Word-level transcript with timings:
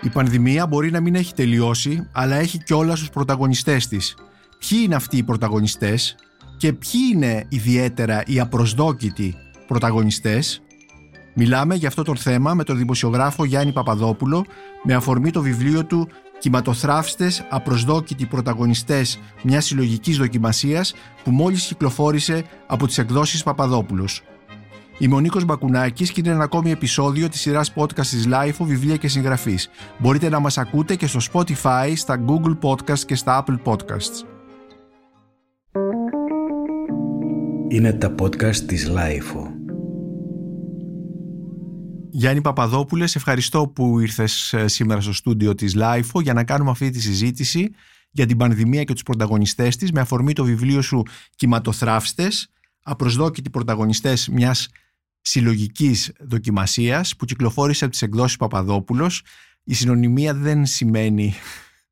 Η 0.00 0.08
πανδημία 0.08 0.66
μπορεί 0.66 0.90
να 0.90 1.00
μην 1.00 1.14
έχει 1.14 1.34
τελειώσει, 1.34 2.08
αλλά 2.12 2.36
έχει 2.36 2.62
κιόλας 2.62 2.98
τους 2.98 3.10
πρωταγωνιστές 3.10 3.88
της. 3.88 4.16
Ποιοι 4.58 4.78
είναι 4.84 4.94
αυτοί 4.94 5.16
οι 5.16 5.22
πρωταγωνιστές 5.22 6.14
και 6.56 6.72
ποιοι 6.72 7.00
είναι 7.12 7.46
ιδιαίτερα 7.48 8.22
οι 8.26 8.40
απροσδόκητοι 8.40 9.34
πρωταγωνιστές; 9.66 10.62
Μιλάμε 11.34 11.74
για 11.74 11.88
αυτό 11.88 12.02
το 12.02 12.14
θέμα 12.14 12.54
με 12.54 12.64
τον 12.64 12.76
δημοσιογράφο 12.76 13.44
Γιάννη 13.44 13.72
Παπαδόπουλο 13.72 14.44
με 14.82 14.94
αφορμή 14.94 15.30
το 15.30 15.42
βιβλίο 15.42 15.84
του 15.84 16.08
«Κυματοθράφστες, 16.38 17.46
απροσδόκητοι 17.50 18.26
πρωταγωνιστές 18.26 19.18
μιας 19.42 19.64
συλλογικής 19.64 20.16
δοκιμασίας» 20.16 20.94
που 21.24 21.30
μόλις 21.30 21.66
κυκλοφόρησε 21.66 22.44
από 22.66 22.86
τις 22.86 22.98
εκδόσεις 22.98 23.42
Παπαδόπουλος. 23.42 24.22
Είμαι 25.00 25.14
ο 25.14 25.20
Νίκος 25.20 25.44
Μπακουνάκης 25.44 26.12
και 26.12 26.20
είναι 26.20 26.30
ένα 26.30 26.44
ακόμη 26.44 26.70
επεισόδιο 26.70 27.28
της 27.28 27.40
σειράς 27.40 27.72
podcast 27.74 28.06
της 28.06 28.26
LIFO 28.28 28.64
βιβλία 28.64 28.96
και 28.96 29.08
συγγραφής. 29.08 29.68
Μπορείτε 29.98 30.28
να 30.28 30.40
μας 30.40 30.58
ακούτε 30.58 30.96
και 30.96 31.06
στο 31.06 31.20
Spotify, 31.32 31.92
στα 31.94 32.24
Google 32.26 32.58
Podcasts 32.62 32.98
και 32.98 33.14
στα 33.14 33.44
Apple 33.44 33.62
Podcasts. 33.64 34.24
Είναι 37.68 37.92
τα 37.92 38.14
podcast 38.20 38.56
της 38.56 38.90
LIFO. 38.90 39.46
Γιάννη 42.10 42.40
Παπαδόπουλες, 42.40 43.10
σε 43.10 43.18
ευχαριστώ 43.18 43.68
που 43.68 44.00
ήρθες 44.00 44.52
ε, 44.52 44.68
σήμερα 44.68 45.00
στο 45.00 45.12
στούντιο 45.12 45.54
της 45.54 45.76
LIFO 45.78 46.22
για 46.22 46.32
να 46.32 46.44
κάνουμε 46.44 46.70
αυτή 46.70 46.90
τη 46.90 47.00
συζήτηση 47.00 47.70
για 48.10 48.26
την 48.26 48.36
πανδημία 48.36 48.84
και 48.84 48.92
τους 48.92 49.02
πρωταγωνιστές 49.02 49.76
της 49.76 49.92
με 49.92 50.00
αφορμή 50.00 50.32
το 50.32 50.44
βιβλίο 50.44 50.82
σου 50.82 51.02
«Κυματοθράφστες», 51.36 52.50
απροσδόκητοι 52.82 53.50
πρωταγωνιστές 53.50 54.28
μιας 54.28 54.68
συλλογικής 55.20 56.12
δοκιμασίας 56.20 57.16
που 57.16 57.24
κυκλοφόρησε 57.24 57.84
από 57.84 57.92
τις 57.92 58.02
εκδόσεις 58.02 58.36
Παπαδόπουλος. 58.36 59.22
Η 59.64 59.74
συνωνυμία 59.74 60.34
δεν 60.34 60.66
σημαίνει 60.66 61.34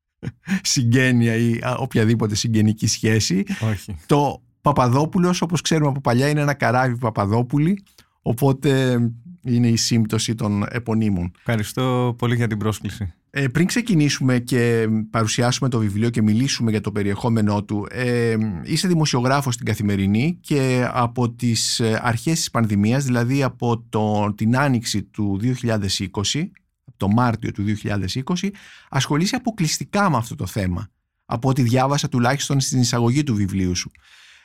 συγγένεια 0.62 1.34
ή 1.34 1.58
οποιαδήποτε 1.76 2.34
συγγενική 2.34 2.86
σχέση. 2.86 3.44
Όχι. 3.60 3.96
Το 4.06 4.42
Παπαδόπουλος, 4.60 5.42
όπως 5.42 5.60
ξέρουμε 5.60 5.90
από 5.90 6.00
παλιά, 6.00 6.28
είναι 6.28 6.40
ένα 6.40 6.54
καράβι 6.54 6.98
Παπαδόπουλη, 6.98 7.82
οπότε 8.22 8.98
είναι 9.42 9.68
η 9.68 9.76
σύμπτωση 9.76 10.34
των 10.34 10.64
επωνύμων. 10.70 11.32
Ευχαριστώ 11.38 12.14
πολύ 12.18 12.34
για 12.34 12.46
την 12.46 12.58
πρόσκληση. 12.58 13.12
Ε, 13.30 13.48
πριν 13.48 13.66
ξεκινήσουμε 13.66 14.38
και 14.38 14.88
παρουσιάσουμε 15.10 15.68
το 15.68 15.78
βιβλίο 15.78 16.10
και 16.10 16.22
μιλήσουμε 16.22 16.70
για 16.70 16.80
το 16.80 16.92
περιεχόμενό 16.92 17.64
του, 17.64 17.86
ε, 17.90 18.36
είσαι 18.62 18.88
δημοσιογράφος 18.88 19.54
στην 19.54 19.66
Καθημερινή 19.66 20.38
και 20.40 20.88
από 20.92 21.30
τις 21.30 21.80
ε, 21.80 22.00
αρχές 22.02 22.38
της 22.38 22.50
πανδημίας, 22.50 23.04
δηλαδή 23.04 23.42
από 23.42 23.84
το, 23.88 24.34
την 24.36 24.56
άνοιξη 24.56 25.02
του 25.02 25.40
2020, 25.42 26.50
το 26.96 27.08
Μάρτιο 27.08 27.52
του 27.52 27.64
2020, 27.84 28.50
ασχολείσαι 28.88 29.36
αποκλειστικά 29.36 30.10
με 30.10 30.16
αυτό 30.16 30.34
το 30.34 30.46
θέμα, 30.46 30.88
από 31.24 31.48
ό,τι 31.48 31.62
διάβασα 31.62 32.08
τουλάχιστον 32.08 32.60
στην 32.60 32.80
εισαγωγή 32.80 33.22
του 33.22 33.34
βιβλίου 33.34 33.74
σου. 33.74 33.90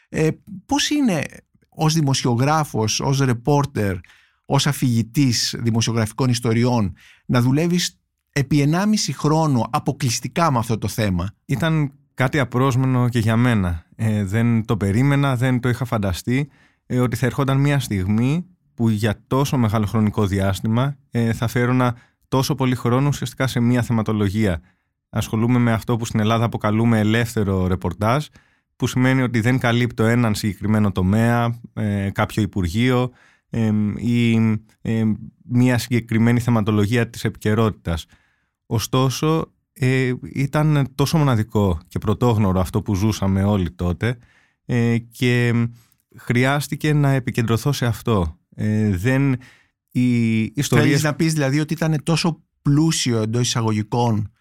Ε, 0.10 0.30
πώς 0.66 0.90
είναι 0.90 1.24
ως 1.70 1.94
δημοσιογράφος, 1.94 3.00
ως 3.00 3.20
ρεπόρτερ, 3.20 3.96
ως 4.46 4.68
αφηγητής 4.68 5.56
δημοσιογραφικών 5.60 6.30
ιστοριών 6.30 6.94
να 7.26 7.42
δουλεύεις 7.42 7.98
επί 8.34 8.70
1,5 8.72 8.78
χρόνο 9.14 9.68
αποκλειστικά 9.70 10.52
με 10.52 10.58
αυτό 10.58 10.78
το 10.78 10.88
θέμα. 10.88 11.34
Ήταν 11.46 11.92
κάτι 12.14 12.40
απρόσμενο 12.40 13.10
και 13.10 13.20
για 13.20 13.38
μένα. 13.38 13.86
Ε, 13.96 14.24
δεν 14.24 14.66
το 14.66 14.78
περίμενα, 14.78 15.36
δεν 15.36 15.60
το 15.60 15.70
είχα 15.70 15.86
φανταστεί 15.86 16.50
ε, 16.86 17.00
ότι 17.00 17.16
θα 17.16 17.26
ερχόταν 17.26 17.58
μια 17.58 17.80
στιγμή 17.80 18.46
που 18.74 18.90
για 18.90 19.22
τόσο 19.28 19.58
μεγάλο 19.58 19.86
χρονικό 19.86 20.26
διάστημα 20.26 20.96
ε, 21.12 21.34
θα 21.34 21.48
φέρωνα 21.48 21.96
τόσο 22.28 22.56
πολύ 22.56 22.76
χρόνο 22.76 23.08
ουσιαστικά 23.08 23.48
σε 23.48 23.60
μια 23.60 23.82
θεματολογία. 23.82 24.62
Ασχολούμαι 25.10 25.60
με 25.60 25.72
αυτό 25.72 25.98
που 25.98 26.06
στην 26.06 26.20
Ελλάδα 26.20 26.46
αποκαλούμε 26.46 27.00
ελεύθερο 27.00 27.68
ρεπορτάζ, 27.68 28.26
που 28.76 28.88
σημαίνει 28.88 29.22
ότι 29.22 29.40
δεν 29.40 29.60
καλύπτω 29.60 30.04
έναν 30.04 30.36
συγκεκριμένο 30.36 30.92
τομέα, 30.92 31.60
ε, 31.74 32.10
κάποιο 32.12 32.42
υπουργείο 32.42 33.12
ή 33.96 34.40
μια 35.44 35.78
συγκεκριμένη 35.78 36.40
θεματολογία 36.40 37.10
της 37.10 37.24
επικαιρότητας. 37.24 38.06
Ωστόσο, 38.74 39.54
ε, 39.74 40.14
ήταν 40.34 40.88
τόσο 40.96 41.18
μοναδικό 41.18 41.80
και 41.88 42.00
πρωτόγνωρο 42.00 42.60
αυτό 42.60 42.82
που 42.82 42.96
ζούσαμε 42.96 43.44
όλοι 43.44 43.72
τότε 43.72 44.18
ε, 44.66 44.98
και 44.98 45.54
χρειάστηκε 46.16 46.94
να 46.94 47.10
επικεντρωθώ 47.10 47.72
σε 47.72 47.86
αυτό. 47.86 48.38
Ε, 48.56 48.90
δεν, 48.98 49.38
οι 49.92 50.42
ιστορίες... 50.42 50.88
Θέλεις 50.88 51.04
να 51.04 51.16
πεις 51.16 51.34
δηλαδή 51.34 51.60
ότι 51.60 51.74
ήταν 51.74 52.04
τόσο 52.04 52.44
πλούσιο 52.62 53.22
εντός 53.22 53.42
εισαγωγικών 53.42 54.32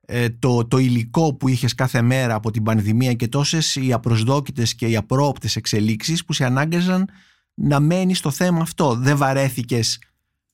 ε, 0.00 0.28
το, 0.28 0.66
το 0.66 0.78
υλικό 0.78 1.34
που 1.34 1.48
είχες 1.48 1.74
κάθε 1.74 2.02
μέρα 2.02 2.34
από 2.34 2.50
την 2.50 2.62
πανδημία 2.62 3.14
και 3.14 3.28
τόσες 3.28 3.76
οι 3.76 3.92
απροσδόκητες 3.92 4.74
και 4.74 4.86
οι 4.86 4.96
απρόοπτες 4.96 5.56
εξελίξεις 5.56 6.24
που 6.24 6.32
σε 6.32 6.44
ανάγκαζαν 6.44 7.08
να 7.54 7.80
μένεις 7.80 8.18
στο 8.18 8.30
θέμα 8.30 8.60
αυτό; 8.60 8.94
Δεν 8.94 9.16
βαρέθηκες, 9.16 10.02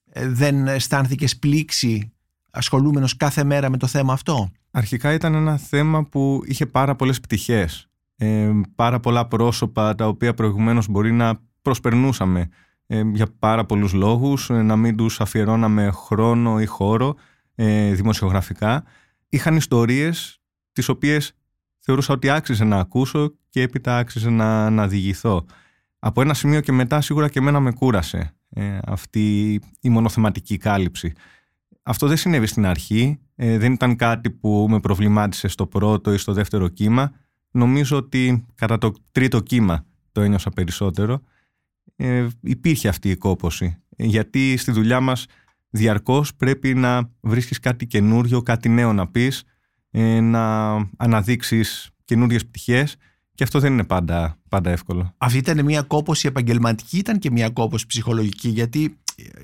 ε, 0.05 0.29
δεν 0.29 0.67
αισθάνθηκες 0.69 1.39
πλήξη 1.39 2.14
ασχολούμενος 2.55 3.17
κάθε 3.17 3.45
μέρα 3.45 3.71
με 3.71 3.77
το 3.77 3.87
θέμα 3.87 4.13
αυτό; 4.13 4.51
Αρχικά 4.71 5.13
ήταν 5.13 5.35
ένα 5.35 5.57
θέμα 5.57 6.05
που 6.05 6.43
είχε 6.45 6.67
πάρα 6.67 6.95
πολλές 6.97 7.21
πτυχές. 7.21 7.89
Ε, 8.17 8.51
πάρα 8.75 9.01
πολλά 9.01 9.29
πρόσωπα 9.29 9.95
τα 9.95 10.07
οποία 10.07 10.35
προηγουμένως 10.35 10.89
μπορεί 10.89 11.13
να 11.13 11.41
προσπερνούσαμε 11.63 12.49
ε, 12.87 13.03
για 13.13 13.27
πάρα 13.39 13.65
πολλούς 13.65 13.93
λόγους, 13.93 14.51
ε, 14.51 14.63
να 14.63 14.77
μην 14.77 14.97
τους 14.97 15.21
αφιερώναμε 15.21 15.91
χρόνο 15.91 16.61
ή 16.61 16.67
χώρο 16.67 17.15
ε, 17.55 17.93
δημοσιογραφικά. 17.93 18.85
Είχαν 19.29 19.57
ιστορίες 19.57 20.41
τις 20.73 20.89
οποίες 20.89 21.33
θεωρούσα 21.79 22.13
ότι 22.13 22.31
άξιζε 22.31 22.65
να 22.65 22.79
ακούσω 22.79 23.35
και 23.49 23.63
έπειτα 23.63 23.99
άξιζε 23.99 24.31
να, 24.31 24.71
να 24.71 24.89
διηγηθώ. 24.89 25.47
Από 25.99 26.21
ένα 26.21 26.35
σημείο 26.35 26.61
και 26.61 26.73
μετά 26.73 27.01
σίγουρα 27.01 27.29
και 27.29 27.39
εμένα 27.39 27.61
με 27.61 27.73
κούρασε 27.73 28.35
αυτή 28.87 29.61
η 29.81 29.89
μονοθεματική 29.89 30.57
κάλυψη. 30.57 31.13
Αυτό 31.87 32.07
δεν 32.07 32.17
συνέβη 32.17 32.47
στην 32.47 32.67
αρχή, 32.67 33.19
ε, 33.35 33.59
δεν 33.59 33.73
ήταν 33.73 33.97
κάτι 33.97 34.31
που 34.31 34.67
με 34.71 34.81
προβλημάτισε 34.81 35.49
στο 35.49 35.67
πρώτο 35.67 36.13
ή 36.13 36.19
στο 36.19 36.33
δεύτερο 36.33 36.69
κύμα. 36.69 37.13
Νομίζω 37.51 37.97
ότι 37.97 38.47
κατά 38.55 38.79
το 38.79 38.93
τρίτο 39.13 39.41
κύμα 39.41 39.87
το 40.13 40.21
ένιωσα 40.21 40.51
περισσότερο. 40.51 41.23
Ε, 41.97 42.27
υπήρχε 42.41 42.89
αυτή 42.89 43.11
η 43.11 43.17
κόποση, 43.17 43.77
γιατί 43.97 44.57
στη 44.57 44.73
δουλειά 44.73 45.01
μας 45.01 45.27
διαρκώς 45.71 46.35
πρέπει 46.35 46.75
να 46.75 47.11
βρίσκεις 47.21 47.61
κάτι 47.61 47.87
καινούριο, 47.87 48.43
κάτι 48.43 48.69
νέο 48.69 48.93
να 48.93 49.07
πεις, 49.07 49.43
ε, 49.91 50.21
να 50.21 50.75
αναδείξεις 50.97 51.91
καινούριες 52.05 52.47
πτυχές 52.47 52.97
και 53.35 53.45
αυτό 53.45 53.59
δεν 53.61 53.73
είναι 53.73 53.85
πάντα, 53.85 54.39
πάντα 54.49 54.71
εύκολο. 54.71 55.15
Αυτή 55.19 55.39
ήταν 55.39 55.65
μια 55.65 55.83
κόποση 55.83 56.27
επαγγελματική, 56.27 56.99
ήταν 56.99 57.19
και 57.19 57.31
μια 57.31 57.51
κόποση 57.51 57.87
ψυχολογική, 57.87 58.49
γιατί 58.49 58.99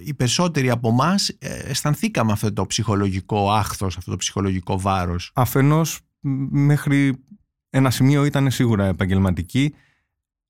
οι 0.04 0.14
περισσότεροι 0.14 0.70
από 0.70 0.88
εμάς 0.88 1.36
αισθανθήκαμε 1.38 2.32
αυτό 2.32 2.52
το 2.52 2.66
ψυχολογικό 2.66 3.52
άχθος, 3.52 3.96
αυτό 3.96 4.10
το 4.10 4.16
ψυχολογικό 4.16 4.80
βάρος. 4.80 5.30
Αφενός 5.34 6.00
μέχρι 6.50 7.24
ένα 7.70 7.90
σημείο 7.90 8.24
ήταν 8.24 8.50
σίγουρα 8.50 8.84
επαγγελματική, 8.84 9.74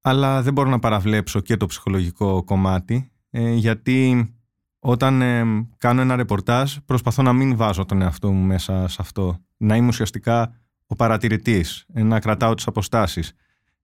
αλλά 0.00 0.42
δεν 0.42 0.52
μπορώ 0.52 0.68
να 0.70 0.78
παραβλέψω 0.78 1.40
και 1.40 1.56
το 1.56 1.66
ψυχολογικό 1.66 2.44
κομμάτι, 2.44 3.10
ε, 3.30 3.52
γιατί 3.52 4.30
όταν 4.78 5.22
ε, 5.22 5.66
κάνω 5.78 6.00
ένα 6.00 6.16
ρεπορτάζ 6.16 6.76
προσπαθώ 6.84 7.22
να 7.22 7.32
μην 7.32 7.56
βάζω 7.56 7.84
τον 7.84 8.02
εαυτό 8.02 8.32
μου 8.32 8.46
μέσα 8.46 8.88
σε 8.88 8.96
αυτό. 9.00 9.38
Να 9.56 9.76
είμαι 9.76 9.88
ουσιαστικά 9.88 10.54
ο 10.86 10.94
παρατηρητής, 10.94 11.86
ε, 11.92 12.02
να 12.02 12.20
κρατάω 12.20 12.54
τις 12.54 12.66
αποστάσεις. 12.66 13.32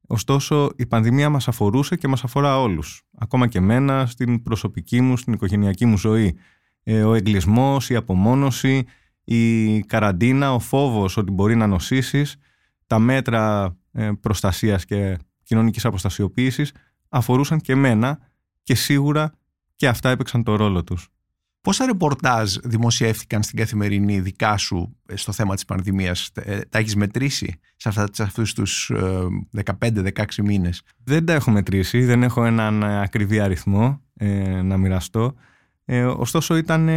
Ωστόσο, 0.06 0.70
η 0.76 0.86
πανδημία 0.86 1.28
μας 1.28 1.48
αφορούσε 1.48 1.96
και 1.96 2.08
μας 2.08 2.24
αφορά 2.24 2.60
όλους. 2.60 3.02
Ακόμα 3.18 3.46
και 3.46 3.60
μένα, 3.60 4.06
στην 4.06 4.42
προσωπική 4.42 5.00
μου, 5.00 5.16
στην 5.16 5.32
οικογενειακή 5.32 5.86
μου 5.86 5.98
ζωή. 5.98 6.36
Ε, 6.82 7.02
ο 7.02 7.14
εγκλισμός, 7.14 7.90
η 7.90 7.96
απομόνωση, 7.96 8.84
η 9.24 9.80
καραντίνα, 9.80 10.54
ο 10.54 10.58
φόβος 10.58 11.16
ότι 11.16 11.30
μπορεί 11.30 11.56
να 11.56 11.66
νοσήσεις, 11.66 12.36
τα 12.86 12.98
μέτρα 12.98 13.76
ε, 13.92 14.10
προστασίας 14.20 14.84
και 14.84 15.18
κοινωνικής 15.42 15.84
αποστασιοποίησης 15.84 16.72
αφορούσαν 17.08 17.60
και 17.60 17.74
μένα 17.74 18.18
και 18.62 18.74
σίγουρα 18.74 19.32
και 19.76 19.88
αυτά 19.88 20.10
έπαιξαν 20.10 20.42
το 20.42 20.56
ρόλο 20.56 20.84
τους. 20.84 21.08
Πόσα 21.66 21.86
ρεπορτάζ 21.86 22.54
δημοσιεύτηκαν 22.64 23.42
στην 23.42 23.58
καθημερινή 23.58 24.20
δικά 24.20 24.56
σου 24.56 24.96
ε, 25.06 25.16
στο 25.16 25.32
θέμα 25.32 25.54
της 25.54 25.64
πανδημίας, 25.64 26.30
ε, 26.34 26.60
τα 26.60 26.78
έχεις 26.78 26.96
μετρήσει 26.96 27.60
σε, 27.76 27.88
αυτά, 27.88 28.08
σε 28.12 28.22
αυτούς 28.22 28.54
τους 28.54 28.92
15-16 29.64 30.08
ε, 30.36 30.42
μήνες; 30.42 30.82
Δεν 31.04 31.24
τα 31.24 31.32
έχω 31.32 31.50
μετρήσει, 31.50 32.04
δεν 32.04 32.22
έχω 32.22 32.44
έναν 32.44 32.84
ακριβή 32.84 33.40
αριθμό 33.40 34.00
να 34.62 34.76
μοιραστώ. 34.76 35.34
Ε, 35.84 36.04
ωστόσο 36.04 36.56
ήταν 36.56 36.90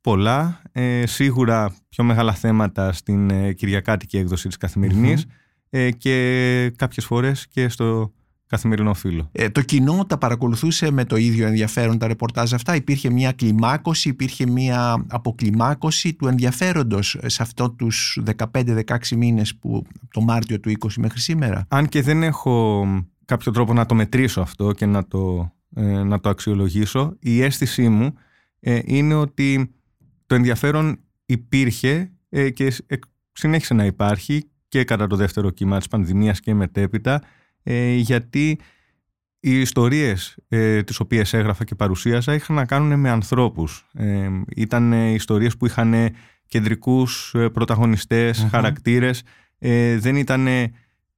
πολλά, 0.00 0.62
σίγουρα 1.04 1.74
πιο 1.88 2.04
μεγάλα 2.04 2.32
θέματα 2.32 2.92
στην 2.92 3.30
ε, 3.30 3.52
κυριακάτικη 3.52 4.16
έκδοση 4.16 4.48
της 4.48 4.56
καθημερινης 4.56 5.26
και 5.98 6.72
κάποιες 6.76 7.04
φορές 7.04 7.48
και 7.48 7.68
στο 7.68 8.12
καθημερινό 8.54 8.94
φύλλο. 8.94 9.28
Ε, 9.32 9.48
το 9.48 9.60
κοινό 9.60 10.04
τα 10.06 10.18
παρακολουθούσε 10.18 10.90
με 10.90 11.04
το 11.04 11.16
ίδιο 11.16 11.46
ενδιαφέρον 11.46 11.98
τα 11.98 12.06
ρεπορτάζ 12.06 12.52
αυτά. 12.52 12.74
Υπήρχε 12.74 13.10
μια 13.10 13.32
κλιμάκωση, 13.32 14.08
υπήρχε 14.08 14.46
μια 14.46 15.04
αποκλιμάκωση 15.08 16.14
του 16.14 16.26
ενδιαφέροντος 16.26 17.18
σε 17.24 17.42
αυτό 17.42 17.70
τους 17.70 18.18
15-16 18.52 18.82
μήνες 19.16 19.54
που 19.54 19.84
το 20.10 20.20
Μάρτιο 20.20 20.60
του 20.60 20.72
20 20.78 20.88
μέχρι 20.98 21.20
σήμερα. 21.20 21.66
Αν 21.68 21.88
και 21.88 22.02
δεν 22.02 22.22
έχω 22.22 22.86
κάποιο 23.24 23.52
τρόπο 23.52 23.72
να 23.72 23.86
το 23.86 23.94
μετρήσω 23.94 24.40
αυτό 24.40 24.72
και 24.72 24.86
να 24.86 25.06
το, 25.06 25.52
ε, 25.74 26.02
να 26.02 26.20
το 26.20 26.28
αξιολογήσω, 26.28 27.16
η 27.20 27.42
αίσθησή 27.42 27.88
μου 27.88 28.14
ε, 28.60 28.80
είναι 28.84 29.14
ότι 29.14 29.74
το 30.26 30.34
ενδιαφέρον 30.34 30.98
υπήρχε 31.26 32.10
ε, 32.28 32.50
και 32.50 32.72
συνέχισε 33.32 33.74
να 33.74 33.84
υπάρχει 33.84 34.48
και 34.68 34.84
κατά 34.84 35.06
το 35.06 35.16
δεύτερο 35.16 35.50
κύμα 35.50 35.78
της 35.78 35.88
πανδημίας 35.88 36.40
και 36.40 36.54
μετέπειτα 36.54 37.22
ε, 37.64 37.94
γιατί 37.94 38.58
οι 39.40 39.60
ιστορίες 39.60 40.36
ε, 40.48 40.82
τις 40.82 41.00
οποίες 41.00 41.32
έγραφα 41.32 41.64
και 41.64 41.74
παρουσίασα 41.74 42.34
είχαν 42.34 42.56
να 42.56 42.64
κάνουν 42.64 43.00
με 43.00 43.10
ανθρώπους. 43.10 43.86
Ε, 43.92 44.28
ήταν 44.56 44.92
ιστορίες 44.92 45.56
που 45.56 45.66
είχαν 45.66 45.94
κεντρικούς 46.46 47.34
πρωταγωνιστές, 47.52 48.46
χαρακτήρες. 48.50 49.22
δεν 49.98 50.16
ήταν 50.16 50.48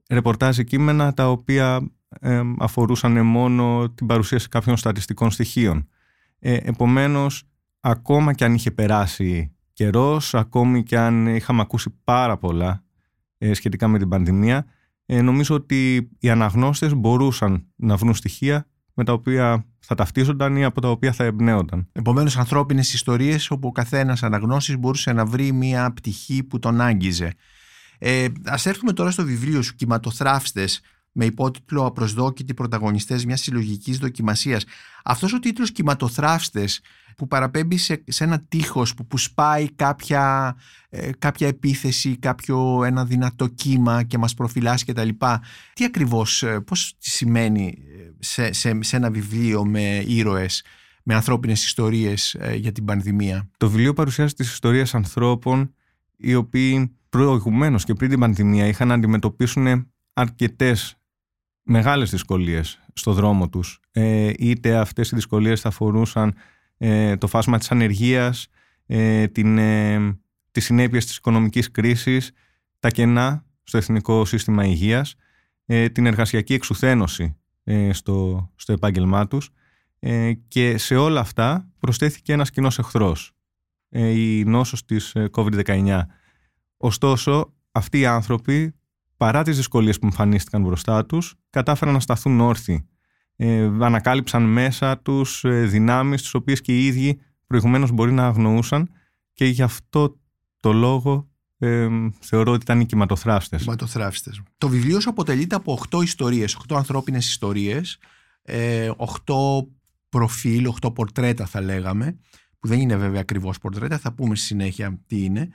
ρεπορτάζ 0.09 0.59
κείμενα 0.59 1.15
τα 1.15 1.31
οποία 1.31 1.91
αφορούσαν 2.59 3.27
μόνο 3.27 3.91
την 3.91 4.07
παρουσίαση 4.07 4.49
κάποιων 4.49 4.77
στατιστικών 4.77 5.31
στοιχείων. 5.31 5.89
επομένως, 6.39 7.43
ακόμα 7.81 8.33
και 8.33 8.45
αν 8.45 8.55
είχε 8.55 8.71
περάσει 8.71 9.53
καιρός, 9.73 10.35
ακόμη 10.35 10.83
και 10.83 10.99
αν 10.99 11.27
είχαμε 11.27 11.61
ακούσει 11.61 12.01
πάρα 12.05 12.37
πολλά 12.37 12.85
σχετικά 13.53 13.89
με 13.89 13.99
την 13.99 14.09
πανδημία, 14.09 14.67
ε, 15.07 15.23
νομίζω 15.23 15.55
ότι 15.55 16.11
οι 16.19 16.31
αναγνώστες 16.31 16.95
μπορούσαν 16.95 17.67
να 17.77 17.97
βρουν 17.97 18.15
στοιχεία 18.15 18.67
με 18.95 19.05
τα 19.05 19.13
οποία 19.13 19.67
θα 19.79 19.95
ταυτίζονταν 19.95 20.57
ή 20.57 20.65
από 20.65 20.81
τα 20.81 20.91
οποία 20.91 21.13
θα 21.13 21.25
εμπνέονταν. 21.25 21.89
Επομένως, 21.93 22.37
ανθρώπινες 22.37 22.95
ιστορίες 22.95 23.51
όπου 23.51 23.69
ο 23.69 23.73
καθένας 23.73 24.23
αναγνώστης 24.23 24.77
μπορούσε 24.77 25.13
να 25.13 25.27
βρει 25.27 25.53
μια 25.53 25.93
πτυχή 25.93 26.43
που 26.43 26.59
τον 26.59 26.81
άγγιζε. 26.81 27.33
Ε, 27.99 28.25
Α 28.25 28.61
έρθουμε 28.65 28.93
τώρα 28.93 29.11
στο 29.11 29.25
βιβλίο 29.25 29.63
σου, 29.63 29.75
Κυματοθράφστε, 29.75 30.69
με 31.19 31.25
υπότιτλο 31.25 31.87
Απροσδόκητοι 31.87 32.55
πρωταγωνιστές 32.55 33.25
μιας 33.25 33.41
συλλογικής 33.41 33.99
δοκιμασίας. 33.99 34.65
Αυτός 35.05 35.33
ο 35.33 35.39
τίτλος 35.39 35.73
«Κυματοθράφστες» 35.73 36.81
που 37.17 37.27
παραπέμπει 37.27 37.77
σε, 37.77 38.03
ένα 38.19 38.41
τείχος 38.49 38.95
που, 38.95 39.07
που 39.07 39.19
σπάει 39.19 39.73
κάποια, 39.73 40.57
ε, 40.89 41.11
κάποια 41.19 41.49
επίθεση, 41.49 42.17
κάποιο 42.17 42.85
ένα 42.85 43.05
δυνατό 43.05 43.47
κύμα 43.47 44.03
και 44.03 44.19
μας 44.19 44.35
προφυλάσσει 44.35 44.85
και 44.85 44.93
τα 44.93 45.05
λοιπά. 45.05 45.43
Τι 45.73 45.85
ακριβώς, 45.85 46.43
ε, 46.43 46.61
πώς 46.61 46.95
σημαίνει 46.99 47.79
ε, 47.99 48.11
σε, 48.19 48.53
σε, 48.53 48.79
σε 48.83 48.97
ένα 48.97 49.11
βιβλίο 49.11 49.65
με 49.65 50.05
ήρωες, 50.07 50.65
με 51.03 51.15
ανθρώπινες 51.15 51.65
ιστορίες 51.65 52.37
για 52.57 52.73
την 52.73 52.85
πανδημία; 52.85 53.51
Το 53.57 53.71
βιβλίο 53.71 53.93
παρουσιάζει 53.93 54.35
τις 54.35 54.53
ιστορίες 54.53 54.95
ανθρώπων 54.95 55.75
οι 56.17 56.35
οποίοι 56.35 56.97
προηγουμένως 57.09 57.85
και 57.85 57.95
πριν 57.95 58.11
την 58.11 58.21
πανδημία 58.21 58.67
είχαν 58.67 58.89
να 58.89 58.95
αντιμετωπίσουν 58.95 59.91
αρκετές 60.13 60.97
μεγάλες 61.67 62.11
δυσκολίες 62.11 62.81
στο 62.93 63.13
δρόμο 63.13 63.49
τους. 63.49 63.81
Ε, 63.93 64.33
είτε 64.39 64.77
αυτές 64.77 65.11
οι 65.11 65.15
δυσκολίες 65.15 65.61
θα 65.61 65.69
αφορούσαν 65.69 66.35
ε, 66.79 67.17
το 67.17 67.27
φάσμα 67.27 67.59
της 67.59 67.71
ανεργίας, 67.71 68.49
ε, 68.87 69.27
την, 69.27 69.59
ε, 69.59 70.19
τις 70.51 70.65
συνέπειες 70.65 71.07
της 71.07 71.17
οικονομικής 71.17 71.71
κρίσης, 71.71 72.33
τα 72.79 72.91
κενά 72.91 73.45
στο 73.63 73.79
εθνικό 73.79 74.25
σύστημα 74.25 74.65
υγείας, 74.65 75.15
ε, 75.67 75.89
την 75.89 76.07
εργασιακή 76.07 76.55
εξουθένωση 76.55 77.37
ε, 77.65 77.93
στο, 77.93 78.51
στο 78.55 78.73
επάγγελμά 78.73 79.27
τους 79.27 79.51
και 80.49 80.79
σε 80.79 80.97
όλα 80.97 81.21
αυτά 81.21 81.69
προσθέθηκε 81.79 82.33
ένας 82.33 82.51
κοινός 82.51 82.79
εχθρός, 82.79 83.33
η 83.91 84.45
νόσος 84.45 84.85
της 84.85 85.17
COVID-19. 85.33 86.01
Ωστόσο, 86.77 87.55
αυτοί 87.73 87.99
οι 87.99 88.07
άνθρωποι 88.07 88.75
παρά 89.17 89.43
τις 89.43 89.57
δυσκολίες 89.57 89.99
που 89.99 90.07
εμφανίστηκαν 90.07 90.63
μπροστά 90.63 91.07
τους, 91.07 91.35
κατάφεραν 91.51 91.95
να 91.95 92.01
σταθούν 92.01 92.41
όρθιοι. 92.41 92.89
Ε, 93.37 93.71
ανακάλυψαν 93.81 94.43
μέσα 94.43 94.99
τους 94.99 95.45
ε, 95.45 95.65
δυνάμεις 95.65 96.23
τις 96.23 96.35
οποίες 96.35 96.61
και 96.61 96.79
οι 96.79 96.87
ίδιοι 96.87 97.21
προηγουμένως 97.47 97.91
μπορεί 97.91 98.13
να 98.13 98.27
αγνοούσαν 98.27 98.91
και 99.33 99.45
γι' 99.45 99.63
αυτό 99.63 100.19
το 100.61 100.73
λόγο 100.73 101.29
ε, 101.59 101.89
θεωρώ 102.21 102.53
ότι 102.53 102.63
ήταν 102.63 102.81
οι 102.81 102.87
κυματοθράφστες. 102.87 103.63
κυματοθράφστες. 103.63 104.43
Το 104.59 104.69
βιβλίο 104.69 105.01
σου 105.01 105.11
αποτελείται 105.11 105.55
από 105.55 105.79
8 105.91 106.03
ιστορίες, 106.03 106.57
8 106.69 106.77
ανθρώπινες 106.77 107.29
ιστορίες, 107.29 107.99
ε, 108.43 108.91
8 108.97 109.67
προφίλ, 110.09 110.67
8 110.67 110.95
πορτρέτα 110.95 111.47
θα 111.47 111.61
λέγαμε, 111.61 112.19
που 112.59 112.69
δεν 112.69 112.81
είναι 112.81 112.97
βέβαια 112.97 113.21
ακριβώς 113.21 113.59
πορτρέτα, 113.59 113.99
θα 113.99 114.13
πούμε 114.13 114.37
στη 114.37 114.47
συνέχεια 114.47 115.01
τι 115.07 115.25
είναι 115.25 115.49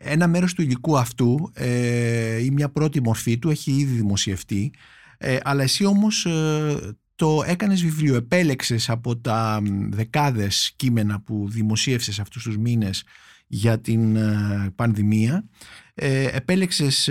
ένα 0.00 0.26
μέρος 0.26 0.54
του 0.54 0.62
υλικού 0.62 0.98
αυτού 0.98 1.50
ε, 1.54 2.44
ή 2.44 2.50
μια 2.50 2.68
πρώτη 2.68 3.02
μορφή 3.02 3.38
του 3.38 3.50
έχει 3.50 3.70
ήδη 3.70 3.94
δημοσιευτεί. 3.94 4.72
Ε, 5.18 5.36
αλλά 5.42 5.62
εσύ 5.62 5.84
όμως 5.84 6.26
ε, 6.26 6.96
το 7.16 7.42
έκανες 7.46 7.82
βιβλίο, 7.82 8.14
επέλεξες 8.14 8.90
από 8.90 9.16
τα 9.16 9.60
δεκάδες 9.90 10.72
κείμενα 10.76 11.20
που 11.20 11.46
δημοσίευσες 11.50 12.18
αυτούς 12.18 12.42
τους 12.42 12.58
μήνες 12.58 13.04
για 13.46 13.80
την 13.80 14.16
ε, 14.16 14.72
πανδημία. 14.74 15.44
Ε, 15.94 16.28
επέλεξες 16.32 17.10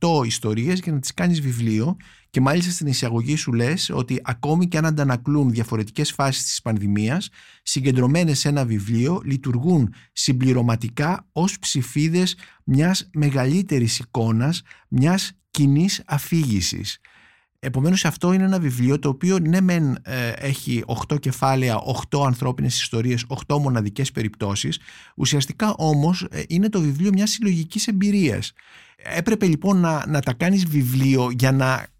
8 0.00 0.26
ιστορίες 0.26 0.80
για 0.80 0.92
να 0.92 0.98
τις 0.98 1.14
κάνεις 1.14 1.40
βιβλίο 1.40 1.96
και 2.34 2.40
μάλιστα 2.40 2.70
στην 2.70 2.86
εισαγωγή 2.86 3.36
σου 3.36 3.52
λες 3.52 3.90
ότι 3.94 4.20
ακόμη 4.24 4.68
και 4.68 4.78
αν 4.78 4.86
αντανακλούν 4.86 5.50
διαφορετικές 5.50 6.12
φάσεις 6.12 6.44
της 6.44 6.62
πανδημίας, 6.62 7.28
συγκεντρωμένες 7.62 8.38
σε 8.38 8.48
ένα 8.48 8.64
βιβλίο 8.64 9.20
λειτουργούν 9.24 9.94
συμπληρωματικά 10.12 11.26
ως 11.32 11.58
ψηφίδες 11.58 12.36
μιας 12.64 13.08
μεγαλύτερης 13.12 13.98
εικόνας, 13.98 14.62
μιας 14.88 15.32
κοινής 15.50 16.02
αφήγησης. 16.06 16.98
Επομένως 17.58 18.04
αυτό 18.04 18.32
είναι 18.32 18.44
ένα 18.44 18.58
βιβλίο 18.58 18.98
το 18.98 19.08
οποίο 19.08 19.38
ναι 19.38 19.60
μεν 19.60 19.98
ε, 20.02 20.28
έχει 20.28 20.82
8 21.08 21.20
κεφάλαια, 21.20 21.80
8 22.10 22.24
ανθρώπινες 22.26 22.80
ιστορίες, 22.80 23.24
8 23.46 23.58
μοναδικές 23.58 24.12
περιπτώσεις, 24.12 24.78
ουσιαστικά 25.16 25.74
όμως 25.76 26.26
ε, 26.30 26.42
είναι 26.48 26.68
το 26.68 26.80
βιβλίο 26.80 27.10
μιας 27.12 27.30
συλλογικής 27.30 27.86
εμπειρίας. 27.86 28.52
Έπρεπε 28.96 29.46
λοιπόν 29.46 29.80
να, 29.80 30.06
να 30.06 30.20
τα 30.20 30.32
κάνεις 30.32 30.66
βιβλίο 30.66 31.30
για 31.30 31.52
να 31.52 31.92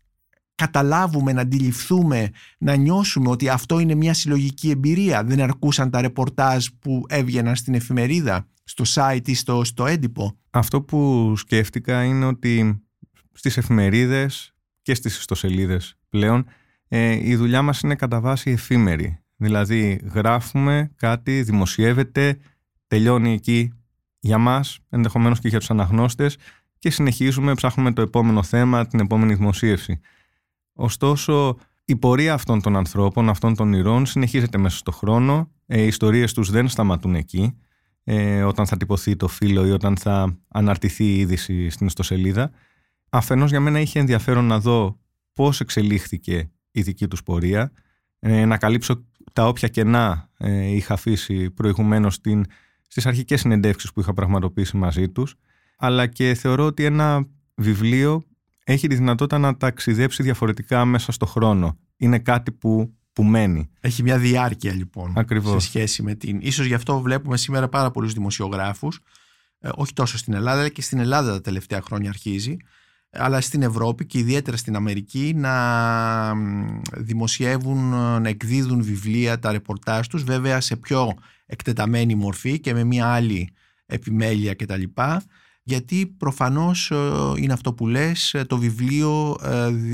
καταλάβουμε, 0.54 1.32
να 1.32 1.40
αντιληφθούμε, 1.40 2.30
να 2.58 2.74
νιώσουμε 2.74 3.30
ότι 3.30 3.48
αυτό 3.48 3.78
είναι 3.78 3.94
μια 3.94 4.14
συλλογική 4.14 4.70
εμπειρία. 4.70 5.24
Δεν 5.24 5.40
αρκούσαν 5.40 5.90
τα 5.90 6.00
ρεπορτάζ 6.00 6.66
που 6.78 7.04
έβγαιναν 7.08 7.56
στην 7.56 7.74
εφημερίδα, 7.74 8.46
στο 8.64 8.84
site 8.94 9.28
ή 9.28 9.34
στο, 9.34 9.64
στο 9.64 9.86
έντυπο. 9.86 10.38
Αυτό 10.50 10.82
που 10.82 11.32
σκέφτηκα 11.36 12.04
είναι 12.04 12.24
ότι 12.24 12.82
στις 13.32 13.56
εφημερίδες 13.56 14.54
και 14.82 14.94
στις 14.94 15.18
ιστοσελίδες 15.18 15.96
πλέον 16.08 16.46
ε, 16.88 17.28
η 17.28 17.36
δουλειά 17.36 17.62
μας 17.62 17.80
είναι 17.80 17.94
κατά 17.94 18.20
βάση 18.20 18.50
εφήμερη. 18.50 19.18
Δηλαδή 19.36 20.00
γράφουμε 20.12 20.90
κάτι, 20.96 21.42
δημοσιεύεται, 21.42 22.38
τελειώνει 22.86 23.32
εκεί 23.32 23.72
για 24.20 24.38
μας, 24.38 24.78
ενδεχομένως 24.88 25.40
και 25.40 25.48
για 25.48 25.58
τους 25.58 25.70
αναγνώστες 25.70 26.36
και 26.78 26.90
συνεχίζουμε, 26.90 27.54
ψάχνουμε 27.54 27.92
το 27.92 28.02
επόμενο 28.02 28.42
θέμα, 28.42 28.86
την 28.86 29.00
επόμενη 29.00 29.34
δημοσίευση. 29.34 30.00
Ωστόσο, 30.74 31.56
η 31.84 31.96
πορεία 31.96 32.34
αυτών 32.34 32.60
των 32.60 32.76
ανθρώπων, 32.76 33.28
αυτών 33.28 33.54
των 33.54 33.72
ηρών, 33.72 34.06
συνεχίζεται 34.06 34.58
μέσα 34.58 34.76
στο 34.76 34.92
χρόνο. 34.92 35.50
Ε, 35.66 35.82
οι 35.82 35.86
ιστορίες 35.86 36.32
τους 36.32 36.50
δεν 36.50 36.68
σταματούν 36.68 37.14
εκεί, 37.14 37.58
ε, 38.04 38.42
όταν 38.42 38.66
θα 38.66 38.76
τυπωθεί 38.76 39.16
το 39.16 39.28
φύλλο 39.28 39.66
ή 39.66 39.70
όταν 39.70 39.96
θα 39.96 40.38
αναρτηθεί 40.48 41.04
η 41.04 41.18
είδηση 41.18 41.68
στην 41.68 41.86
ιστοσελίδα. 41.86 42.50
Αφενός 43.10 43.50
για 43.50 43.60
μένα 43.60 43.80
είχε 43.80 43.98
ενδιαφέρον 43.98 44.44
να 44.44 44.60
δω 44.60 45.00
πώς 45.32 45.60
εξελίχθηκε 45.60 46.50
η 46.70 46.82
δική 46.82 47.08
τους 47.08 47.22
πορεία, 47.22 47.72
ε, 48.18 48.44
να 48.44 48.56
καλύψω 48.56 49.04
τα 49.32 49.48
όποια 49.48 49.68
κενά 49.68 50.28
είχα 50.64 50.94
αφήσει 50.94 51.50
προηγουμένως 51.50 52.14
στην, 52.14 52.44
στις 52.88 53.06
αρχικές 53.06 53.40
συνεντεύξεις 53.40 53.92
που 53.92 54.00
είχα 54.00 54.14
πραγματοποιήσει 54.14 54.76
μαζί 54.76 55.08
τους, 55.08 55.34
αλλά 55.76 56.06
και 56.06 56.34
θεωρώ 56.34 56.64
ότι 56.64 56.84
ένα 56.84 57.26
βιβλίο 57.54 58.24
έχει 58.64 58.88
τη 58.88 58.94
δυνατότητα 58.94 59.38
να 59.38 59.56
ταξιδέψει 59.56 60.22
διαφορετικά 60.22 60.84
μέσα 60.84 61.12
στο 61.12 61.26
χρόνο. 61.26 61.78
Είναι 61.96 62.18
κάτι 62.18 62.52
που, 62.52 62.94
που 63.12 63.22
μένει. 63.22 63.70
Έχει 63.80 64.02
μια 64.02 64.18
διάρκεια 64.18 64.72
λοιπόν 64.72 65.12
Ακριβώς. 65.16 65.62
σε 65.62 65.68
σχέση 65.68 66.02
με 66.02 66.14
την... 66.14 66.38
Ίσως 66.42 66.66
γι' 66.66 66.74
αυτό 66.74 67.00
βλέπουμε 67.00 67.36
σήμερα 67.36 67.68
πάρα 67.68 67.90
πολλούς 67.90 68.12
δημοσιογράφους, 68.12 69.00
ε, 69.58 69.68
όχι 69.74 69.92
τόσο 69.92 70.18
στην 70.18 70.34
Ελλάδα, 70.34 70.60
αλλά 70.60 70.68
και 70.68 70.82
στην 70.82 70.98
Ελλάδα 70.98 71.32
τα 71.32 71.40
τελευταία 71.40 71.80
χρόνια 71.80 72.08
αρχίζει, 72.08 72.56
αλλά 73.10 73.40
στην 73.40 73.62
Ευρώπη 73.62 74.06
και 74.06 74.18
ιδιαίτερα 74.18 74.56
στην 74.56 74.76
Αμερική 74.76 75.32
να 75.36 75.54
δημοσιεύουν, 76.96 77.78
να 78.22 78.28
εκδίδουν 78.28 78.82
βιβλία, 78.82 79.38
τα 79.38 79.52
ρεπορτάζ 79.52 80.06
τους, 80.06 80.22
βέβαια 80.22 80.60
σε 80.60 80.76
πιο 80.76 81.14
εκτεταμένη 81.46 82.14
μορφή 82.14 82.60
και 82.60 82.72
με 82.72 82.84
μια 82.84 83.06
άλλη 83.06 83.52
επιμέλεια 83.86 84.54
κτλ. 84.54 84.82
Γιατί 85.64 86.06
προφανώς 86.06 86.90
ε, 86.90 86.96
είναι 87.36 87.52
αυτό 87.52 87.72
που 87.72 87.86
λες, 87.86 88.36
το 88.46 88.58
βιβλίο 88.58 89.36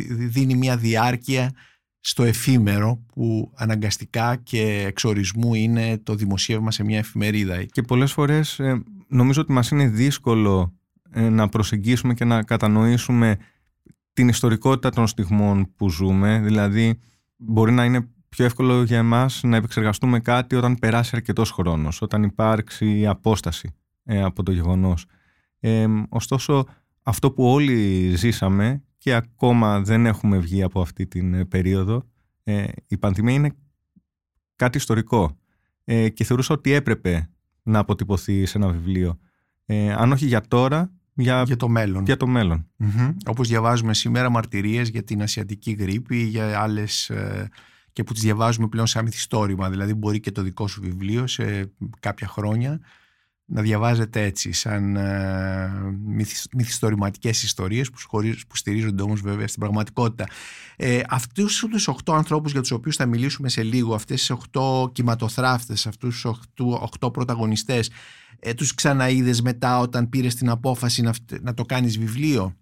δίνει 0.08 0.54
μια 0.54 0.76
διάρκεια 0.76 1.52
στο 2.00 2.22
εφήμερο 2.22 3.04
που 3.06 3.52
αναγκαστικά 3.54 4.36
και 4.36 4.84
εξορισμού 4.86 5.54
είναι 5.54 5.98
το 6.02 6.14
δημοσίευμα 6.14 6.70
σε 6.70 6.84
μια 6.84 6.98
εφημερίδα. 6.98 7.64
Και 7.64 7.82
πολλές 7.82 8.12
φορές 8.12 8.60
νομίζω 9.08 9.40
ότι 9.40 9.52
μας 9.52 9.70
είναι 9.70 9.88
δύσκολο 9.88 10.74
να 11.14 11.48
προσεγγίσουμε 11.48 12.14
και 12.14 12.24
να 12.24 12.42
κατανοήσουμε 12.42 13.36
την 14.12 14.28
ιστορικότητα 14.28 14.90
των 14.90 15.06
στιγμών 15.06 15.74
που 15.76 15.90
ζούμε. 15.90 16.40
Δηλαδή 16.40 17.00
μπορεί 17.36 17.72
να 17.72 17.84
είναι 17.84 18.08
πιο 18.28 18.44
εύκολο 18.44 18.82
για 18.82 18.98
εμάς 18.98 19.42
να 19.42 19.56
επεξεργαστούμε 19.56 20.20
κάτι 20.20 20.56
όταν 20.56 20.78
περάσει 20.78 21.10
αρκετός 21.14 21.50
χρόνος, 21.50 22.02
όταν 22.02 22.22
υπάρξει 22.22 23.06
απόσταση 23.06 23.74
ε, 24.04 24.22
από 24.22 24.42
το 24.42 24.52
γεγονός. 24.52 25.06
Ε, 25.60 25.86
ωστόσο, 26.08 26.64
αυτό 27.02 27.30
που 27.30 27.44
όλοι 27.44 28.10
ζήσαμε 28.16 28.82
και 28.98 29.14
ακόμα 29.14 29.80
δεν 29.80 30.06
έχουμε 30.06 30.38
βγει 30.38 30.62
από 30.62 30.80
αυτή 30.80 31.06
την 31.06 31.34
ε, 31.34 31.44
περίοδο, 31.44 32.06
ε, 32.42 32.64
η 32.86 32.96
πανδημία 32.96 33.34
είναι 33.34 33.52
κάτι 34.56 34.78
ιστορικό 34.78 35.38
ε, 35.84 36.08
και 36.08 36.24
θεωρούσα 36.24 36.54
ότι 36.54 36.72
έπρεπε 36.72 37.30
να 37.62 37.78
αποτυπωθεί 37.78 38.46
σε 38.46 38.58
ένα 38.58 38.68
βιβλίο. 38.68 39.18
Ε, 39.66 39.92
αν 39.92 40.12
όχι 40.12 40.26
για 40.26 40.40
τώρα, 40.40 40.92
για, 41.14 41.42
για 41.42 41.56
το 41.56 41.68
μέλλον. 41.68 42.04
Για 42.04 42.16
το 42.16 42.26
μέλλον. 42.26 42.66
mm 42.78 43.14
Όπως 43.26 43.48
διαβάζουμε 43.48 43.94
σήμερα 43.94 44.30
μαρτυρίες 44.30 44.88
για 44.88 45.04
την 45.04 45.22
ασιατική 45.22 45.70
γρήπη, 45.70 46.16
για 46.16 46.60
άλλες 46.60 47.10
και 47.92 48.04
που 48.04 48.12
τις 48.12 48.22
διαβάζουμε 48.22 48.68
πλέον 48.68 48.86
σαν 48.86 49.04
μυθιστόρημα. 49.04 49.70
Δηλαδή 49.70 49.94
μπορεί 49.94 50.20
και 50.20 50.30
το 50.30 50.42
δικό 50.42 50.66
σου 50.66 50.80
βιβλίο 50.80 51.26
σε 51.26 51.72
κάποια 52.00 52.26
χρόνια 52.26 52.80
να 53.52 53.62
διαβάζετε 53.62 54.22
έτσι 54.22 54.52
σαν 54.52 54.96
ε, 54.96 55.70
μυθιστορηματικές 56.52 57.42
ιστορίες 57.42 57.90
που, 57.90 57.98
που 58.48 58.56
στηρίζονται 58.56 59.02
όμως 59.02 59.20
βέβαια 59.20 59.48
στην 59.48 59.60
πραγματικότητα. 59.60 60.26
Ε, 60.76 61.00
αυτούς 61.08 61.66
τους 61.70 61.88
οχτώ 61.88 62.12
ανθρώπους 62.12 62.52
για 62.52 62.60
τους 62.60 62.70
οποίους 62.70 62.96
θα 62.96 63.06
μιλήσουμε 63.06 63.48
σε 63.48 63.62
λίγο, 63.62 63.94
αυτές 63.94 64.18
τις 64.18 64.30
οχτώ 64.30 64.90
κυματοθράφτες, 64.92 65.86
αυτούς 65.86 66.14
τους 66.14 66.24
οχτώ, 66.24 66.78
οχτώ 66.82 67.10
πρωταγωνιστές, 67.10 67.90
ε, 68.38 68.54
τους 68.54 68.74
ξαναείδες 68.74 69.42
μετά 69.42 69.78
όταν 69.78 70.08
πήρες 70.08 70.34
την 70.34 70.48
απόφαση 70.48 71.02
να, 71.02 71.12
να 71.40 71.54
το 71.54 71.64
κάνεις 71.64 71.98
βιβλίο; 71.98 72.54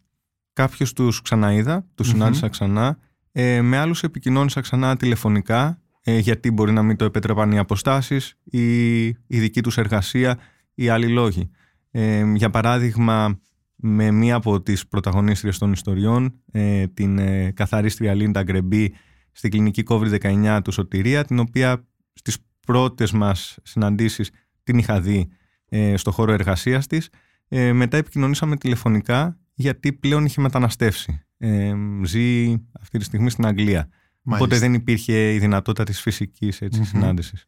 Κάποιους 0.52 0.92
τους 0.92 1.22
ξαναείδα, 1.22 1.86
τους 1.94 2.08
συνάντησα 2.08 2.48
ξανά. 2.48 2.98
Ε, 3.32 3.62
με 3.62 3.76
άλλους 3.76 4.02
επικοινώνησα 4.02 4.60
ξανά 4.60 4.96
τηλεφωνικά, 4.96 5.80
ε, 6.02 6.18
γιατί 6.18 6.50
μπορεί 6.50 6.72
να 6.72 6.82
μην 6.82 6.96
το 6.96 7.04
επέτρεπαν 7.04 7.52
οι 7.52 7.58
αποστάσεις, 7.58 8.38
η, 8.44 9.06
η 9.06 9.16
δική 9.26 9.62
τους 9.62 9.78
εργασία 9.78 10.38
ή 10.78 10.88
άλλοι 10.88 11.08
λόγοι. 11.08 11.50
Ε, 11.90 12.32
για 12.34 12.50
παράδειγμα, 12.50 13.40
με 13.76 14.10
μία 14.10 14.34
από 14.34 14.62
τις 14.62 14.88
πρωταγωνίστριες 14.88 15.58
των 15.58 15.72
ιστοριών, 15.72 16.40
ε, 16.52 16.86
την 16.86 17.18
ε, 17.18 17.50
καθαρίστρια 17.50 18.14
Λίντα 18.14 18.42
Γκρεμπή 18.42 18.94
στην 19.32 19.50
κλινική 19.50 19.82
COVID-19 19.88 20.60
του 20.64 20.72
Σωτηρία, 20.72 21.24
την 21.24 21.38
οποία 21.38 21.86
στις 22.12 22.38
πρώτες 22.66 23.12
μας 23.12 23.58
συναντήσεις 23.62 24.30
την 24.62 24.78
είχα 24.78 25.00
δει 25.00 25.28
ε, 25.68 25.96
στο 25.96 26.10
χώρο 26.10 26.32
εργασίας 26.32 26.86
της. 26.86 27.08
Ε, 27.48 27.72
μετά 27.72 27.96
επικοινωνήσαμε 27.96 28.56
τηλεφωνικά 28.56 29.38
γιατί 29.54 29.92
πλέον 29.92 30.24
είχε 30.24 30.40
μεταναστεύσει. 30.40 31.22
Ε, 31.38 31.72
ζει 32.04 32.54
αυτή 32.80 32.98
τη 32.98 33.04
στιγμή 33.04 33.30
στην 33.30 33.46
Αγγλία. 33.46 33.88
Μάλιστα. 34.22 34.46
Οπότε 34.46 34.58
δεν 34.58 34.74
υπήρχε 34.74 35.32
η 35.32 35.38
δυνατότητα 35.38 35.84
της 35.84 36.00
φυσικής 36.00 36.60
έτσι, 36.60 36.84
συνάντησης. 36.84 37.46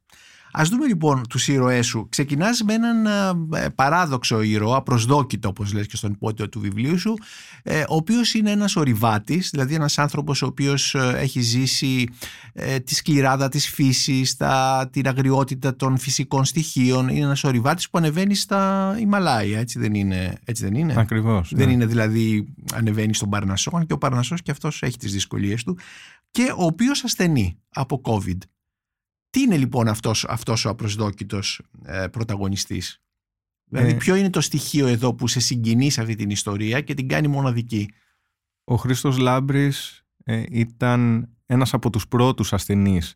Ας 0.53 0.69
δούμε 0.69 0.87
λοιπόν 0.87 1.27
τους 1.29 1.49
ήρωές 1.49 1.87
σου. 1.87 2.07
Ξεκινάς 2.09 2.63
με 2.63 2.75
έναν 2.75 3.07
ε, 3.55 3.69
παράδοξο 3.69 4.43
ήρωα, 4.43 4.77
απροσδόκητο 4.77 5.49
όπως 5.49 5.73
λες 5.73 5.87
και 5.87 5.97
στον 5.97 6.13
υπότιτλο 6.13 6.49
του 6.49 6.61
βιβλίου 6.61 6.99
σου, 6.99 7.15
ε, 7.63 7.81
ο 7.81 7.95
οποίος 7.95 8.35
είναι 8.35 8.51
ένας 8.51 8.77
ορειβάτης, 8.77 9.51
δηλαδή 9.51 9.75
ένας 9.75 9.99
άνθρωπος 9.99 10.43
ο 10.43 10.47
οποίος 10.47 10.95
ε, 10.95 11.15
έχει 11.17 11.41
ζήσει 11.41 12.09
τη 12.85 12.95
σκληράδα 12.95 13.49
της 13.49 13.69
φύσης, 13.69 14.37
τα, 14.37 14.89
την 14.93 15.07
αγριότητα 15.07 15.77
των 15.77 15.99
φυσικών 15.99 16.45
στοιχείων. 16.45 17.09
Είναι 17.09 17.25
ένας 17.25 17.45
ορειβάτης 17.45 17.91
που 17.91 17.99
ανεβαίνει 17.99 18.35
στα 18.35 18.95
Ιμαλάια, 19.01 19.59
έτσι 19.59 19.79
δεν 19.79 19.95
είναι. 19.95 20.39
Έτσι 20.45 20.65
δεν 20.65 20.75
είναι; 20.75 20.95
Ακριβώς. 20.97 21.53
Δεν 21.55 21.67
ναι. 21.67 21.73
είναι 21.73 21.87
δηλαδή 21.87 22.55
ανεβαίνει 22.75 23.15
στον 23.15 23.29
Παρνασσό 23.29 23.85
και 23.87 23.93
ο 23.93 23.99
Παρνασσός 23.99 24.43
και 24.43 24.51
αυτός 24.51 24.83
έχει 24.83 24.97
τις 24.97 25.13
δυσκολίες 25.13 25.65
του 25.65 25.79
και 26.31 26.53
ο 26.57 26.65
οποίος 26.65 27.05
ασθενεί 27.05 27.59
από 27.69 28.01
COVID. 28.05 28.39
Τι 29.31 29.41
είναι 29.41 29.57
λοιπόν 29.57 29.89
αυτός, 29.89 30.25
αυτός 30.25 30.65
ο 30.65 30.69
απροσδόκητος 30.69 31.63
ε, 31.85 32.07
πρωταγωνιστής; 32.07 33.03
Δηλαδή 33.65 33.91
ε, 33.91 33.95
ποιο 33.95 34.15
είναι 34.15 34.31
το 34.31 34.41
στοιχείο 34.41 34.87
εδώ 34.87 35.15
που 35.15 35.29
σε 35.29 35.41
συγκινεί 35.41 35.91
σε 35.91 36.01
αυτή 36.01 36.15
την 36.15 36.31
ιστορία 36.31 36.81
και 36.81 36.95
την 36.95 37.09
κάνει 37.09 37.29
μοναδική; 37.29 37.91
Ο 38.65 38.77
Χρήστος 38.77 39.19
Λάμπρης 39.19 40.05
ε, 40.25 40.43
ήταν 40.51 41.29
ένας 41.47 41.75
από 41.75 41.91
τους 41.91 42.09
πρώτους 42.09 42.53
ασθενείς 42.53 43.15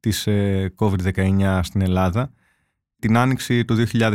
της 0.00 0.26
ε, 0.26 0.74
COVID-19 0.76 1.60
στην 1.62 1.80
Ελλάδα 1.80 2.32
την 2.98 3.16
άνοιξη 3.16 3.64
του 3.64 3.86
2020 3.92 4.12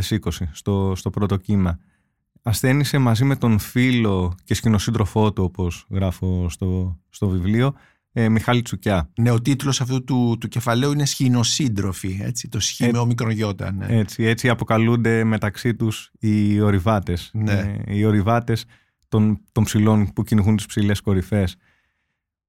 στο, 0.51 0.93
στο 0.95 1.09
πρώτο 1.09 1.37
κύμα. 1.37 1.79
Ασθένησε 2.41 2.97
μαζί 2.97 3.23
με 3.23 3.35
τον 3.35 3.59
φίλο 3.59 4.35
και 4.43 4.53
σκηνοσύντροφό 4.53 5.33
του 5.33 5.43
όπως 5.43 5.85
γράφω 5.89 6.49
στο, 6.49 6.99
στο 7.09 7.27
βιβλίο 7.27 7.73
ε, 8.19 8.29
Μιχάλη 8.29 8.61
Τσουκιά. 8.61 9.09
Ναι, 9.15 9.31
ο 9.31 9.41
τίτλος 9.41 9.81
αυτού 9.81 10.03
του, 10.03 10.37
του 10.39 10.47
κεφαλαίου 10.47 10.91
είναι 10.91 11.05
«Σχηνοσύντροφοι», 11.05 12.19
έτσι, 12.21 12.47
το 12.47 12.59
σχή 12.59 12.83
ε, 12.83 12.91
με 12.91 12.97
ομικρογιώτα. 12.97 13.71
Ναι. 13.71 13.85
Έτσι, 13.89 14.23
έτσι 14.23 14.49
αποκαλούνται 14.49 15.23
μεταξύ 15.23 15.75
τους 15.75 16.11
οι 16.19 16.61
ορειβάτες. 16.61 17.31
Ναι. 17.33 17.81
Ε, 17.85 17.95
οι 17.95 18.05
ορειβάτες 18.05 18.65
των, 19.07 19.41
των 19.51 19.63
ψηλών 19.63 20.13
που 20.13 20.23
κυνηγούν 20.23 20.55
τις 20.55 20.65
ψηλές 20.65 21.01
κορυφές. 21.01 21.55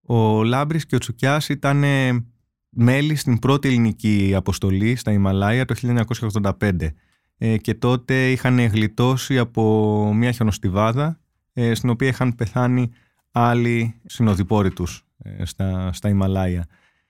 Ο 0.03 0.43
Λάμπρης 0.43 0.87
και 0.87 0.95
ο 0.95 0.99
Τσουκιάς 0.99 1.49
ήταν 1.49 1.85
μέλη 2.69 3.15
στην 3.15 3.39
πρώτη 3.39 3.69
ελληνική 3.69 4.33
αποστολή 4.37 4.97
στα 4.97 5.13
Ιμαλάια 5.13 5.65
το 5.65 5.75
1985 6.61 6.71
ε, 7.39 7.57
και 7.57 7.75
τότε 7.75 8.31
είχαν 8.31 8.61
γλιτώσει 8.61 9.39
από 9.39 10.13
μια 10.15 10.33
χιονοστιβάδα 10.33 11.21
ε, 11.53 11.75
στην 11.75 11.91
οποία 11.91 12.09
είχαν 12.09 12.35
πεθάνει 12.35 12.91
άλλοι 13.31 14.01
συνοδοιπόροι 14.07 14.71
τους 14.71 14.97
ε, 14.99 15.10
στα, 15.43 15.93
στα 15.93 16.09
Ιμαλάια. 16.09 16.67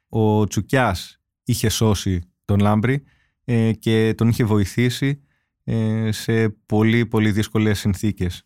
Ο 0.09 0.47
Τσουκιάς 0.47 1.21
είχε 1.45 1.69
σώσει 1.69 2.21
τον 2.45 2.59
Λάμπρη 2.59 3.03
ε, 3.45 3.73
και 3.73 4.15
τον 4.17 4.29
είχε 4.29 4.45
βοηθήσει 4.45 5.23
ε, 5.65 6.09
σε 6.13 6.49
πολύ 6.49 7.07
πολύ 7.07 7.31
δύσκολες 7.31 7.79
συνθήκες. 7.79 8.45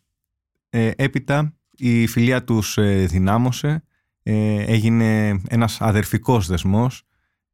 Έπειτα 0.95 1.53
η 1.77 2.07
φιλία 2.07 2.43
τους 2.43 2.77
δυνάμωσε, 3.05 3.83
έγινε 4.23 5.41
ένας 5.47 5.81
αδερφικός 5.81 6.47
δεσμός, 6.47 7.03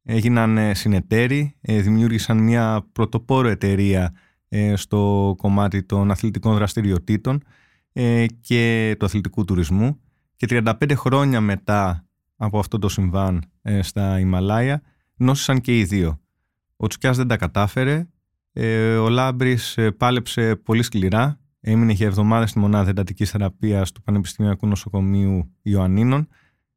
έγιναν 0.02 0.74
συνεταίροι, 0.74 1.56
δημιούργησαν 1.60 2.38
μια 2.38 2.88
πρωτοπόρο 2.92 3.48
εταιρεία 3.48 4.14
στο 4.74 5.34
κομμάτι 5.38 5.82
των 5.82 6.10
αθλητικών 6.10 6.54
δραστηριοτήτων 6.54 7.42
και 8.40 8.94
του 8.98 9.04
αθλητικού 9.04 9.44
τουρισμού 9.44 10.00
και 10.36 10.46
35 10.50 10.92
χρόνια 10.96 11.40
μετά 11.40 12.06
από 12.44 12.58
αυτό 12.58 12.78
το 12.78 12.88
συμβάν 12.88 13.44
ε, 13.62 13.82
στα 13.82 14.18
Ιμαλάια 14.18 14.82
νόσησαν 15.16 15.60
και 15.60 15.78
οι 15.78 15.84
δύο. 15.84 16.20
Ο 16.76 16.86
Τσουκιάς 16.86 17.16
δεν 17.16 17.26
τα 17.26 17.36
κατάφερε, 17.36 18.08
ε, 18.52 18.96
ο 18.96 19.08
Λάμπρης 19.08 19.76
ε, 19.76 19.90
πάλεψε 19.90 20.56
πολύ 20.56 20.82
σκληρά, 20.82 21.40
έμεινε 21.60 21.92
για 21.92 22.06
εβδομάδες 22.06 22.50
στη 22.50 22.58
μονάδα 22.58 22.90
εντατικής 22.90 23.30
θεραπείας 23.30 23.92
του 23.92 24.02
Πανεπιστημιακού 24.02 24.66
Νοσοκομείου 24.66 25.54
Ιωαννίνων, 25.62 26.28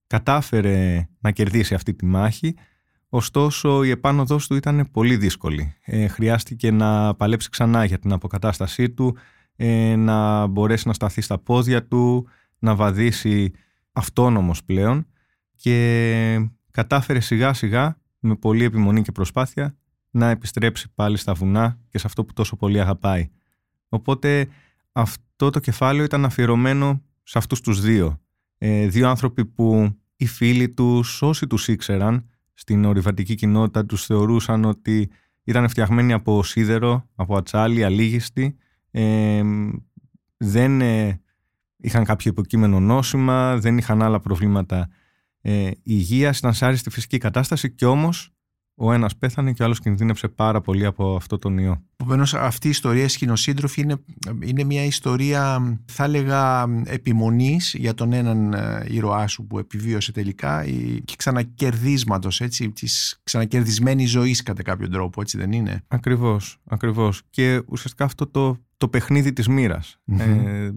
κατάφερε 0.08 1.08
να 1.20 1.32
κερδίσει 1.32 1.74
αυτή 1.74 1.94
τη 1.94 2.06
μάχη, 2.06 2.56
ωστόσο 3.10 3.84
η 3.84 3.90
επάνωδός 3.90 4.48
του 4.48 4.56
ήταν 4.56 4.90
πολύ 4.92 5.18
δύσκολη. 5.18 5.76
χρειάστηκε 6.10 6.72
να 6.72 7.16
παλέψει 7.16 7.50
ξανά 7.50 7.86
για 7.86 8.00
την 8.00 8.12
αποκατάστασή 8.12 8.90
του, 8.90 9.18
να 9.98 10.48
μπορέσει 10.48 10.88
να 10.88 10.94
σταθεί 10.94 11.22
στα 11.22 11.38
πόδια 11.38 11.88
του, 11.88 12.28
να 12.60 12.76
βαδίσει 12.76 13.52
αυτόνομος 13.92 14.64
πλέον 14.64 15.08
και 15.56 16.50
κατάφερε 16.72 17.20
σιγά 17.20 17.54
σιγά 17.54 17.98
με 18.20 18.36
πολύ 18.36 18.64
επιμονή 18.64 19.02
και 19.02 19.12
προσπάθεια 19.12 19.78
να 20.10 20.30
επιστρέψει 20.30 20.92
πάλι 20.96 21.18
στα 21.18 21.34
βουνά 21.34 21.80
και 21.90 21.98
σε 21.98 22.08
αυτό 22.08 22.26
που 22.26 22.34
τόσο 22.34 22.56
πολύ 22.56 22.80
αγαπάει. 22.80 23.30
Οπότε 23.90 24.48
αυτό 24.92 25.50
το 25.50 25.60
κεφάλαιο 25.60 26.04
ήταν 26.04 26.26
αφιερωμένο 26.26 27.02
σε 27.24 27.38
αυτούς 27.38 27.62
τους 27.62 27.82
δύο. 27.82 28.20
Ε, 28.58 28.88
δύο 28.88 29.10
άνθρωποι 29.10 29.46
που 29.46 29.96
οι 30.16 30.26
φίλοι 30.26 30.70
τους, 30.70 31.22
όσοι 31.22 31.48
τους 31.48 31.68
ήξεραν, 31.68 32.30
στην 32.54 32.86
ορειβατική 32.86 33.36
κοινότητα 33.36 33.86
τους 33.86 34.06
θεωρούσαν 34.06 34.66
ότι 34.66 35.10
ήταν 35.44 35.70
φτιαγμένοι 35.70 36.14
από 36.14 36.44
σίδερο, 36.44 37.10
από 37.16 37.38
ατσάλι, 37.38 37.84
αλήγιστοι. 37.84 38.58
Ε, 38.92 39.42
δεν 40.38 40.82
ε, 40.82 41.22
είχαν 41.86 42.04
κάποιο 42.04 42.32
υποκείμενο 42.32 42.80
νόσημα, 42.80 43.58
δεν 43.58 43.78
είχαν 43.78 44.02
άλλα 44.02 44.20
προβλήματα 44.20 44.90
ε, 45.42 45.72
υγείας, 45.84 46.38
ήταν 46.38 46.54
σε 46.54 46.66
άριστη 46.66 46.90
φυσική 46.90 47.18
κατάσταση 47.18 47.72
και 47.72 47.86
όμως 47.86 48.36
ο 48.76 48.94
ένας 48.94 49.16
πέθανε 49.16 49.52
και 49.52 49.62
ο 49.62 49.66
άλλος 49.66 49.80
κινδύνεψε 49.80 50.28
πάρα 50.28 50.62
πολύ 50.62 50.86
από 50.86 51.16
αυτό 51.16 51.38
τον 51.38 51.58
ιό. 51.58 51.84
Επομένως, 51.96 52.34
αυτή 52.34 52.68
η 52.68 52.70
ιστορία 52.70 53.10
σκηνοσύντροφη 53.10 53.82
είναι, 53.82 53.96
είναι 54.44 54.64
μια 54.64 54.84
ιστορία, 54.84 55.62
θα 55.86 56.04
έλεγα, 56.04 56.66
επιμονής 56.86 57.76
για 57.78 57.94
τον 57.94 58.14
έναν 58.14 58.54
ε, 58.54 58.86
ήρωά 58.88 59.28
σου 59.28 59.48
που 59.48 59.60
επιβίωσε 59.60 60.12
τελικά 60.12 60.66
και 61.06 61.16
ξανακερδίσματος, 61.18 62.42
έτσι, 62.42 62.70
της 62.72 63.20
ξανακερδισμένης 63.24 64.10
ζωής 64.10 64.44
κατά 64.44 64.64
κάποιο 64.64 64.90
τρόπο, 64.90 65.22
έτσι 65.22 65.38
δεν 65.38 65.52
είναι; 65.52 65.84
Ακριβώς, 65.88 66.58
ακριβώς. 66.66 67.22
Και 67.30 67.62
ουσιαστικά 67.66 68.04
αυτό 68.04 68.28
το, 68.28 68.58
το 68.78 68.88
παιχνίδι 68.88 69.34
της 69.34 69.48
μοιρα 69.48 69.82
ε, 70.18 70.70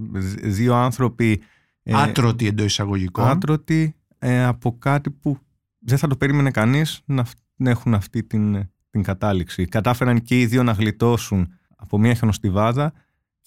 δύο 0.42 0.74
άνθρωποι... 0.74 1.42
Ε, 1.82 1.94
άτρωτοι 1.94 2.46
εντός 2.46 2.66
εισαγωγικών. 2.66 3.28
Άτρωτοι 3.28 3.94
ε, 4.18 4.44
από 4.44 4.78
κάτι 4.78 5.10
που 5.10 5.38
δεν 5.78 5.98
θα 5.98 6.06
το 6.06 6.16
περίμενε 6.16 6.50
κανείς 6.50 7.02
να 7.04 7.70
έχουν 7.70 7.94
αυτή 7.94 8.24
την, 8.24 8.68
την 8.90 9.02
κατάληξη. 9.02 9.64
Κατάφεραν 9.64 10.22
και 10.22 10.40
οι 10.40 10.46
δύο 10.46 10.62
να 10.62 10.72
γλιτώσουν 10.72 11.52
από 11.76 11.98
μια 11.98 12.14
χιονοστιβάδα 12.14 12.92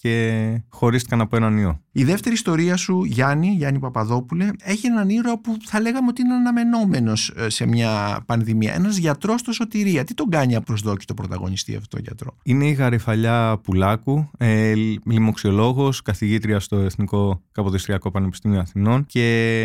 και 0.02 0.62
χωρίστηκαν 0.68 1.20
από 1.20 1.36
έναν 1.36 1.58
ιό. 1.58 1.80
Η 1.92 2.04
δεύτερη 2.04 2.34
ιστορία 2.34 2.76
σου, 2.76 3.04
Γιάννη, 3.04 3.48
Γιάννη 3.48 3.78
Παπαδόπουλε, 3.78 4.48
έχει 4.62 4.86
έναν 4.86 5.08
ήρωα 5.08 5.40
που 5.40 5.56
θα 5.64 5.80
λέγαμε 5.80 6.08
ότι 6.08 6.22
είναι 6.22 6.34
αναμενόμενος 6.34 7.32
ε, 7.36 7.48
σε 7.48 7.66
μια 7.66 8.22
πανδημία. 8.26 8.74
Ένας 8.74 8.96
γιατρός 8.96 9.40
στο 9.40 9.52
σωτηρία. 9.52 10.04
Τι 10.04 10.14
τον 10.14 10.28
κάνει 10.28 10.54
απροσδόκητο 10.54 11.14
πρωταγωνιστή 11.14 11.76
αυτό 11.76 11.96
το 11.96 12.02
γιατρό; 12.02 12.36
Είναι 12.42 12.66
η 12.66 12.72
Γαριφαλιά 12.72 13.58
Πουλάκου, 13.62 14.30
ε, 14.38 14.74
λοιμοξιολόγος, 15.04 16.02
καθηγήτρια 16.02 16.60
στο 16.60 16.76
Εθνικό 16.76 17.42
Καποδιστριακό 17.52 18.10
Πανεπιστήμιο 18.10 18.60
Αθηνών 18.60 19.06
και 19.06 19.58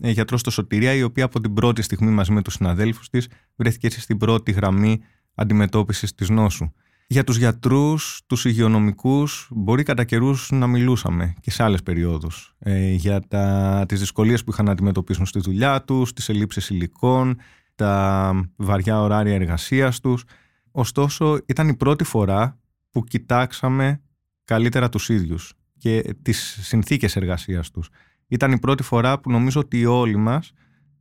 ε, 0.00 0.10
γιατρός 0.10 0.40
στο 0.40 0.50
σωτηρία, 0.50 0.94
η 0.94 1.02
οποία 1.02 1.24
από 1.24 1.40
την 1.40 1.54
πρώτη 1.54 1.82
στιγμή 1.82 2.10
μαζί 2.10 2.32
με 2.32 2.42
τους 2.42 2.54
συναδέλφους 2.54 3.08
της 3.08 3.28
βρέθηκε 3.56 3.90
στην 3.90 4.16
πρώτη 4.16 4.52
γραμμή 4.52 5.00
αντιμετώπισης 5.34 6.14
της 6.14 6.28
νόσου. 6.28 6.70
Για 7.08 7.24
τους 7.24 7.36
γιατρούς, 7.36 8.20
τους 8.26 8.44
υγειονομικούς, 8.44 9.48
μπορεί 9.50 9.82
κατά 9.82 10.04
καιρούς 10.04 10.50
να 10.50 10.66
μιλούσαμε 10.66 11.34
και 11.40 11.50
σε 11.50 11.62
άλλες 11.62 11.82
περιόδους. 11.82 12.54
Ε, 12.58 12.90
για 12.90 13.20
τα, 13.20 13.84
τις 13.88 14.00
δυσκολίες 14.00 14.44
που 14.44 14.50
είχαν 14.50 14.64
να 14.64 14.72
αντιμετωπίσουν 14.72 15.26
στη 15.26 15.40
δουλειά 15.40 15.82
τους, 15.82 16.12
τις 16.12 16.28
ελλείψεις 16.28 16.70
υλικών, 16.70 17.36
τα 17.74 18.32
βαριά 18.56 19.00
ωράρια 19.00 19.34
εργασίας 19.34 20.00
τους. 20.00 20.24
Ωστόσο, 20.70 21.38
ήταν 21.46 21.68
η 21.68 21.76
πρώτη 21.76 22.04
φορά 22.04 22.58
που 22.90 23.04
κοιτάξαμε 23.04 24.00
καλύτερα 24.44 24.88
τους 24.88 25.08
ίδιους 25.08 25.52
και 25.78 26.14
τις 26.22 26.58
συνθήκες 26.62 27.16
εργασίας 27.16 27.70
τους. 27.70 27.88
Ήταν 28.28 28.52
η 28.52 28.58
πρώτη 28.58 28.82
φορά 28.82 29.20
που 29.20 29.30
νομίζω 29.30 29.60
ότι 29.60 29.86
όλοι 29.86 30.16
μας 30.16 30.52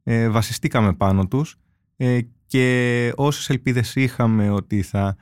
ε, 0.03 0.29
βασιστήκαμε 0.29 0.93
πάνω 0.93 1.27
τους 1.27 1.55
ε, 1.97 2.19
και 2.45 3.11
όσες 3.15 3.49
ελπίδες 3.49 3.95
είχαμε 3.95 4.49
ότι 4.49 4.81
θα 4.81 5.15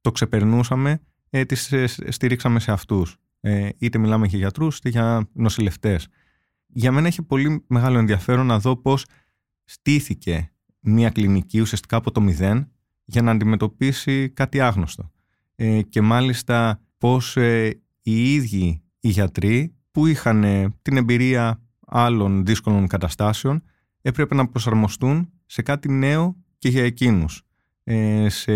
το 0.00 0.10
ξεπερνούσαμε, 0.10 1.00
ε, 1.30 1.44
τις 1.44 1.72
ε, 1.72 1.86
στηρίξαμε 1.86 2.60
σε 2.60 2.72
αυτούς. 2.72 3.16
Ε, 3.40 3.68
είτε 3.78 3.98
μιλάμε 3.98 4.26
για 4.26 4.38
γιατρούς, 4.38 4.78
είτε 4.78 4.88
για 4.88 5.28
νοσηλευτές. 5.32 6.08
Για 6.66 6.92
μένα 6.92 7.06
έχει 7.06 7.22
πολύ 7.22 7.64
μεγάλο 7.66 7.98
ενδιαφέρον 7.98 8.46
να 8.46 8.58
δω 8.58 8.76
πώς 8.76 9.06
στήθηκε 9.64 10.52
μια 10.80 11.10
κλινική 11.10 11.60
ουσιαστικά 11.60 11.96
από 11.96 12.10
το 12.10 12.20
μηδέν 12.20 12.70
για 13.04 13.22
να 13.22 13.30
αντιμετωπίσει 13.30 14.28
κάτι 14.28 14.60
άγνωστο. 14.60 15.10
Ε, 15.54 15.82
και 15.82 16.00
μάλιστα 16.00 16.82
πώς 16.98 17.36
ε, 17.36 17.82
οι 18.02 18.34
ίδιοι 18.34 18.82
οι 19.00 19.08
γιατροί 19.08 19.74
που 19.90 20.06
είχαν 20.06 20.42
την 20.82 20.96
εμπειρία 20.96 21.62
άλλων 21.86 22.44
δύσκολων 22.44 22.86
καταστάσεων 22.86 23.62
έπρεπε 24.00 24.34
να 24.34 24.48
προσαρμοστούν 24.48 25.30
σε 25.46 25.62
κάτι 25.62 25.88
νέο 25.88 26.36
και 26.58 26.68
για 26.68 26.84
εκείνους. 26.84 27.42
Ε, 27.90 28.28
σε 28.28 28.52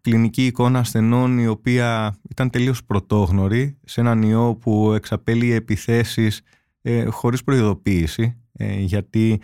κλινική 0.00 0.46
εικόνα 0.46 0.78
ασθενών 0.78 1.38
η 1.38 1.46
οποία 1.46 2.16
ήταν 2.30 2.50
τελείως 2.50 2.84
πρωτόγνωρη 2.84 3.78
σε 3.84 4.00
έναν 4.00 4.22
ιό 4.22 4.54
που 4.54 4.92
εξαπέλυε 4.92 5.54
επιθέσεις 5.54 6.40
ε, 6.82 7.04
χωρίς 7.04 7.44
προειδοποίηση 7.44 8.36
ε, 8.52 8.80
γιατί 8.80 9.40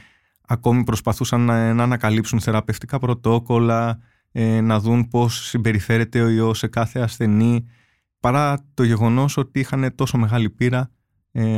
ακόμη 0.47 0.85
προσπαθούσαν 0.85 1.41
να, 1.41 1.75
να 1.75 1.83
ανακαλύψουν 1.83 2.41
θεραπευτικά 2.41 2.99
πρωτόκολλα 2.99 3.99
ε, 4.33 4.61
να 4.61 4.81
δουν 4.81 5.09
πώς 5.09 5.49
συμπεριφέρεται 5.49 6.21
ο 6.21 6.29
ιός 6.29 6.59
σε 6.59 6.67
κάθε 6.67 7.01
ασθενή 7.01 7.65
παρά 8.21 8.65
το 8.75 8.83
γεγονός 8.83 9.37
ότι 9.37 9.61
είχαν 9.61 9.95
τόσο 9.95 10.19
μεγάλη 10.19 10.51
πείρα 10.51 10.91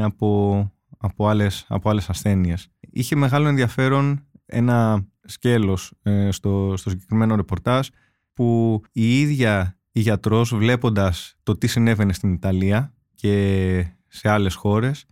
από, 0.03 0.59
από, 0.99 1.29
άλλες, 1.29 1.65
από 1.69 1.91
άλλες 1.91 2.09
ασθένειες. 2.09 2.69
Είχε 2.91 3.17
μεγάλο 3.17 3.49
ενδιαφέρον 3.49 4.27
ένα 4.47 5.07
σκέλος 5.25 5.93
ε, 6.03 6.31
στο, 6.31 6.75
στο 6.77 6.91
συγκεκριμένο 6.91 7.37
ρεπορτάζ 7.37 7.89
που 8.33 8.81
η 8.93 9.21
ίδια 9.21 9.79
η 9.93 10.01
γιατρός 10.01 10.55
βλέποντας 10.55 11.35
το 11.43 11.57
τι 11.57 11.67
συνέβαινε 11.67 12.13
στην 12.13 12.33
Ιταλία 12.33 12.95
και 13.15 13.87
σε 14.07 14.29
άλλες 14.29 14.55
χώρες 14.55 15.05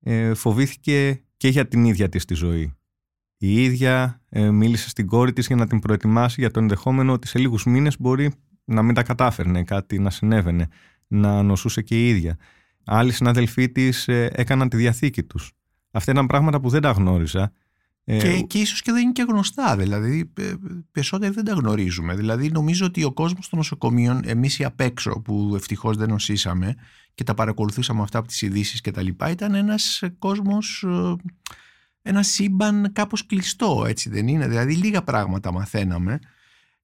ε, 0.00 0.34
φοβήθηκε 0.34 1.22
και 1.36 1.48
για 1.48 1.68
την 1.68 1.84
ίδια 1.84 2.08
της 2.08 2.24
τη 2.24 2.34
ζωή. 2.34 2.74
Η 3.36 3.62
ίδια 3.62 4.22
ε, 4.28 4.50
μίλησε 4.50 4.88
στην 4.88 5.06
κόρη 5.06 5.32
της 5.32 5.46
για 5.46 5.56
να 5.56 5.66
την 5.66 5.78
προετοιμάσει 5.78 6.40
για 6.40 6.50
το 6.50 6.60
ενδεχόμενο 6.60 7.12
ότι 7.12 7.26
σε 7.26 7.38
λίγους 7.38 7.64
μήνες 7.64 8.00
μπορεί 8.00 8.32
να 8.64 8.82
μην 8.82 8.94
τα 8.94 9.02
κατάφερνε 9.02 9.64
κάτι 9.64 9.98
να 9.98 10.10
συνέβαινε, 10.10 10.68
να 11.06 11.42
νοσούσε 11.42 11.82
και 11.82 12.04
η 12.04 12.08
ίδια. 12.08 12.36
Άλλοι 12.84 13.12
συναδελφοί 13.12 13.70
της 13.70 14.08
έκαναν 14.08 14.68
τη 14.68 14.76
διαθήκη 14.76 15.22
τους. 15.22 15.52
Αυτά 15.90 16.12
ήταν 16.12 16.26
πράγματα 16.26 16.60
που 16.60 16.68
δεν 16.68 16.80
τα 16.80 16.90
γνώριζα 16.90 17.42
ε, 17.42 17.48
και, 18.04 18.40
και 18.40 18.58
ίσως 18.58 18.82
και 18.82 18.92
δεν 18.92 19.02
είναι 19.02 19.12
και 19.12 19.22
γνωστά, 19.28 19.76
δηλαδή 19.76 20.32
περισσότεροι 20.92 21.32
δεν 21.34 21.44
τα 21.44 21.52
γνωρίζουμε. 21.52 22.14
Δηλαδή 22.14 22.50
νομίζω 22.50 22.86
ότι 22.86 23.04
ο 23.04 23.12
κόσμος 23.12 23.48
των 23.48 23.58
νοσοκομείων, 23.58 24.20
εμείς 24.24 24.58
οι 24.58 24.64
απ' 24.64 24.80
έξω 24.80 25.20
που 25.20 25.52
ευτυχώς 25.54 25.96
δεν 25.96 26.08
νοσήσαμε 26.08 26.74
και 27.14 27.24
τα 27.24 27.34
παρακολουθούσαμε 27.34 28.02
αυτά 28.02 28.18
από 28.18 28.28
τις 28.28 28.42
ειδήσει 28.42 28.80
και 28.80 28.90
τα 28.90 29.02
λοιπά, 29.02 29.30
ήταν 29.30 29.54
ένας 29.54 30.02
κόσμος, 30.18 30.84
ε, 30.86 31.16
ένα 32.02 32.22
σύμπαν 32.22 32.92
κάπως 32.92 33.26
κλειστό, 33.26 33.84
έτσι 33.86 34.10
δεν 34.10 34.28
είναι; 34.28 34.48
Δηλαδή 34.48 34.74
λίγα 34.74 35.02
πράγματα 35.02 35.52
μαθαίναμε. 35.52 36.18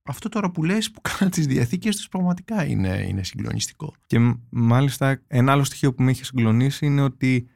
Αυτό 0.03 0.29
τώρα 0.29 0.51
που 0.51 0.65
λες 0.65 0.91
που 0.91 1.01
κάνουν 1.09 1.35
τις 1.35 1.47
διαθήκες 1.47 1.97
τους 1.97 2.09
πραγματικά 2.09 2.65
είναι, 2.67 3.05
είναι 3.09 3.23
συγκλονιστικό. 3.23 3.95
Και 4.07 4.19
μάλιστα 4.49 5.23
ένα 5.27 5.53
άλλο 5.53 5.65
στοιχείο 5.65 5.95
που 5.95 6.03
με 6.03 6.11
έχει 6.11 6.25
συγκλονίσει 6.25 6.87
είναι 6.87 7.03
ότι 7.03 7.49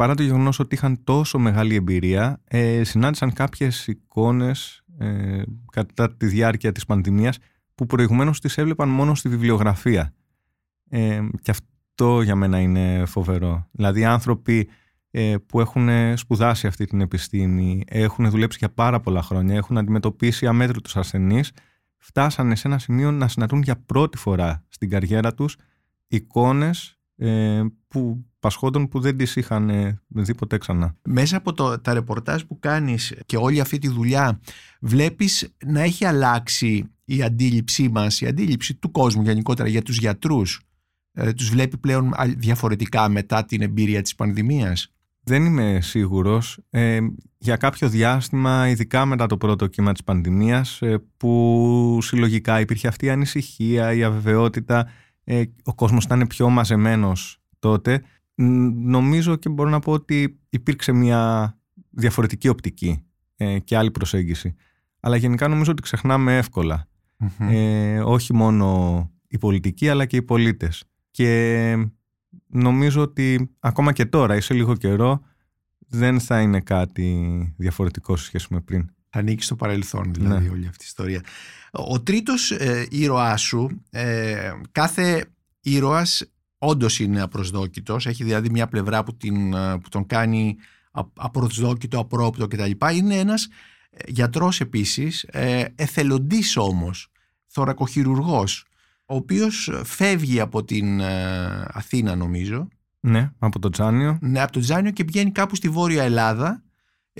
παρά 0.00 0.14
το 0.14 0.22
γεγονός 0.22 0.58
ότι 0.58 0.74
είχαν 0.74 1.04
τόσο 1.04 1.38
μεγάλη 1.38 1.74
εμπειρία, 1.74 2.40
ε, 2.44 2.84
συνάντησαν 2.84 3.32
κάποιες 3.32 3.86
εικόνες 3.86 4.82
ε, 4.98 5.42
κατά 5.72 6.16
τη 6.16 6.26
διάρκεια 6.26 6.72
της 6.72 6.84
πανδημίας 6.84 7.38
που 7.74 7.86
προηγουμένως 7.86 8.40
τις 8.40 8.58
έβλεπαν 8.58 8.88
μόνο 8.88 9.14
στη 9.14 9.28
βιβλιογραφία. 9.28 10.14
Ε, 10.88 11.20
και 11.42 11.50
αυτό 11.50 12.22
για 12.22 12.34
μένα 12.34 12.60
είναι 12.60 13.04
φοβερό. 13.06 13.68
Δηλαδή 13.70 14.04
άνθρωποι 14.04 14.68
ε, 15.10 15.34
που 15.46 15.60
έχουν 15.60 15.88
σπουδάσει 16.16 16.66
αυτή 16.66 16.84
την 16.84 17.00
επιστήμη, 17.00 17.84
έχουν 17.86 18.30
δουλέψει 18.30 18.58
για 18.58 18.70
πάρα 18.70 19.00
πολλά 19.00 19.22
χρόνια, 19.22 19.54
έχουν 19.56 19.78
αντιμετωπίσει 19.78 20.46
αμέτρητους 20.46 20.96
ασθενείς, 20.96 21.52
φτάσανε 21.98 22.54
σε 22.54 22.68
ένα 22.68 22.78
σημείο 22.78 23.10
να 23.10 23.28
συναντούν 23.28 23.62
για 23.62 23.76
πρώτη 23.86 24.18
φορά 24.18 24.64
στην 24.68 24.90
καριέρα 24.90 25.34
τους 25.34 25.56
εικόνες 26.08 26.94
ε, 26.94 26.99
που 27.88 28.24
πασχόντων 28.40 28.88
που 28.88 29.00
δεν 29.00 29.16
τις 29.16 29.36
είχαν 29.36 29.70
ε, 29.70 30.00
δει 30.08 30.34
ποτέ 30.34 30.58
ξανά. 30.58 30.96
Μέσα 31.02 31.36
από 31.36 31.52
το, 31.52 31.80
τα 31.80 31.94
ρεπορτάζ 31.94 32.42
που 32.42 32.58
κάνεις 32.58 33.14
και 33.26 33.36
όλη 33.36 33.60
αυτή 33.60 33.78
τη 33.78 33.88
δουλειά 33.88 34.40
βλέπεις 34.80 35.54
να 35.66 35.80
έχει 35.80 36.04
αλλάξει 36.04 36.84
η 37.04 37.22
αντίληψή 37.22 37.88
μας, 37.88 38.20
η 38.20 38.26
αντίληψη 38.26 38.74
του 38.74 38.90
κόσμου 38.90 39.22
γενικότερα 39.22 39.68
για 39.68 39.82
τους 39.82 39.98
γιατρούς; 39.98 40.60
Ε, 41.12 41.32
τους 41.32 41.50
βλέπει 41.50 41.76
πλέον 41.76 42.12
διαφορετικά 42.36 43.08
μετά 43.08 43.44
την 43.44 43.62
εμπειρία 43.62 44.02
της 44.02 44.14
πανδημίας; 44.14 44.92
Δεν 45.22 45.44
είμαι 45.44 45.78
σίγουρος. 45.80 46.58
Ε, 46.70 46.98
για 47.38 47.56
κάποιο 47.56 47.88
διάστημα, 47.88 48.68
ειδικά 48.68 49.04
μετά 49.04 49.26
το 49.26 49.36
πρώτο 49.36 49.66
κύμα 49.66 49.92
της 49.92 50.04
πανδημίας, 50.04 50.82
ε, 50.82 51.02
που 51.16 51.98
συλλογικά 52.02 52.60
υπήρχε 52.60 52.88
αυτή 52.88 53.06
η 53.06 53.10
ανησυχία, 53.10 53.92
η 53.92 54.02
αβεβαιότητα, 54.02 54.88
ε, 55.32 55.42
ο 55.64 55.74
κόσμος 55.74 56.04
ήταν 56.04 56.26
πιο 56.26 56.48
μαζεμένος 56.48 57.42
τότε 57.58 58.02
νομίζω 58.84 59.36
και 59.36 59.48
μπορώ 59.48 59.70
να 59.70 59.78
πω 59.78 59.92
ότι 59.92 60.40
υπήρξε 60.48 60.92
μια 60.92 61.54
διαφορετική 61.90 62.48
οπτική 62.48 63.04
ε, 63.36 63.58
και 63.58 63.76
άλλη 63.76 63.90
προσέγγιση. 63.90 64.54
Αλλά 65.00 65.16
γενικά 65.16 65.48
νομίζω 65.48 65.70
ότι 65.70 65.82
ξεχνάμε 65.82 66.42
Ε, 67.38 68.00
όχι 68.00 68.34
μόνο 68.34 69.10
οι 69.28 69.38
πολιτικοί 69.38 69.88
αλλά 69.88 70.06
και 70.06 70.16
οι 70.16 70.22
πολίτες. 70.22 70.84
Και 71.10 71.74
νομίζω 72.46 73.02
ότι 73.02 73.50
ακόμα 73.58 73.92
και 73.92 74.04
τώρα 74.04 74.36
ή 74.36 74.40
σε 74.40 74.54
λίγο 74.54 74.76
καιρό 74.76 75.22
δεν 75.78 76.20
θα 76.20 76.40
είναι 76.40 76.60
κάτι 76.60 77.54
διαφορετικό 77.56 78.16
σε 78.16 78.24
σχέση 78.24 78.46
με 78.50 78.60
πριν. 78.60 78.90
Θα 79.08 79.18
ανήκει 79.18 79.42
στο 79.42 79.56
παρελθόν 79.56 80.12
δηλαδή 80.14 80.44
ναι. 80.44 80.50
όλη 80.50 80.66
αυτή 80.66 80.82
η 80.84 80.86
ιστορία. 80.86 81.22
Ο 81.70 82.00
τρίτος 82.00 82.50
ε, 82.50 82.86
ήρωάς 82.90 83.40
σου, 83.40 83.82
ε, 83.90 84.52
κάθε 84.72 85.24
ήρωας 85.60 86.24
όντως 86.58 86.98
είναι 86.98 87.20
απροσδόκητος. 87.20 88.06
Έχει 88.06 88.24
δηλαδή 88.24 88.50
μια 88.50 88.66
πλευρά 88.66 89.02
που, 89.02 89.16
την, 89.16 89.50
που 89.50 89.88
τον 89.88 90.06
κάνει 90.06 90.56
απροσδόκητο, 91.14 91.98
απρόπτο 91.98 92.46
κτλ. 92.46 92.70
Είναι 92.92 93.14
ένας 93.14 93.48
γιατρός 94.06 94.60
επίσης, 94.60 95.22
ε, 95.22 95.64
εθελοντής 95.74 96.56
όμως, 96.56 97.08
θωρακοχειρουργός, 97.46 98.64
ο 99.04 99.14
οποίος 99.14 99.70
φεύγει 99.84 100.40
από 100.40 100.64
την 100.64 101.00
ε, 101.00 101.64
Αθήνα 101.68 102.16
νομίζω. 102.16 102.68
Ναι, 103.00 103.32
από 103.38 103.58
το 103.58 103.68
Τζάνιο. 103.68 104.18
Ναι, 104.20 104.40
από 104.40 104.52
το 104.52 104.60
Τζάνιο 104.60 104.90
και 104.90 105.04
πηγαίνει 105.04 105.30
κάπου 105.32 105.54
στη 105.56 105.68
Βόρεια 105.68 106.02
Ελλάδα. 106.02 106.62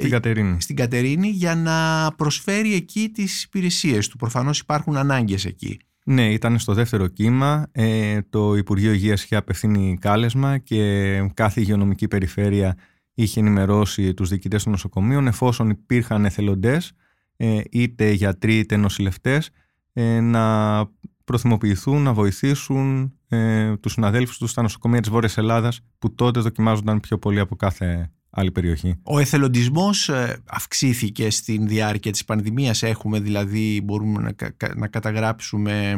Στην 0.00 0.12
ε, 0.12 0.16
Κατερίνη. 0.16 0.60
Στην 0.60 0.76
Κατερίνη 0.76 1.28
για 1.28 1.54
να 1.54 2.10
προσφέρει 2.16 2.74
εκεί 2.74 3.10
τις 3.14 3.42
υπηρεσίες 3.42 4.08
του. 4.08 4.16
Προφανώς 4.16 4.58
υπάρχουν 4.58 4.96
ανάγκες 4.96 5.44
εκεί. 5.44 5.78
Ναι, 6.04 6.32
ήταν 6.32 6.58
στο 6.58 6.74
δεύτερο 6.74 7.06
κύμα. 7.06 7.68
Ε, 7.72 8.18
το 8.30 8.54
Υπουργείο 8.54 8.92
Υγείας 8.92 9.24
είχε 9.24 9.36
απευθύνει 9.36 9.98
κάλεσμα 10.00 10.58
και 10.58 11.30
κάθε 11.34 11.60
υγειονομική 11.60 12.08
περιφέρεια 12.08 12.76
είχε 13.14 13.40
ενημερώσει 13.40 14.14
τους 14.14 14.28
διοικητές 14.28 14.62
των 14.62 14.72
νοσοκομείων 14.72 15.26
εφόσον 15.26 15.70
υπήρχαν 15.70 16.24
εθελοντές 16.24 16.92
ε, 17.36 17.60
είτε 17.70 18.10
γιατροί 18.10 18.58
είτε 18.58 18.76
νοσηλευτές 18.76 19.50
ε, 19.92 20.20
να 20.20 20.84
προθυμοποιηθούν, 21.24 22.02
να 22.02 22.12
βοηθήσουν 22.12 23.12
ε, 23.28 23.76
τους 23.76 23.92
συναδέλφους 23.92 24.38
τους 24.38 24.50
στα 24.50 24.62
νοσοκομεία 24.62 25.00
της 25.00 25.10
Βόρειας 25.10 25.38
Ελλάδας 25.38 25.80
που 25.98 26.14
τότε 26.14 26.40
δοκιμάζονταν 26.40 27.00
πιο 27.00 27.18
πολύ 27.18 27.40
από 27.40 27.56
κάθε 27.56 28.10
άλλη 28.30 28.50
περιοχή. 28.50 28.94
Ο 29.02 29.18
εθελοντισμός 29.18 30.08
ε, 30.08 30.42
αυξήθηκε 30.46 31.30
στην 31.30 31.66
διάρκεια 31.66 32.12
της 32.12 32.24
πανδημίας. 32.24 32.82
Έχουμε 32.82 33.20
δηλαδή, 33.20 33.80
μπορούμε 33.84 34.20
να, 34.20 34.34
να 34.76 34.88
καταγράψουμε 34.88 35.96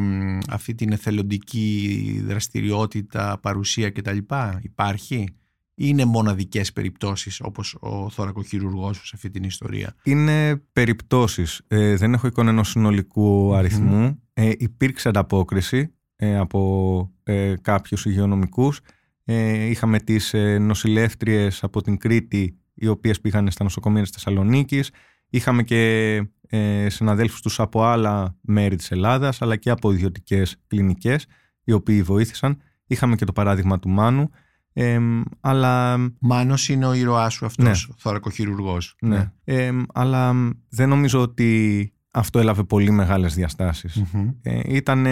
αυτή 0.49 0.75
την 0.75 0.91
εθελοντική 0.91 2.23
δραστηριότητα, 2.25 3.39
παρουσία 3.41 3.89
κτλ. 3.89 4.17
Υπάρχει; 4.61 5.35
Είναι 5.75 6.05
μοναδικές 6.05 6.73
περιπτώσεις 6.73 7.41
όπως 7.41 7.77
ο 7.79 8.09
θωρακοχειρουργός 8.09 8.97
σε 8.97 9.11
αυτή 9.13 9.29
την 9.29 9.43
ιστορία; 9.43 9.95
Είναι 10.03 10.55
περιπτώσεις. 10.73 11.61
Ε, 11.67 11.95
δεν 11.95 12.13
έχω 12.13 12.27
εικόνα 12.27 12.49
ενός 12.49 12.69
συνολικού 12.69 13.55
αριθμού. 13.55 14.19
Ε, 14.33 14.51
υπήρξε 14.57 15.09
ανταπόκριση 15.09 15.93
ε, 16.15 16.37
από 16.37 17.11
ε, 17.23 17.53
κάποιους 17.61 18.05
υγειονομικούς. 18.05 18.79
Ε, 19.25 19.65
είχαμε 19.65 19.99
τις 19.99 20.33
ε, 20.33 20.57
νοσηλεύτριες 20.57 21.63
από 21.63 21.81
την 21.81 21.97
Κρήτη 21.97 22.57
οι 22.73 22.87
οποίες 22.87 23.21
πήγαν 23.21 23.51
στα 23.51 23.63
νοσοκομεία 23.63 24.01
της 24.01 24.11
Θεσσαλονίκης. 24.11 24.91
Είχαμε 25.29 25.63
και 25.63 26.15
ε, 26.49 26.89
συναδέλφους 26.89 27.41
τους 27.41 27.59
από 27.59 27.83
άλλα 27.83 28.37
μέρη 28.41 28.75
της 28.75 28.91
Ελλάδας 28.91 29.41
αλλά 29.41 29.55
και 29.55 29.69
από 29.69 29.91
ιδιωτικές 29.91 30.61
κλινικές 30.67 31.25
οι 31.63 31.71
οποίοι 31.71 32.01
βοήθησαν. 32.01 32.61
Είχαμε 32.87 33.15
και 33.15 33.25
το 33.25 33.33
παράδειγμα 33.33 33.79
του 33.79 33.89
Μάνου 33.89 34.29
ε, 34.73 34.99
αλλά... 35.39 35.97
Μάνος 36.19 36.69
είναι 36.69 36.85
ο 36.85 36.93
ήρωάς 36.93 37.33
σου 37.33 37.45
αυτός, 37.45 37.87
ναι. 37.87 37.93
ο 37.93 37.95
θωρακοχειρουργός. 37.97 38.95
Ναι. 39.01 39.15
ναι. 39.17 39.31
Ε, 39.43 39.71
αλλά 39.93 40.33
δεν 40.69 40.89
νομίζω 40.89 41.21
ότι 41.21 41.92
αυτό 42.15 42.39
έλαβε 42.39 42.63
πολύ 42.63 42.91
μεγάλες 42.91 43.35
διαστάσεις. 43.35 44.01
Mm-hmm. 44.01 44.33
Ε, 44.41 44.59
ήταν 44.65 45.05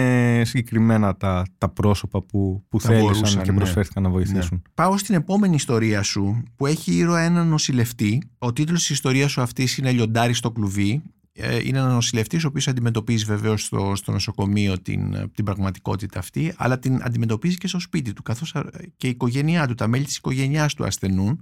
συγκεκριμένα 0.44 1.16
τα, 1.16 1.46
τα 1.58 1.68
πρόσωπα 1.68 2.22
που, 2.22 2.64
που 2.68 2.80
θέλησαν 2.80 3.42
και 3.42 3.50
ναι. 3.50 3.56
προσφέρθηκαν 3.56 4.02
να 4.02 4.08
βοηθήσουν. 4.08 4.56
Ναι. 4.56 4.72
Πάω 4.74 4.96
στην 4.96 5.14
επόμενη 5.14 5.54
ιστορία 5.54 6.02
σου 6.02 6.42
που 6.56 6.66
έχει 6.66 6.92
ήρωα 6.92 7.20
έναν 7.20 7.48
νοσηλευτή. 7.48 8.22
Ο 8.38 8.52
τίτλος 8.52 8.78
της 8.78 8.90
ιστορίας 8.90 9.30
σου 9.30 9.40
αυτής 9.40 9.76
είναι 9.76 9.92
«Λιοντάρι 9.92 10.32
στο 10.32 10.50
κλουβί». 10.50 11.02
Ε, 11.34 11.58
είναι 11.64 11.78
ένας 11.78 11.92
νοσηλευτής 11.92 12.44
ο 12.44 12.48
οποίος 12.48 12.68
αντιμετωπίζει 12.68 13.24
βεβαίως 13.24 13.64
στο, 13.64 13.92
στο 13.96 14.12
νοσοκομείο 14.12 14.80
την, 14.80 15.30
την 15.34 15.44
πραγματικότητα 15.44 16.18
αυτή, 16.18 16.54
αλλά 16.56 16.78
την 16.78 16.98
αντιμετωπίζει 17.02 17.56
και 17.56 17.66
στο 17.66 17.80
σπίτι 17.80 18.12
του, 18.12 18.22
καθώς 18.22 18.54
και 18.96 19.06
η 19.06 19.10
οικογένειά 19.10 19.66
του, 19.66 19.74
τα 19.74 19.86
μέλη 19.86 20.04
της 20.04 20.16
οικογένειάς 20.16 20.74
του 20.74 20.84
ασθενούν. 20.84 21.40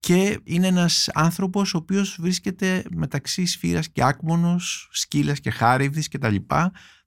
Και 0.00 0.40
είναι 0.44 0.66
ένας 0.66 1.08
άνθρωπος 1.14 1.74
ο 1.74 1.78
οποίος 1.78 2.18
βρίσκεται 2.20 2.84
μεταξύ 2.94 3.46
σφύρας 3.46 3.88
και 3.88 4.02
άκμονος, 4.04 4.88
σκύλας 4.92 5.40
και 5.40 5.50
χάριβδης 5.50 6.08
κτλ. 6.08 6.34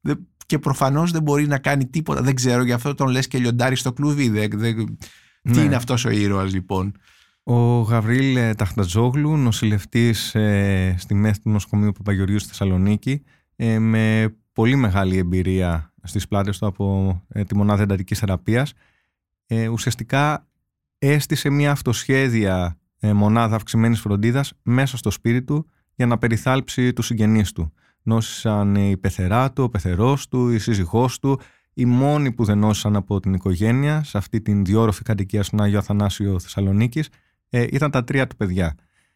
Και, 0.01 0.15
και 0.45 0.60
προφανώς 0.60 1.12
δεν 1.12 1.21
μπορεί 1.21 1.47
να 1.47 1.58
κάνει 1.58 1.88
τίποτα. 1.88 2.21
Δεν 2.21 2.36
ξέρω, 2.36 2.63
γι' 2.63 2.71
αυτό 2.71 2.93
τον 2.93 3.08
λες 3.08 3.27
και 3.27 3.38
λιοντάρι 3.38 3.75
στο 3.75 3.93
κλουβί. 3.93 4.30
Δεν, 4.30 4.49
Τι 5.41 5.51
ναι. 5.51 5.62
είναι 5.62 5.75
αυτός 5.75 6.06
ο 6.06 6.10
ήρωας 6.10 6.54
λοιπόν; 6.54 6.91
Ο 7.43 7.82
Γαβρίλ 7.82 8.36
ε, 8.36 8.54
Ταχτατζόγλου, 8.54 9.38
νοσηλευτής 9.38 10.36
ε, 10.36 10.95
στη 10.97 11.13
μέθη 11.13 11.41
του 11.41 11.49
νοσοκομείου 11.49 11.91
Παπαγιοριού 11.91 12.39
στη 12.39 12.47
Θεσσαλονίκη, 12.47 13.23
ε, 13.56 13.80
με 13.80 14.36
πολύ 14.54 14.75
μεγάλη 14.75 15.17
εμπειρία 15.17 15.93
στις 16.04 16.27
πλάτες 16.27 16.58
του 16.58 16.65
από 16.65 17.21
τη 17.47 17.56
μονάδα 17.56 17.84
εντατικής 17.84 18.19
θεραπείας, 18.19 18.73
ουσιαστικά 19.71 20.47
έστησε 20.97 21.49
μια 21.49 21.71
αυτοσχέδια 21.71 22.81
μονάδα 23.02 23.56
αυξημένης 23.56 24.00
φροντίδας 24.00 24.54
μέσα 24.64 24.98
στο 24.98 25.12
σπίτι 25.12 25.44
του 25.44 25.66
για 25.96 26.06
να 26.06 26.18
περιθάλψει 26.18 26.94
τους 26.94 27.06
συγγενείς 27.06 27.52
του. 27.52 27.74
Νόσησαν 28.04 28.76
η 28.76 28.98
πεθερά 28.98 29.52
του, 29.52 29.64
ο 29.64 29.70
πεθερός 29.70 30.28
του, 30.28 30.50
η 30.50 30.60
σύζυγός 30.60 31.20
του, 31.20 31.40
οι 31.74 31.86
μόνοι 31.86 32.32
που 32.32 32.44
δεν 32.44 32.58
νόσησαν 32.58 32.96
από 32.96 33.20
την 33.20 33.34
οικογένεια 33.34 34.04
σε 34.04 34.18
αυτή 34.18 34.42
την 34.42 34.66
διόροφη 34.66 35.04
κατοικία 35.04 35.44
στον 35.44 35.62
Άγιο 35.62 35.78
Αθανάσιο 35.78 36.40
Θεσσαλονίκης 36.40 37.10
ε, 37.50 37.66
ήταν 37.72 37.92
τα 37.92 38.04
τρία 38.04 38.28
του 38.28 38.36
παιδιά. 38.36 38.76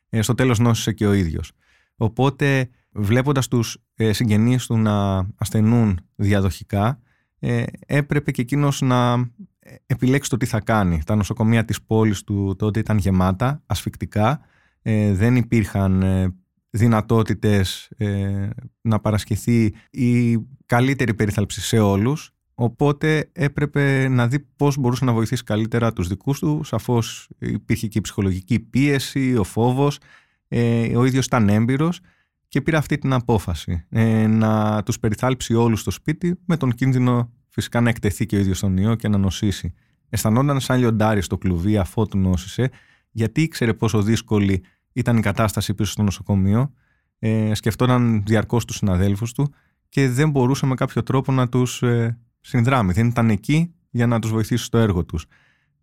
Ε, 0.10 0.21
στο 0.21 0.34
τέλος 0.34 0.60
νόσησε 0.60 0.91
και 0.91 1.08
ο 1.08 1.13
ίδιος. 1.13 1.52
Οπότε 1.95 2.69
βλέποντας 2.91 3.48
τους 3.48 3.78
ε, 3.95 4.13
συγγενείς 4.13 4.65
του 4.65 4.78
να 4.78 5.28
ασθενούν 5.36 6.00
διαδοχικά 6.15 7.00
ε, 7.39 7.63
έπρεπε 7.86 8.32
και 8.32 8.41
εκείνος 8.41 8.82
να 8.82 9.13
ε, 9.13 9.28
επιλέξεις 9.86 10.30
το 10.30 10.38
τι 10.38 10.45
θα 10.45 10.60
κάνει. 10.60 11.01
Τα 11.06 11.15
νοσοκομεία 11.15 11.65
της 11.65 11.82
πόλης 11.82 12.23
του 12.23 12.56
τότε 12.58 12.80
ήταν 12.80 12.97
γεμάτα, 12.97 13.62
ασφικτικά. 13.65 14.39
Ε, 14.82 15.13
δεν 15.13 15.36
υπήρχαν 15.36 16.04
δυνατότητες 16.69 17.89
να 18.82 18.99
παρασχεθεί 18.99 19.73
η 19.89 20.39
καλύτερη 20.65 21.13
περίθαλψη 21.13 21.62
σε 21.62 21.80
όλους 21.80 22.36
Οπότε 22.56 23.30
έπρεπε 23.34 24.08
να 24.08 24.28
δει 24.28 24.39
πώς 24.39 24.78
μπορούσε 24.78 25.06
να 25.06 25.13
βοηθήσει 25.13 25.43
καλύτερα 25.43 25.93
τους 25.93 26.08
δικούς 26.08 26.39
του. 26.39 26.63
Σαφώς 26.63 27.30
υπήρχε 27.39 27.88
και 27.88 27.97
η 27.97 28.01
ψυχολογική 28.01 28.60
πίεση, 28.60 29.36
ο 29.38 29.43
φόβος. 29.43 29.99
Ε, 30.47 30.97
ο 30.97 31.06
ίδιος 31.06 31.25
ήταν 31.25 31.49
έμπειρος 31.49 31.99
και 32.47 32.62
πήρε 32.62 32.78
αυτή 32.78 32.97
την 32.97 33.13
απόφαση 33.13 33.86
ε, 33.89 34.28
να 34.28 34.84
τους 34.84 34.99
περιθάλψει 34.99 35.54
όλους 35.54 35.80
στο 35.80 35.91
σπίτι 35.91 36.39
με 36.45 36.58
τον 36.58 36.73
κίνδυνο 36.73 37.32
φυσικά 37.56 37.82
να 37.82 37.89
εκτεθεί 37.89 38.26
και 38.26 38.36
ο 38.36 38.39
ίδιος 38.39 38.58
στον 38.58 38.78
ιό 38.78 38.96
και 38.96 39.08
να 39.08 39.18
νοσήσει. 39.18 39.74
Αισθανόταν 40.10 40.60
σαν 40.60 40.80
λιοντάρι 40.80 41.22
στο 41.22 41.38
κλουβί 41.38 41.78
αφού 41.78 42.08
του 42.08 42.18
νόσησε 42.18 42.72
γιατί 43.12 43.41
ήξερε 43.41 43.74
πόσο 43.74 44.02
δύσκολη 44.02 44.63
ήταν 44.94 45.18
η 45.18 45.22
κατάσταση 45.22 45.74
πίσω 45.74 45.91
στο 45.91 46.04
νοσοκομείο. 46.04 46.72
Ε, 47.20 47.54
σκεφτόταν 47.54 48.24
διαρκώς 48.26 48.65
τους 48.65 48.76
συναδέλφους 48.76 49.34
του 49.34 49.54
και 49.89 50.10
δεν 50.10 50.30
μπορούσε 50.30 50.65
με 50.65 50.76
κάποιο 50.76 51.04
τρόπο 51.04 51.32
να 51.32 51.50
τους 51.50 51.84
ε, 51.84 52.18
συνδράμει, 52.41 52.94
δεν 52.94 53.08
ήταν 53.08 53.30
εκεί 53.30 53.74
για 53.89 54.08
να 54.08 54.20
τους 54.20 54.32
βοηθήσει 54.32 54.63
στο 54.63 54.78
έργο 54.78 55.06
τους. 55.06 55.26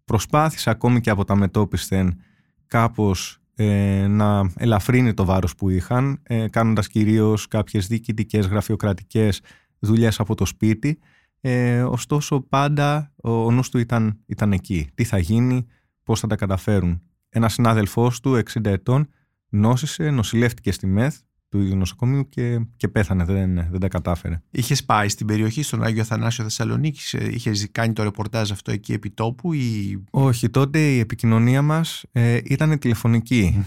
Προσπάθησε 0.04 0.70
ακόμη 0.70 1.00
και 1.00 1.10
από 1.10 1.24
τα 1.24 1.34
μετόπισθεν 1.34 2.20
κάπως 2.66 3.40
ε, 3.54 4.06
να 4.06 4.52
ελαφρύνει 4.56 5.14
το 5.14 5.24
βάρος 5.24 5.54
που 5.54 5.68
είχαν, 5.68 6.20
ε, 6.22 6.48
κάνοντας 6.48 6.88
κυρίως 6.88 7.48
κάποιες 7.48 7.86
διοικητικές, 7.86 8.46
γραφειοκρατικές 8.46 9.40
δουλειές 9.78 10.20
από 10.20 10.34
το 10.34 10.44
σπίτι. 10.44 10.98
Ε, 11.44 11.82
ωστόσο 11.82 12.40
πάντα 12.40 13.12
ο, 13.16 13.30
ο 13.30 13.50
νους 13.50 13.68
του 13.68 13.78
ήταν, 13.78 14.18
ήταν 14.26 14.52
εκεί. 14.52 14.88
Τι 14.94 15.04
θα 15.04 15.18
γίνει, 15.18 15.66
πώς 16.04 16.20
θα 16.20 16.26
τα 16.26 16.36
καταφέρουν. 16.36 17.02
Ένα 17.28 17.48
συνάδελφός 17.48 18.20
του, 18.20 18.42
60 18.52 18.64
ετών, 18.64 19.08
νόσησε, 19.48 20.10
νοσηλεύτηκε 20.10 20.72
στη 20.72 20.86
ΜΕΘ 20.86 21.14
του 21.48 21.60
ίδιου 21.60 21.76
νοσοκομείου 21.76 22.28
και, 22.28 22.60
και 22.76 22.88
πέθανε, 22.88 23.24
δεν, 23.24 23.54
δεν 23.54 23.80
τα 23.80 23.88
κατάφερε. 23.88 24.42
Είχες 24.50 24.84
πάει 24.84 25.08
στην 25.08 25.26
περιοχή, 25.26 25.62
στον 25.62 25.82
Άγιο 25.82 26.02
Αθανάσιο 26.02 26.44
Θεσσαλονίκη, 26.44 27.16
ε, 27.16 27.28
είχες 27.28 27.68
κάνει 27.72 27.92
το 27.92 28.02
ρεπορτάζ 28.02 28.50
αυτό 28.50 28.72
εκεί 28.72 28.92
επί 28.92 29.10
τόπου 29.10 29.52
ή... 29.52 30.02
Όχι, 30.10 30.50
τότε 30.50 30.78
η 30.78 30.98
επικοινωνία 30.98 31.62
μας 31.62 32.04
ε, 32.12 32.40
ήταν 32.44 32.78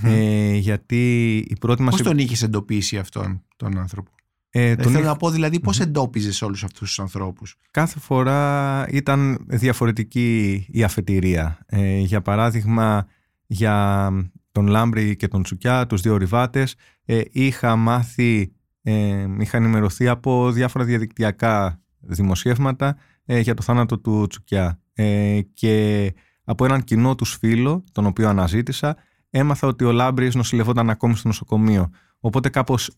Ε, 0.04 0.56
γιατί 0.56 1.36
η 1.48 1.56
πρώτη 1.60 1.82
μας. 1.82 1.96
Πώς 1.96 2.02
τον 2.02 2.18
είχες 2.18 2.44
εντοπίσει 2.44 2.98
αυτόν 2.98 3.44
τον 3.56 3.78
άνθρωπο; 3.78 4.12
Ε, 4.58 4.70
ε 4.70 4.76
τον 4.76 4.92
θέλω 4.92 5.06
να 5.06 5.16
πω 5.16 5.30
δηλαδή 5.30 5.60
πώς 5.60 5.80
εντόπιζες 5.80 6.42
όλους 6.42 6.64
αυτούς 6.64 6.88
τους 6.88 7.00
ανθρώπους; 7.00 7.56
Κάθε 7.72 8.00
φορά 8.00 8.86
ήταν 8.90 9.46
διαφορετική 9.48 10.66
η 10.70 10.84
αφετηρία. 10.84 11.58
Ε, 11.66 11.98
για 11.98 12.22
παράδειγμα, 12.22 13.08
για 13.46 14.10
τον 14.52 14.68
Λάμπρη 14.68 15.16
και 15.16 15.28
τον 15.28 15.44
Τσουκιά, 15.44 15.86
τους 15.86 16.02
δύο 16.02 16.18
ριβάτες, 16.18 16.76
ε, 17.06 17.22
είχα 17.32 17.76
μάθει, 17.76 18.54
ε, 18.82 19.26
είχα 19.40 19.58
ενημερωθεί 19.58 20.08
από 20.08 20.52
διάφορα 20.52 20.86
διαδικτυακά 20.86 21.82
δημοσιεύματα 22.00 22.98
ε, 23.26 23.40
για 23.40 23.54
το 23.54 23.62
θάνατο 23.62 24.00
του 24.00 24.28
Τσουκιά 24.28 24.80
ε, 24.94 25.40
και 25.54 26.14
από 26.44 26.66
έναν 26.66 26.84
κοινό 26.84 27.16
τους 27.16 27.38
φίλο, 27.40 27.84
τον 27.92 28.06
οποίο 28.06 28.30
αναζήτησα, 28.30 28.96
έμαθα 29.30 29.68
ότι 29.68 29.84
ο 29.84 29.92
Λάμπρης 29.92 30.36
νοσηλευόταν 30.36 30.90
ακόμη 30.90 31.16
στο 31.16 31.28
νοσοκομείο. 31.28 31.90
Οπότε 32.26 32.50
κάπως 32.50 32.92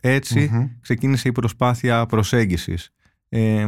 ξεκίνησε 0.81 1.27
η 1.27 1.31
προσπάθεια 1.31 2.05
προσέγγισης. 2.05 2.89
Ε, 3.29 3.65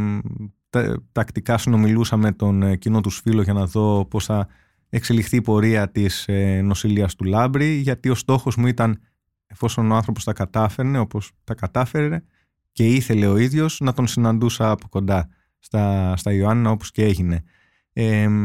τακτικά 1.12 1.58
συνομιλούσα 1.58 2.18
με 2.18 2.32
τον 2.32 2.78
κοινό 2.78 3.02
του 3.02 3.10
φίλο 3.10 3.42
για 3.42 3.54
να 3.54 3.66
δω 3.66 4.06
πώς 4.06 4.26
θα 4.26 4.48
εξελιχθεί 4.90 5.36
η 5.36 5.42
πορεία 5.42 5.92
της 5.92 6.28
ε, 6.28 6.62
νοσηλείας 6.62 7.16
του 7.16 7.24
Λάμπρη 7.24 7.74
γιατί 7.74 8.10
ο 8.10 8.16
στόχος 8.16 8.56
μου 8.56 8.68
ήταν 8.68 9.02
εφόσον 9.48 9.92
ο 9.92 9.96
άνθρωπος 9.96 10.24
τα 10.24 10.34
κατάφερνε 10.34 11.00
όπως 11.00 11.32
τα 11.44 11.54
κατάφερε 11.54 12.24
και 12.72 12.86
ήθελε 12.88 13.28
ο 13.28 13.38
ίδιος 13.38 13.80
να 13.80 13.94
τον 13.94 14.08
συναντούσα 14.08 14.72
από 14.72 14.88
κοντά 14.88 15.30
στα, 15.60 16.14
στα 16.18 16.34
Ιωάννα 16.34 16.72
όπως 16.72 16.92
και 16.92 17.04
έγινε. 17.04 17.44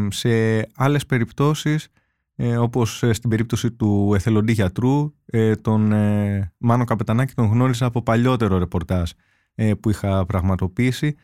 σε 0.08 0.30
άλλες 0.74 1.06
περιπτώσεις 1.06 1.88
ε, 2.36 2.56
όπως 2.56 3.02
ε, 3.02 3.12
στην 3.12 3.30
περίπτωση 3.30 3.72
του 3.72 4.12
εθελοντή 4.14 4.52
γιατρού 4.52 5.14
ε, 5.26 5.56
τον 5.56 5.92
ε, 5.92 6.52
Μάνο 6.56 6.84
Καπετανάκη 6.84 7.34
τον 7.34 7.46
γνώριζα 7.46 7.86
από 7.86 8.02
παλιότερο 8.02 8.58
ρεπορτάζ 8.58 9.10
ε, 9.54 9.74
που 9.74 9.90
είχα 9.90 10.26
πραγματοποιήσει 10.26 11.14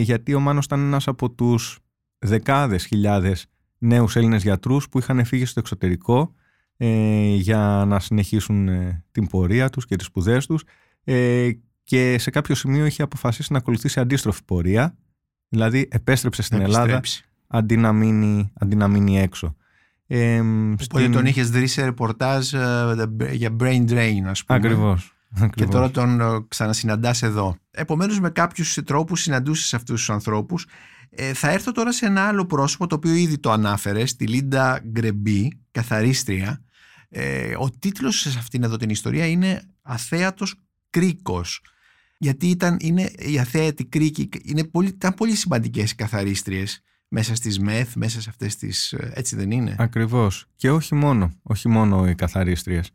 γιατί 0.00 0.34
ο 0.34 0.40
Μάνος 0.40 0.64
ήταν 0.64 0.80
ένας 0.80 1.08
από 1.08 1.30
τους 1.30 1.78
δεκάδες 2.18 2.86
χιλιάδες 2.86 3.46
νέους 3.78 4.16
Έλληνες 4.16 4.42
γιατρούς 4.42 4.88
που 4.88 4.98
είχαν 4.98 5.24
φύγει 5.24 5.44
στο 5.44 5.60
εξωτερικό 5.60 6.34
για 7.36 7.84
να 7.86 8.00
συνεχίσουν 8.00 8.68
την 9.12 9.26
πορεία 9.26 9.70
τους 9.70 9.86
και 9.86 9.96
τις 9.96 10.06
σπουδές 10.06 10.46
τους 10.46 10.64
και 11.82 12.18
σε 12.18 12.30
κάποιο 12.30 12.54
σημείο 12.54 12.86
είχε 12.86 13.02
αποφασίσει 13.02 13.52
να 13.52 13.58
ακολουθήσει 13.58 14.00
αντίστροφη 14.00 14.44
πορεία 14.44 14.96
δηλαδή 15.48 15.88
επέστρεψε 15.90 16.42
στην 16.42 16.60
Ελλάδα 16.60 17.00
αντί 17.46 17.76
να 18.76 18.88
μείνει 18.88 19.18
έξω. 19.18 19.56
Ε, 20.06 20.40
Οπότε 20.40 20.84
στην... 20.84 21.12
τον 21.12 21.26
είχες 21.26 21.50
δει 21.50 21.66
σε 21.66 21.84
ρεπορτάζ 21.84 22.52
ε, 22.52 23.08
για 23.32 23.56
brain 23.60 23.90
drain 23.90 24.22
ας 24.26 24.44
πούμε. 24.44 24.58
Ακριβώς. 24.58 25.12
Και 25.54 25.66
τώρα 25.66 25.90
τον 25.90 26.20
ε, 26.20 26.44
ξανασυναντάς 26.48 27.22
εδώ. 27.22 27.56
Επομένως 27.70 28.20
με 28.20 28.30
κάποιους 28.30 28.78
τρόπους 28.84 29.20
συναντούσες 29.20 29.74
αυτούς 29.74 29.98
τους 29.98 30.10
ανθρώπους. 30.10 30.66
Ε, 31.10 31.32
θα 31.32 31.50
έρθω 31.50 31.72
τώρα 31.72 31.92
σε 31.92 32.06
ένα 32.06 32.22
άλλο 32.26 32.46
πρόσωπο 32.46 32.86
το 32.86 32.94
οποίο 32.94 33.14
ήδη 33.14 33.38
το 33.38 33.50
ανάφερες, 33.50 34.16
τη 34.16 34.26
Λίντα 34.26 34.80
Γκρεμπή, 34.86 35.60
καθαρίστρια. 35.70 36.62
Ε, 37.08 37.54
ο 37.58 37.70
τίτλος 37.78 38.20
σε 38.20 38.38
αυτήν 38.38 38.62
εδώ 38.62 38.76
την 38.76 38.90
ιστορία 38.90 39.26
είναι 39.26 39.62
«Αθέατος 39.82 40.54
κρίκος». 40.90 41.60
Γιατί 42.18 42.46
ήταν, 42.46 42.76
είναι 42.80 43.10
η 43.18 43.38
αθέατη 43.38 43.84
κρίκη, 43.84 44.28
είναι 44.42 44.64
πολύ, 44.64 44.88
ήταν 44.88 45.14
πολύ 45.14 45.34
σημαντικές 45.34 45.90
οι 45.90 45.94
καθαρίστριες 45.94 46.82
μέσα 47.14 47.34
στις 47.34 47.58
ΜΕΘ, 47.58 47.94
μέσα 47.94 48.20
σε 48.20 48.30
αυτές 48.30 48.56
τις... 48.56 48.92
Ε, 48.92 49.12
έτσι 49.14 49.36
δεν 49.36 49.50
είναι; 49.50 49.74
Ακριβώς. 49.78 50.46
Και 50.56 50.70
όχι 50.70 50.94
μόνο, 50.94 51.32
όχι 51.42 51.68
μόνο 51.68 52.08
οι 52.08 52.14
καθαρίστριες. 52.14 52.90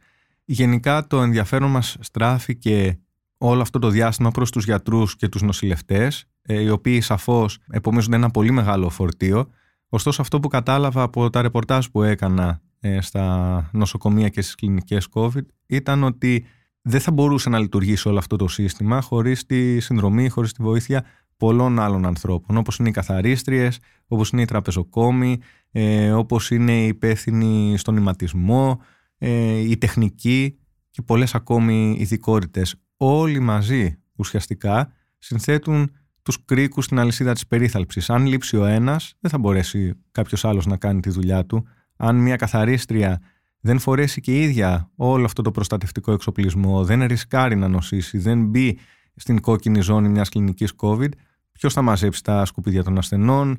Γενικά 0.45 1.07
το 1.07 1.21
ενδιαφέρον 1.21 1.71
μας 1.71 1.97
στράφηκε 1.99 2.99
όλο 3.37 3.61
αυτό 3.61 3.79
το 3.79 3.89
διάστημα 3.89 4.31
προς 4.31 4.51
τους 4.51 4.65
γιατρούς 4.65 5.15
και 5.15 5.27
τους 5.27 5.41
νοσηλευτές, 5.41 6.25
ε, 6.41 6.61
οι 6.61 6.69
οποίοι 6.69 7.01
σαφώς 7.01 7.57
επομίζουν 7.69 8.13
ένα 8.13 8.29
πολύ 8.29 8.51
μεγάλο 8.51 8.89
φορτίο. 8.89 9.49
Ωστόσο 9.89 10.21
αυτό 10.21 10.39
που 10.39 10.47
κατάλαβα 10.47 11.01
από 11.01 11.29
τα 11.29 11.41
ρεπορτάζ 11.41 11.85
που 11.85 12.03
έκανα 12.03 12.61
ε, 12.79 13.01
στα 13.01 13.69
νοσοκομεία 13.73 14.29
και 14.29 14.41
στις 14.41 14.55
κλινικές 14.55 15.07
COVID 15.13 15.45
ήταν 15.65 16.03
ότι 16.03 16.45
δεν 16.81 16.99
θα 16.99 17.11
μπορούσε 17.11 17.49
να 17.49 17.59
λειτουργήσει 17.59 18.07
όλο 18.07 18.17
αυτό 18.17 18.35
το 18.35 18.47
σύστημα 18.47 19.01
χωρίς 19.01 19.45
τη 19.45 19.79
συνδρομή, 19.79 20.29
χωρίς 20.29 20.53
τη 20.53 20.63
βοήθεια 20.63 21.05
πολλών 21.37 21.79
άλλων 21.79 22.05
ανθρώπων, 22.05 22.57
όπως 22.57 22.77
είναι 22.77 22.89
οι 22.89 22.91
καθαρίστριες, 22.91 23.79
όπως 24.07 24.29
είναι 24.29 24.41
οι 24.41 24.45
τραπεζοκόμοι, 24.45 25.39
ε, 25.71 26.11
όπως 26.11 26.51
είναι 26.51 26.83
οι 26.83 26.87
υπεύθυνοι 26.87 27.77
στον 27.77 27.97
ηματισμό, 27.97 28.81
ε, 29.17 29.57
οι 29.57 29.77
τεχνικοί 29.77 30.57
και 30.91 31.01
πολλές 31.01 31.35
ακόμη 31.35 31.95
ειδικότητες. 31.99 32.75
Όλοι 32.97 33.39
μαζί 33.39 33.97
ουσιαστικά 34.15 34.91
συνθέτουν 35.17 35.91
τους 36.21 36.45
κρίκους 36.45 36.85
στην 36.85 36.99
αλυσίδα 36.99 37.33
της 37.33 37.47
περίθαλψης. 37.47 38.09
Αν 38.09 38.25
λείψει 38.25 38.57
ο 38.57 38.65
ένας, 38.65 39.13
δεν 39.19 39.31
θα 39.31 39.37
μπορέσει 39.37 39.93
κάποιος 40.11 40.45
άλλος 40.45 40.65
να 40.65 40.77
κάνει 40.77 40.99
τη 40.99 41.09
δουλειά 41.09 41.45
του. 41.45 41.67
Αν 41.97 42.15
μια 42.15 42.35
καθαρίστρια 42.35 43.21
δεν 43.59 43.79
φορέσει 43.79 44.21
και 44.21 44.37
η 44.37 44.41
ίδια 44.41 44.91
όλο 44.95 45.25
αυτό 45.25 45.41
το 45.41 45.51
προστατευτικό 45.51 46.11
εξοπλισμό, 46.11 46.83
δεν 46.83 47.03
ρισκάρει 47.03 47.55
να 47.55 47.67
νοσήσει, 47.67 48.17
δεν 48.17 48.45
μπει 48.45 48.77
στην 49.15 49.41
κόκκινη 49.41 49.81
ζώνη 49.81 50.09
μιας 50.09 50.29
κλινικής 50.29 50.73
COVID, 50.77 51.09
ποιος 51.57 51.73
θα 51.73 51.81
μαζέψει 51.81 52.23
τα 52.23 52.45
σκουπίδια 52.45 52.83
των 52.83 52.97
ασθενών, 52.97 53.57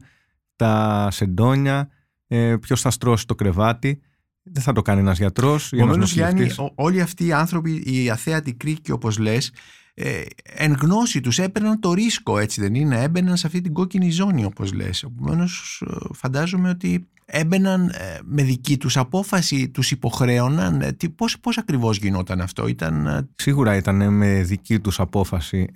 τα 0.56 1.08
σεντόνια, 1.10 1.88
ε, 2.26 2.56
ποιος 2.60 2.80
θα 2.80 2.90
στρώσει 2.90 3.26
το 3.26 3.34
κρεβάτι. 3.34 4.00
Δεν 4.42 4.62
θα 4.62 4.72
το 4.72 4.82
κάνει 4.82 5.00
ένας 5.00 5.18
γιατρός. 5.18 5.72
Επομένως, 5.72 6.12
Γιάννη, 6.12 6.50
όλοι 6.74 7.00
αυτοί 7.00 7.26
οι 7.26 7.32
άνθρωποι, 7.32 7.82
οι 7.86 8.10
αθέατοι 8.10 8.54
κρίκοι, 8.54 8.92
όπως 8.92 9.18
λες, 9.18 9.52
ε, 10.00 10.22
εν 10.42 10.72
γνώση 10.72 11.20
τους 11.20 11.38
έπαιρναν 11.38 11.80
το 11.80 11.92
ρίσκο 11.92 12.38
έτσι 12.38 12.60
δεν 12.60 12.74
είναι 12.74 13.02
έμπαιναν 13.02 13.36
σε 13.36 13.46
αυτή 13.46 13.60
την 13.60 13.72
κόκκινη 13.72 14.10
ζώνη 14.10 14.44
όπως 14.44 14.72
λες 14.72 15.02
Επομένως, 15.02 15.82
ε, 15.86 15.94
φαντάζομαι 16.12 16.68
ότι 16.68 17.08
έμπαιναν 17.30 17.88
ε, 17.88 18.18
με 18.24 18.42
δική 18.42 18.76
τους 18.76 18.96
απόφαση 18.96 19.68
τους 19.68 19.90
υποχρέωναν 19.90 20.80
ε, 20.80 20.92
τι, 20.92 21.10
πώς, 21.10 21.40
πώς 21.40 21.58
ακριβώς 21.58 21.98
γινόταν 21.98 22.40
αυτό 22.40 22.68
ήταν... 22.68 23.28
Σίγουρα 23.34 23.76
ήταν 23.76 24.12
με 24.12 24.42
δική 24.42 24.80
τους 24.80 25.00
απόφαση 25.00 25.68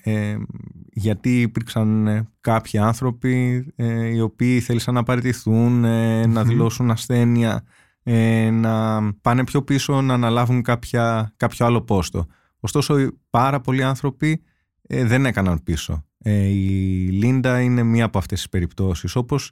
γιατί 0.92 1.40
υπήρξαν 1.40 2.28
κάποιοι 2.40 2.78
άνθρωποι 2.78 3.66
οι 4.12 4.20
οποίοι 4.20 4.60
θέλησαν 4.60 4.94
να 4.94 5.02
παραιτηθούν 5.02 5.80
να 6.30 6.44
δηλώσουν 6.44 6.90
ασθένεια 6.90 7.64
να 8.52 9.02
πάνε 9.12 9.44
πιο 9.44 9.62
πίσω 9.62 10.00
να 10.00 10.14
αναλάβουν 10.14 10.62
κάποια, 10.62 11.32
κάποιο 11.36 11.66
άλλο 11.66 11.82
πόστο 11.82 12.26
Ωστόσο, 12.64 12.94
πάρα 13.30 13.60
πολλοί 13.60 13.82
άνθρωποι 13.82 14.42
ε, 14.82 15.04
δεν 15.04 15.26
έκαναν 15.26 15.62
πίσω. 15.62 16.04
Ε, 16.18 16.46
η 16.46 17.08
Λίντα 17.10 17.60
είναι 17.60 17.82
μία 17.82 18.04
από 18.04 18.18
αυτές 18.18 18.38
τις 18.38 18.48
περιπτώσεις, 18.48 19.16
όπως 19.16 19.50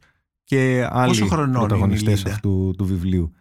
και 0.50 0.88
άλλοι 0.90 1.26
πρωταγωνιστές 1.52 2.24
αυτού 2.24 2.74
του 2.78 2.84
βιβλίου. 2.84 3.32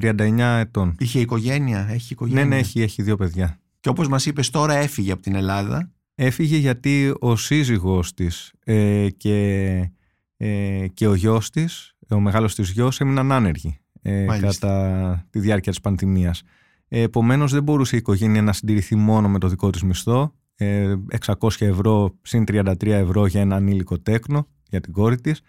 39 0.00 0.38
ετών. 0.38 0.94
Είχε 0.98 1.20
οικογένεια, 1.20 1.88
έχει 1.90 2.12
οικογένεια. 2.12 2.42
Ναι, 2.42 2.48
ναι, 2.48 2.58
έχει, 2.58 2.80
έχει 2.80 3.02
δύο 3.02 3.16
παιδιά. 3.16 3.60
Και 3.80 3.88
όπως 3.88 4.08
μας 4.08 4.26
είπες 4.26 4.50
τώρα 4.50 4.74
έφυγε 4.74 5.12
από 5.12 5.22
την 5.22 5.34
Ελλάδα. 5.34 5.92
Έφυγε 6.14 6.56
γιατί 6.56 7.14
ο 7.18 7.36
σύζυγός 7.36 8.14
της 8.14 8.52
ε, 8.64 9.08
και, 9.16 9.90
ε, 10.36 10.86
και 10.94 11.06
ο 11.06 11.14
γιος 11.14 11.50
της, 11.50 11.94
ο 12.08 12.20
μεγάλος 12.20 12.54
της 12.54 12.70
γιος, 12.70 13.00
έμειναν 13.00 13.32
άνεργοι 13.32 13.78
ε, 14.02 14.26
κατά 14.40 15.26
τη 15.30 15.38
διάρκεια 15.38 15.72
της 15.72 15.80
πανδημίας. 15.80 16.42
Ε, 16.88 17.00
Επομένως, 17.00 17.52
δεν 17.52 17.62
μπορούσε 17.62 17.94
η 17.94 17.98
οικογένεια 17.98 18.42
να 18.42 18.52
συντηρηθεί 18.52 18.96
μόνο 18.96 19.28
με 19.28 19.38
το 19.38 19.48
δικό 19.48 19.70
της 19.70 19.82
μισθό. 19.82 20.34
600 20.56 21.60
ε, 21.60 21.66
ευρώ 21.66 22.18
συν 22.22 22.44
33 22.48 22.86
ευρώ 22.86 23.26
για 23.26 23.40
ένα 23.40 23.56
ανήλικο 23.56 23.98
τέκνο 23.98 24.48
για 24.68 24.80
την 24.80 24.92
κόρη 24.92 25.20
της. 25.20 25.42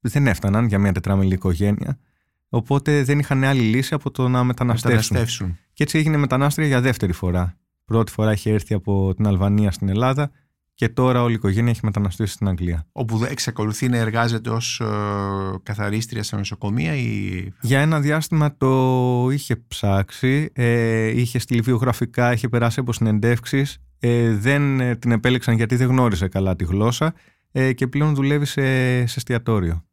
Δεν 0.00 0.26
έφταναν 0.26 0.66
για 0.66 0.78
μια 0.78 0.92
τετράμελη 0.92 1.34
οικογένεια. 1.34 1.98
Οπότε 2.48 3.04
δεν 3.04 3.18
είχαν 3.18 3.44
άλλη 3.44 3.60
λύση 3.60 3.94
από 3.94 4.10
το 4.10 4.28
να 4.28 4.44
μεταναστεύσουν. 4.44 5.16
μεταναστεύσουν. 5.16 5.58
Και 5.72 5.82
έτσι 5.82 5.98
έγινε 5.98 6.16
μετανάστρια 6.16 6.66
για 6.66 6.80
δεύτερη 6.80 7.12
φορά. 7.12 7.56
Πρώτη 7.84 8.12
φορά 8.12 8.32
είχε 8.32 8.50
έρθει 8.50 8.74
από 8.74 9.14
την 9.14 9.26
Αλβανία 9.26 9.70
στην 9.70 9.88
Ελλάδα 9.88 10.30
και 10.74 10.88
τώρα 10.88 11.22
όλη 11.22 11.32
η 11.32 11.34
οικογένεια 11.34 11.70
έχει 11.70 11.80
μεταναστεύσει 11.82 12.34
στην 12.34 12.48
Αγγλία. 12.48 12.86
Όπου 12.92 13.24
εξακολουθεί 13.30 13.88
να 13.88 13.96
εργάζεται 13.96 14.50
ως 14.50 14.80
ε, 14.80 14.84
καθαρίστρια 15.62 16.22
σε 16.22 16.36
νοσοκομεία 16.36 16.94
ή... 16.94 17.44
Για 17.60 17.80
ένα 17.80 18.00
διάστημα 18.00 18.56
το 18.56 19.28
είχε 19.32 19.56
ψάξει, 19.68 20.50
ε, 20.52 21.06
είχε 21.06 21.38
στείλει 21.38 21.60
βιογραφικά, 21.60 22.32
είχε 22.32 22.48
περάσει 22.48 22.80
από 22.80 22.92
συνεντεύξεις, 22.92 23.78
ε, 23.98 24.34
δεν 24.34 24.80
ε, 24.80 24.96
την 24.96 25.12
επέλεξαν 25.12 25.54
γιατί 25.54 25.76
δεν 25.76 25.88
γνώριζε 25.88 26.28
καλά 26.28 26.56
τη 26.56 26.64
γλώσσα 26.64 27.14
ε, 27.52 27.72
και 27.72 27.86
πλέον 27.86 28.14
δουλεύει 28.14 28.44
σε, 28.44 29.06
σε 29.06 29.20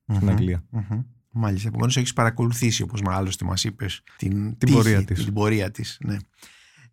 εστιατοριο 0.07 0.15
στην 0.15 0.29
αγγλια 0.29 0.63
mm 0.73 1.03
Μάλιστα, 1.39 1.67
επομένως 1.67 1.97
έχεις 1.97 2.13
παρακολουθήσει 2.13 2.81
όπως 2.81 3.01
άλλωστε 3.05 3.45
μας 3.45 3.63
είπες 3.63 4.01
την, 4.17 4.57
την, 4.57 4.73
πορεία 4.73 5.03
της. 5.03 5.23
την 5.23 5.33
πορεία 5.33 5.71
της. 5.71 5.97
Ναι. 6.01 6.17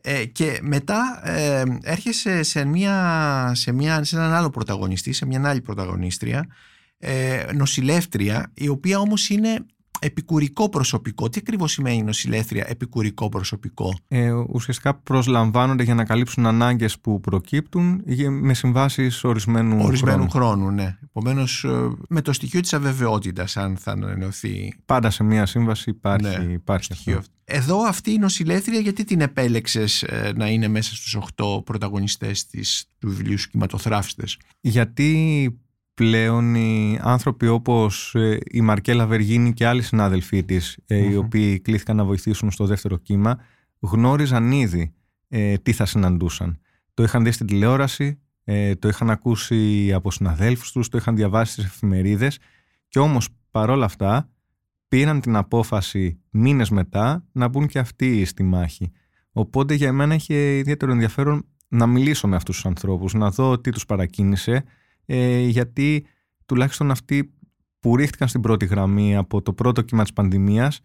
Ε, 0.00 0.24
και 0.24 0.59
μετά 0.62 1.20
ε, 1.24 1.62
έρχεσαι 1.83 2.42
σε, 2.42 2.64
μια, 2.64 3.53
σε, 3.55 3.72
μια, 3.72 4.05
σε 4.05 4.16
έναν 4.16 4.33
άλλο 4.33 4.50
πρωταγωνιστή, 4.50 5.12
σε 5.12 5.27
μια 5.27 5.48
άλλη 5.48 5.61
πρωταγωνίστρια, 5.61 6.46
ε, 6.98 7.44
νοσηλεύτρια, 7.55 8.50
η 8.55 8.68
οποία 8.68 8.98
όμως 8.98 9.29
είναι 9.29 9.66
επικουρικό 10.04 10.68
προσωπικό. 10.68 11.28
Τι 11.28 11.38
ακριβώς 11.42 11.72
σημαίνει 11.72 12.02
νοσηλεύτρια 12.02 12.64
επικουρικό 12.68 13.28
προσωπικό; 13.28 13.98
Ε, 14.08 14.30
ουσιαστικά 14.30 14.94
προσλαμβάνονται 14.94 15.82
για 15.82 15.94
να 15.94 16.04
καλύψουν 16.04 16.46
ανάγκες 16.46 16.98
που 16.98 17.20
προκύπτουν 17.20 18.02
με 18.28 18.54
συμβάσεις 18.54 19.24
ορισμένου, 19.24 19.84
ορισμένου 19.84 20.28
χρόνου. 20.28 20.56
χρόνου 20.56 20.70
ναι. 20.70 20.98
Επομένως, 21.04 21.64
ε, 21.64 21.90
με 22.08 22.20
το 22.20 22.32
στοιχείο 22.32 22.60
της 22.60 22.72
αβεβαιότητας 22.72 23.56
αν 23.56 23.76
θα 23.76 23.90
ανανεωθεί. 23.92 24.74
Πάντα 24.84 25.10
σε 25.10 25.24
μια 25.24 25.46
σύμβαση 25.46 25.90
υπάρχει, 25.90 26.46
ναι, 26.46 26.52
υπάρχει 26.52 26.84
στοιχείο 26.84 27.18
αυτό. 27.18 27.32
Εδώ 27.44 27.78
αυτή 27.82 28.12
η 28.12 28.18
νοσηλεύτρια 28.18 28.78
γιατί 28.78 29.04
την 29.04 29.20
επέλεξες 29.20 30.02
ε, 30.02 30.32
να 30.36 30.48
είναι 30.48 30.68
μέσα 30.68 30.94
στους 30.94 31.18
8 31.36 31.64
πρωταγωνιστές 31.64 32.46
της, 32.46 32.84
του 32.98 33.08
βιβλίου 33.08 33.38
σου 33.38 33.50
Γιατί 34.60 35.48
πλέον 35.94 36.54
οι 36.54 36.98
άνθρωποι 37.02 37.46
όπως 37.46 38.14
ε, 38.14 38.38
η 38.50 38.61
Μαρκέλα 38.61 39.07
Βεργίνη 39.07 39.52
και 39.52 39.66
άλλοι 39.66 39.83
συνάδελφοί 39.83 40.44
της 40.44 40.78
mm 40.88 41.11
οι 41.11 41.16
οποίοι 41.16 41.61
κλήθηκαν 41.61 41.96
να 41.96 42.04
βοηθήσουν 42.04 42.50
στο 42.50 42.66
δεύτερο 42.66 42.96
κύμα 42.96 43.38
γνώριζαν 43.80 44.52
ήδη 44.52 44.94
ε, 45.28 45.57
τι 45.57 45.72
θα 45.72 45.87
συναντούσαν. 45.87 46.59
Το 46.94 47.02
είχαν 47.02 47.24
δει 47.24 47.30
στην 47.30 47.46
τηλεόραση, 47.46 48.18
ε, 48.44 48.74
το 48.74 48.88
είχαν 48.88 49.11
ακούσει 49.11 49.92
από 49.92 50.11
συναδέλφους 50.11 50.72
τους, 50.72 50.88
το 50.88 50.98
είχαν 50.98 51.16
διαβάσει 51.16 51.52
στις 51.52 51.64
εφημερίδες 51.64 52.38
και 52.88 52.98
όμως 52.98 53.28
παρόλα 53.50 53.85
αυτά 53.85 54.28
πήραν 54.88 55.20
την 55.20 55.37
απόφαση 55.37 56.20
μήνες 56.30 56.70
μετά 56.70 57.24
να 57.33 57.48
μπουν 57.48 57.66
και 57.66 57.78
αυτοί 57.78 58.24
στη 58.24 58.42
μάχη. 58.42 58.92
Οπότε 59.33 59.74
για 59.74 59.92
μένα 59.92 60.14
είχε 60.14 60.57
ιδιαίτερο 60.57 60.92
ενδιαφέρον 60.92 61.44
να 61.68 61.87
μιλήσω 61.87 62.28
με 62.28 62.37
αυτούς 62.37 62.54
τους 62.54 62.66
ανθρώπους, 62.66 63.14
να 63.14 63.30
δω 63.30 63.59
τι 63.59 63.70
τους 63.70 63.87
παρακίνησε, 63.87 64.64
ε, 65.06 65.38
γιατί 65.38 66.06
τουλάχιστον 66.46 66.90
αυτοί 66.90 67.34
που 67.80 67.96
ρίχτηκαν 67.96 68.28
στην 68.28 68.40
πρώτη 68.40 68.66
γραμμή 68.66 69.16
από 69.16 69.42
το 69.42 69.52
πρώτο 69.52 69.82
κύμα 69.82 70.02
της 70.02 70.12
πανδημίας 70.12 70.80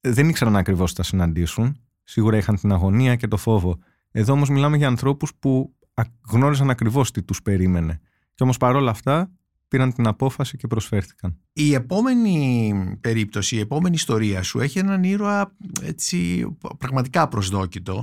δεν 0.00 0.28
ήξεραν 0.28 0.56
ακριβώς 0.56 0.90
τι 0.90 0.96
θα 0.96 1.02
συναντήσουν. 1.02 1.80
Σίγουρα 2.04 2.36
είχαν 2.36 2.56
την 2.56 2.72
αγωνία 2.72 3.16
και 3.16 3.28
το 3.28 3.36
φόβο. 3.36 3.78
Εδώ 4.10 4.32
όμως 4.32 4.48
μιλάμε 4.48 4.76
για 4.76 4.88
ανθρώπους 4.88 5.34
που 5.38 5.74
γνώριζαν 6.30 6.70
ακριβώς 6.70 7.10
τι 7.10 7.22
τους 7.22 7.42
περίμενε. 7.42 8.00
Και 8.34 8.42
όμως 8.42 8.56
παρόλα 8.56 8.90
αυτά 8.90 9.30
πήραν 9.68 9.92
την 9.92 10.06
απόφαση 10.06 10.56
και 10.56 10.66
προσφέρθηκαν. 10.66 11.38
Η 11.52 11.74
επόμενη 11.74 12.72
περίπτωση, 13.00 13.56
η 13.56 13.60
επόμενη 13.60 13.94
ιστορία 13.94 14.42
σου 14.42 14.60
έχει 14.60 14.78
έναν 14.78 15.02
ήρωα 15.02 15.56
έτσι, 15.82 16.46
πραγματικά 16.78 17.28
προσδόκητο. 17.28 18.02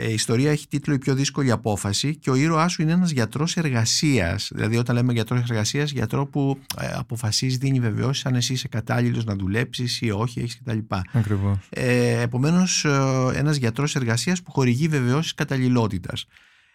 Ε, 0.00 0.10
η 0.10 0.12
ιστορία 0.12 0.50
έχει 0.50 0.68
τίτλο 0.68 0.94
«Η 0.94 0.98
πιο 0.98 1.14
δύσκολη 1.14 1.50
απόφαση» 1.50 2.16
και 2.16 2.30
ο 2.30 2.34
ήρωάς 2.34 2.72
σου 2.72 2.82
είναι 2.82 2.92
ένας 2.92 3.10
γιατρός 3.10 3.56
εργασίας. 3.56 4.50
Δηλαδή 4.54 4.76
όταν 4.76 4.96
λέμε 4.96 5.12
γιατρός 5.12 5.40
εργασίας, 5.40 5.90
γιατρό 5.90 6.26
που 6.26 6.58
ε, 6.80 6.86
αποφασίζει, 6.94 7.56
δίνει 7.56 7.80
βεβαιώσεις 7.80 8.26
αν 8.26 8.34
εσύ 8.34 8.52
είσαι 8.52 8.68
κατάλληλος 8.68 9.24
να 9.24 9.34
δουλέψεις 9.34 10.00
ή 10.00 10.10
όχι, 10.10 10.40
έχεις 10.40 10.58
κτλ. 10.58 10.78
Ακριβώς. 11.12 11.56
Ε, 11.68 12.20
επομένως, 12.20 12.84
ε, 12.84 13.30
ένας 13.34 13.56
γιατρός 13.56 13.96
εργασίας 13.96 14.42
που 14.42 14.50
χορηγεί 14.50 14.88
βεβαιώσεις 14.88 15.34
καταλληλότητας. 15.34 16.26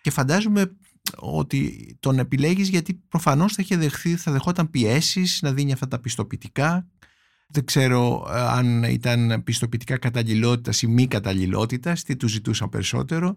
Και 0.02 0.12
φαντάζομαι 0.12 0.72
ότι 1.16 1.96
τον 2.00 2.20
επιλέγεις 2.20 2.70
γιατί 2.70 3.02
προφανώς 3.10 3.54
θα, 3.54 3.62
είχε 3.62 3.78
δεχθεί, 3.78 4.16
θα 4.16 4.32
δεχόταν 4.32 4.70
πιέσεις 4.70 5.40
να 5.42 5.52
δίνει 5.54 5.72
αυτά 5.72 5.88
τα 5.88 6.00
πιστοποιητικά. 6.00 6.88
Δεν 7.48 7.66
ξέρω 7.66 8.28
ε, 8.34 8.40
αν 8.40 8.84
ήταν 8.84 9.42
πιστοποιητικά 9.44 9.98
καταλληλότητας 9.98 10.82
ή 10.82 10.88
μη 10.88 11.08
καταλληλότητας, 11.08 12.04
τι 12.04 12.16
τους 12.16 12.32
ζητούσαν 12.32 12.70
περισσότερο. 12.70 13.36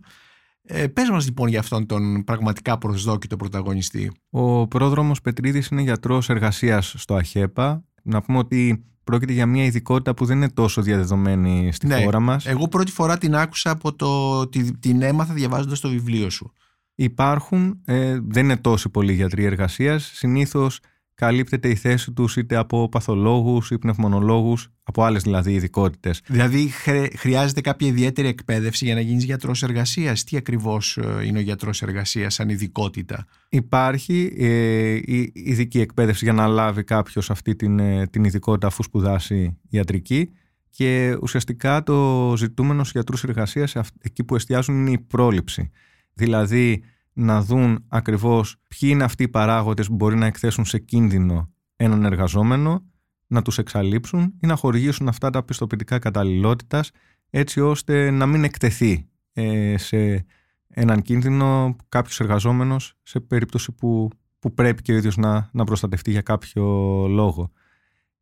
Ε, 0.62 0.86
πες 0.86 1.08
μας 1.10 1.24
λοιπόν 1.24 1.48
για 1.48 1.58
αυτόν 1.58 1.86
τον 1.86 2.24
πραγματικά 2.24 2.78
προσδόκητο 2.78 3.36
πρωταγωνιστή. 3.36 4.12
Ο 4.30 4.66
πρόδρομος 4.66 5.20
Πετρίδης 5.20 5.66
είναι 5.66 5.82
γιατρός 5.82 6.28
εργασίας 6.28 6.94
στο 6.96 7.14
ΑΧΕΠΑ. 7.14 7.84
Να 8.02 8.22
πούμε 8.22 8.38
ότι 8.38 8.84
πρόκειται 9.04 9.32
για 9.32 9.46
μια 9.46 9.64
ειδικότητα 9.64 10.14
που 10.14 10.24
δεν 10.24 10.36
είναι 10.36 10.50
τόσο 10.50 10.82
διαδεδομένη 10.82 11.72
στη 11.72 11.86
ναι, 11.86 12.02
χώρα 12.02 12.20
μας. 12.20 12.46
Εγώ 12.46 12.68
πρώτη 12.68 12.92
φορά 12.92 13.18
την 13.18 13.36
άκουσα 13.36 13.70
από 13.70 13.94
το, 13.94 14.46
την, 14.48 14.80
την 14.80 15.02
έμαθα 15.02 15.34
διαβάζοντας 15.34 15.80
το 15.80 15.88
βιβλίο 15.88 16.30
σου. 16.30 16.52
Υπάρχουν, 16.94 17.80
ε, 17.84 18.18
δεν 18.22 18.44
είναι 18.44 18.56
τόσοι 18.56 18.88
πολλοί 18.88 19.12
γιατροί 19.12 19.44
εργασίας. 19.44 20.10
Συνήθως 20.14 20.80
καλύπτεται 21.16 21.68
η 21.68 21.74
θέση 21.74 22.12
τους 22.12 22.36
είτε 22.36 22.56
από 22.56 22.88
παθολόγους 22.88 23.70
ή 23.70 23.78
πνευμονολόγους, 23.78 24.72
από 24.82 25.04
άλλες 25.04 25.22
δηλαδή 25.22 25.52
ειδικότητες. 25.52 26.22
Δηλαδή 26.26 26.70
χρειάζεται 27.16 27.60
κάποια 27.60 27.86
ιδιαίτερη 27.86 28.28
εκπαίδευση 28.28 28.84
για 28.84 28.94
να 28.94 29.00
γίνεις 29.00 29.24
γιατρός 29.24 29.62
εργασίας; 29.62 30.24
Τι 30.24 30.36
ακριβώς 30.36 30.96
ε, 30.96 31.24
είναι 31.24 31.38
ο 31.38 31.40
γιατρός 31.40 31.82
εργασίας 31.82 32.34
σαν 32.34 32.48
ειδικότητα; 32.48 33.26
Υπάρχει 33.48 34.32
ε, 34.38 34.94
η 34.94 35.32
ειδική 35.34 35.80
εκπαίδευση 35.80 36.24
για 36.24 36.32
να 36.32 36.46
λάβει 36.46 36.84
κάποιος 36.84 37.30
αυτή 37.30 37.56
την, 37.56 37.78
ε, 37.78 38.06
την 38.06 38.24
ειδικότητα 38.24 38.66
αφού 38.66 38.82
σπουδάσει 38.82 39.58
ιατρική 39.68 40.30
και 40.70 41.16
ουσιαστικά 41.22 41.82
το 41.82 42.32
ζητούμενο 42.36 42.80
στους 42.80 42.92
γιατρούς 42.92 43.24
εργασίας 43.24 43.76
εκεί 44.02 44.24
που 44.24 44.34
εστιάζουν 44.34 44.74
είναι 44.80 44.90
η 44.90 44.98
πρόληψη. 44.98 45.70
Δηλαδή 46.14 46.82
να 47.18 47.42
δουν 47.42 47.84
ακριβώς 47.88 48.56
ποιοι 48.68 48.88
είναι 48.92 49.04
αυτοί 49.04 49.22
οι 49.22 49.28
παράγοντες 49.28 49.86
που 49.86 49.94
μπορεί 49.94 50.16
να 50.16 50.26
εκθέσουν 50.26 50.64
σε 50.64 50.78
κίνδυνο 50.78 51.50
έναν 51.76 52.04
εργαζόμενο, 52.04 52.84
να 53.26 53.42
τους 53.42 53.58
εξαλείψουν 53.58 54.34
ή 54.40 54.46
να 54.46 54.56
χορηγήσουν 54.56 55.08
αυτά 55.08 55.30
τα 55.30 55.42
πιστοποιητικά 55.42 55.98
καταλληλότητας 55.98 56.90
έτσι 57.30 57.60
ώστε 57.60 58.10
να 58.10 58.26
μην 58.26 58.44
εκτεθεί 58.44 59.08
ε, 59.32 59.74
σε 59.78 60.26
έναν 60.68 61.02
κίνδυνο 61.02 61.76
κάποιος 61.88 62.20
εργαζόμενος 62.20 62.94
σε 63.02 63.20
περίπτωση 63.20 63.72
που, 63.72 64.10
που 64.38 64.54
πρέπει 64.54 64.82
και 64.82 64.92
ο 64.92 64.96
ίδιος 64.96 65.16
να, 65.16 65.50
να 65.52 65.64
προστατευτεί 65.64 66.10
για 66.10 66.22
κάποιο 66.22 66.64
λόγο. 67.08 67.50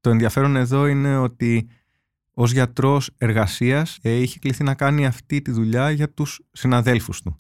Το 0.00 0.11
ενδιαφέρον 0.11 0.57
εδώ 0.57 0.87
είναι 0.87 1.16
ότι 1.16 1.68
ως 2.35 2.52
γιατρός 2.52 3.11
εργασίας 3.18 3.98
ε, 4.02 4.14
είχε 4.14 4.38
κληθεί 4.38 4.64
να 4.64 4.74
κάνει 4.74 5.07
αυτή 5.07 5.42
τη 5.42 5.50
δουλειά 5.50 5.90
για 5.90 6.11
τους 6.11 6.40
συναδέλφους 6.52 7.22
του 7.22 7.38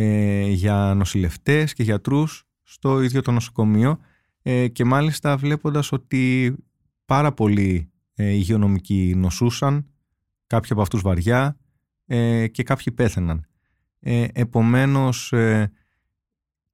ε, 0.00 0.48
για 0.48 0.94
νοσηλευτές 0.96 1.72
και 1.72 1.82
γιατρούς 1.82 2.44
στο 2.62 3.02
ίδιο 3.02 3.22
το 3.22 3.30
νοσοκομείο 3.30 3.98
ε, 4.42 4.68
και 4.68 4.84
μάλιστα 4.84 5.36
βλέποντας 5.36 5.92
ότι 5.92 6.54
πάρα 7.04 7.32
πολλοί 7.32 7.90
ε, 8.14 8.30
υγειονομικοί 8.30 9.14
νοσούσαν, 9.16 9.86
κάποιοι 10.46 10.70
από 10.72 10.80
αυτούς 10.82 11.00
βαριά 11.02 11.58
ε, 12.06 12.46
και 12.46 12.62
κάποιοι 12.62 12.92
πέθαιναν. 12.92 13.46
Ε, 14.00 14.26
επομένως 14.32 15.32
ε, 15.32 15.72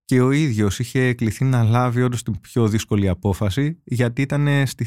και 0.04 0.20
ο 0.20 0.30
ίδιος 0.30 0.78
είχε 0.78 1.14
κληθεί 1.14 1.44
να 1.44 1.62
λάβει 1.62 2.02
όντως 2.02 2.22
την 2.22 2.40
πιο 2.40 2.68
δύσκολη 2.68 3.08
απόφαση 3.08 3.80
γιατί 3.84 4.22
ήταν 4.22 4.66
στη, 4.66 4.87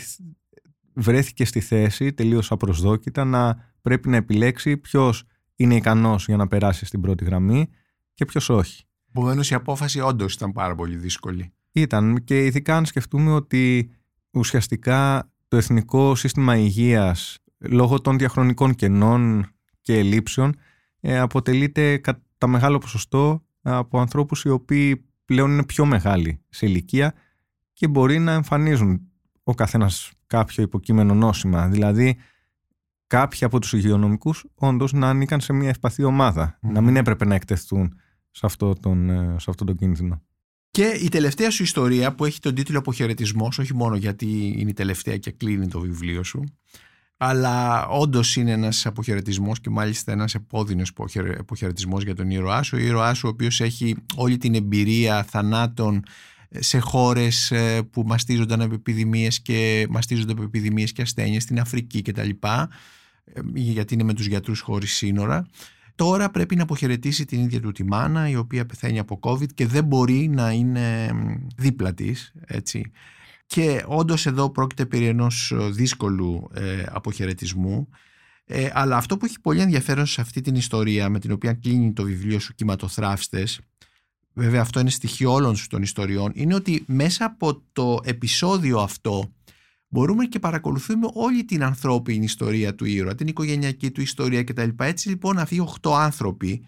βρέθηκε 0.93 1.45
στη 1.45 1.60
θέση 1.60 2.13
τελείως 2.13 2.52
απροσδόκητα 2.52 3.26
να 3.26 3.71
πρέπει 3.82 4.10
να 4.10 4.15
επιλέξει 4.15 4.78
ποιος 4.78 5.23
είναι 5.56 5.76
ικανός 5.76 6.26
για 6.26 6.38
να 6.38 6.47
περάσει 6.47 6.86
στην 6.86 7.02
πρώτη 7.02 7.23
γραμμή 7.26 7.69
και 8.18 8.26
ποιος 8.26 8.50
όχι. 8.50 8.84
Επομένως 9.10 9.50
η 9.50 9.54
απόφαση 9.54 10.00
όντως 10.00 10.34
ήταν 10.34 10.52
πάρα 10.52 10.76
πολύ 10.76 10.96
δύσκολη. 10.96 11.54
Ήταν 11.72 12.24
και 12.24 12.46
ειδικά 12.46 12.76
αν 12.76 12.86
σκεφτούμε 12.86 13.32
ότι 13.32 13.92
ουσιαστικά 14.32 15.32
το 15.48 15.58
εθνικό 15.58 16.16
σύστημα 16.16 16.58
υγείας 16.58 17.38
λόγω 17.58 18.02
των 18.02 18.18
διαχρονικών 18.18 18.76
κενών 18.76 19.48
και 19.82 19.98
ελλείψεων 19.98 20.56
ε, 21.00 21.20
αποτελείται 21.20 21.98
κατά 21.98 22.48
μεγάλο 22.48 22.78
ποσοστό 22.78 23.46
από 23.62 24.00
ανθρώπους 24.00 24.44
οι 24.44 24.50
οποίοι 24.50 25.06
πλέον 25.26 25.52
είναι 25.52 25.66
πιο 25.66 25.86
μεγάλοι 25.86 26.42
σε 26.50 26.66
ηλικία 26.66 27.14
και 27.74 27.88
μπορεί 27.88 28.20
να 28.20 28.32
εμφανίζουν 28.32 29.02
ο 29.44 29.54
καθένας 29.54 30.12
κάποιο 30.28 30.64
υποκείμενο 30.64 31.14
νόσημα. 31.14 31.68
Δηλαδή 31.68 32.18
κάποιοι 33.08 33.44
από 33.44 33.60
τους 33.60 33.74
υγειονομικούς 33.74 34.46
όντως 34.56 34.94
να 34.94 35.10
ανήκαν 35.10 35.40
σε 35.40 35.54
μια 35.54 35.70
ευπαθή 35.70 36.04
να 36.62 36.82
μην 36.82 36.96
έπρεπε 36.96 37.26
να 37.26 37.36
εκτεθούν 37.36 38.00
σε 38.38 38.45
αυτό 38.45 38.73
τον, 38.73 39.10
ε, 39.10 39.36
σε 39.39 39.50
αυτό 39.50 39.65
τον 39.65 39.76
κίνδυνο. 39.76 40.21
Και 40.71 41.00
η 41.04 41.10
τελευταία 41.10 41.52
σου 41.52 41.63
ιστορία 41.63 42.15
που 42.15 42.26
έχει 42.26 42.39
τον 42.39 42.56
τίτλο 42.56 42.80
Αποχαιρετισμός, 42.80 43.60
όχι 43.60 43.73
μόνο 43.76 43.95
γιατί 43.95 44.56
είναι 44.58 44.69
η 44.69 44.73
τελευταία 44.73 45.17
και 45.17 45.32
κλείνει 45.32 45.67
το 45.67 45.80
βιβλίο 45.80 46.23
σου, 46.23 46.43
αλλά 47.17 47.88
όντως 47.88 48.36
είναι 48.36 48.52
ένας 48.52 48.86
αποχαιρετισμός 48.86 49.60
και 49.60 49.69
μάλιστα 49.69 50.12
ένας 50.12 50.36
επώδυνος 50.36 50.93
αποχαιρετισμός 51.38 52.04
για 52.04 52.15
τον 52.15 52.30
ήρωά 52.30 52.63
σου. 52.63 52.78
Ο 52.78 52.80
ήρωάς 52.80 53.17
σου, 53.17 53.28
ο 53.28 53.30
οποίος 53.30 53.62
έχει 53.62 53.95
όλη 54.15 54.38
την 54.38 54.56
εμπειρία 54.56 55.23
θανάτων 55.23 56.04
σε 56.50 56.80
χώρες 56.80 57.52
ε, 57.52 57.82
που 57.91 58.04
μαστίζονταν 58.06 58.62
από 58.62 58.73
επιδημίες 58.73 59.41
και 59.41 59.88
μαστίζονται 59.89 60.32
από 60.32 60.43
επιδημίες 60.43 60.91
και 60.91 61.02
ασθένειες 61.02 61.43
στην 61.43 61.60
Αφρική 61.60 62.02
κτλ. 62.02 62.30
Ε, 62.39 63.41
γιατί 63.54 63.93
είναι 63.93 64.04
με 64.04 64.13
τους 64.13 64.26
γιατρούς 64.26 64.60
χωρίς 64.60 64.93
σύνορα. 64.93 65.47
Τώρα 65.98 66.30
πρέπει 66.30 66.56
να 66.56 66.64
αποχαιρετήσει 66.64 67.26
την 67.26 67.40
ίδια 67.40 67.62
του 67.62 67.72
τη 67.72 67.84
μάνα 67.84 68.30
η 68.30 68.36
οποία 68.36 68.66
πεθαίνει 68.66 69.00
από 69.00 69.20
COVID 69.22 69.54
και 69.54 69.68
δεν 69.68 69.84
μπορεί 69.84 70.28
να 70.28 70.52
είναι 70.52 71.10
δίπλα 71.58 71.94
της, 71.94 72.34
έτσι. 72.46 72.92
Και 73.46 73.84
όντως 73.88 74.26
εδώ 74.26 74.50
πρόκειται 74.50 74.86
περί 74.86 75.06
ενός 75.06 75.54
δύσκολου 75.72 76.50
ε, 76.54 76.84
αποχαιρετισμού 76.90 77.88
ε, 78.46 78.70
αλλά 78.74 78.98
αυτό 78.98 79.18
που 79.18 79.26
έχει 79.26 79.40
πολύ 79.42 79.62
ενδιαφέρον 79.62 80.06
σε 80.06 80.22
αυτή 80.22 80.42
την 80.42 80.56
ιστορία 80.56 81.10
με 81.10 81.20
την 81.20 81.32
οποία 81.32 81.54
κλείνει 81.54 81.94
το 81.94 82.04
βιβλίο 82.04 82.40
σου 82.40 82.54
«Κυματοθράφστες» 82.56 83.60
βέβαια 84.34 84.62
αυτό 84.62 84.80
είναι 84.80 84.90
στοιχείο 84.90 85.32
όλων 85.32 85.56
σου 85.56 85.68
των 85.68 85.82
ιστοριών 85.82 86.32
είναι 86.36 86.56
ότι 86.56 86.84
μέσα 86.88 87.26
από 87.26 87.62
το 87.74 88.00
επεισόδιο 88.04 88.80
αυτό 88.80 89.32
μπορούμε 89.98 90.26
και 90.26 90.40
παρακολουθούμε 90.40 91.08
όλη 91.14 91.46
την 91.46 91.64
ανθρώπινη 91.64 92.24
ιστορία 92.24 92.76
του 92.76 92.86
ήρωα, 92.86 93.16
την 93.16 93.28
οικογενειακή 93.28 93.92
του 93.92 94.02
ιστορία 94.02 94.44
κτλ. 94.44 94.70
Έτσι 94.78 95.10
λοιπόν 95.10 95.38
αυτοί 95.38 95.56
οι 95.56 95.60
οχτώ 95.60 95.96
άνθρωποι 95.96 96.66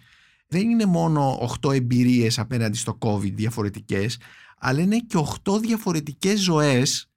δεν 0.47 0.69
είναι 0.69 0.85
μόνο 0.85 1.37
οχτώ 1.41 1.71
εμπειρίες 1.71 2.39
απέναντι 2.39 2.77
στο 2.77 2.97
COVID 3.01 3.33
διαφορετικές, 3.33 4.17
αλλά 4.59 4.81
είναι 4.81 4.97
και 4.97 5.17
οχτώ 5.17 5.59
διαφορετικές 5.59 6.39
ζωές 6.39 7.09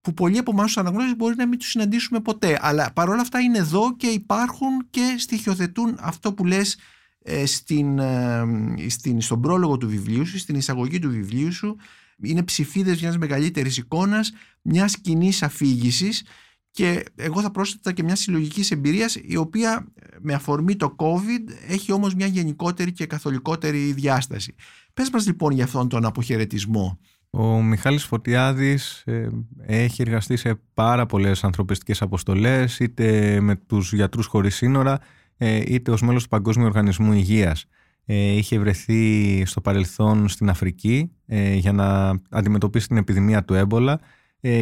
που 0.00 0.14
πολλοί 0.14 0.38
από 0.38 0.50
εμάς 0.50 0.72
τους 0.72 1.16
μπορεί 1.16 1.36
να 1.36 1.46
μην 1.46 1.58
τους 1.58 1.68
συναντήσουμε 1.68 2.20
ποτέ. 2.20 2.58
Αλλά 2.60 2.92
παρόλα 2.92 3.20
αυτά 3.20 3.38
είναι 3.38 3.58
εδώ 3.58 3.96
και 3.96 4.06
υπάρχουν 4.06 4.86
και 4.90 5.14
στοιχειοθετούν 5.18 5.96
αυτό 6.00 6.32
που 6.32 6.44
λες 6.44 6.78
ε, 7.22 7.46
στην, 7.46 7.98
ε, 7.98 8.44
στην, 8.88 9.20
στον 9.20 9.40
πρόλογο 9.40 9.76
του 9.76 9.88
βιβλίου 9.88 10.26
σου, 10.26 10.38
στην 10.38 10.54
εισαγωγή 10.54 10.98
του 10.98 11.10
βιβλίου 11.10 11.52
σου 11.52 11.76
είναι 12.22 12.42
ψηφίδες 12.42 13.00
μιας 13.00 13.18
μεγαλύτερης 13.18 13.76
εικόνας, 13.76 14.32
μιας 14.62 14.98
κοινής 14.98 15.42
αφήγησης 15.42 16.24
και 16.70 17.04
εγώ 17.16 17.40
θα 17.40 17.50
πρόσθετα 17.50 17.92
και 17.92 18.02
μιας 18.02 18.20
συλλογικής 18.20 18.70
εμπειρίας 18.70 19.16
η 19.22 19.36
οποία 19.36 19.86
με 20.20 20.34
αφορμή 20.34 20.76
το 20.76 20.96
COVID 20.98 21.52
έχει 21.68 21.92
όμως 21.92 22.14
μια 22.14 22.26
γενικότερη 22.26 22.92
και 22.92 23.06
καθολικότερη 23.06 23.92
διάσταση. 23.92 24.54
Πες 24.94 25.10
μας 25.10 25.26
λοιπόν 25.26 25.52
για 25.52 25.64
αυτόν 25.64 25.88
τον 25.88 26.04
αποχαιρετισμό. 26.04 26.98
Ο 27.30 27.62
Μιχάλης 27.62 28.04
Φωτιάδης 28.04 29.02
ε, 29.06 29.28
έχει 29.66 30.02
εργαστεί 30.02 30.36
σε 30.36 30.60
πάρα 30.74 31.06
πολλές 31.06 31.44
ανθρωπιστικές 31.44 32.02
αποστολές 32.02 32.78
είτε 32.78 33.38
με 33.40 33.56
τους 33.56 33.92
γιατρούς 33.92 34.26
χωρίς 34.26 34.54
σύνορα 34.54 35.00
ε, 35.36 35.62
είτε 35.66 35.90
ως 35.90 36.02
μέλος 36.02 36.22
του 36.22 36.28
Παγκόσμιου 36.28 36.66
Οργανισμού 36.66 37.12
Υγείας. 37.12 37.66
Ε, 38.10 38.36
είχε 38.36 38.58
βρεθεί 38.58 39.42
στο 39.46 39.60
παρελθόν 39.60 40.28
στην 40.28 40.48
Αφρική 40.50 41.10
ε, 41.26 41.54
για 41.54 41.72
να 41.72 42.18
αντιμετωπίσει 42.30 42.88
την 42.88 42.96
επιδημία 42.96 43.44
του 43.44 43.54
έμπολα 43.54 44.00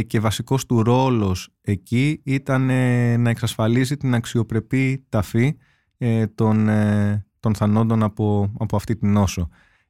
και 0.07 0.21
βασικός 0.21 0.67
του 0.67 0.83
ρόλος 0.83 1.49
εκεί 1.61 2.21
ήταν 2.25 2.63
να 3.21 3.31
εξασφαλίζει 3.31 3.97
την 3.97 4.15
αξιοπρεπή 4.15 5.05
ταφή 5.09 5.57
των, 6.35 6.69
των 7.41 7.55
θανόντων 7.55 8.03
από, 8.03 8.53
από 8.59 8.77
αυτή 8.77 8.97
την 8.97 9.13
νόσο. 9.13 9.49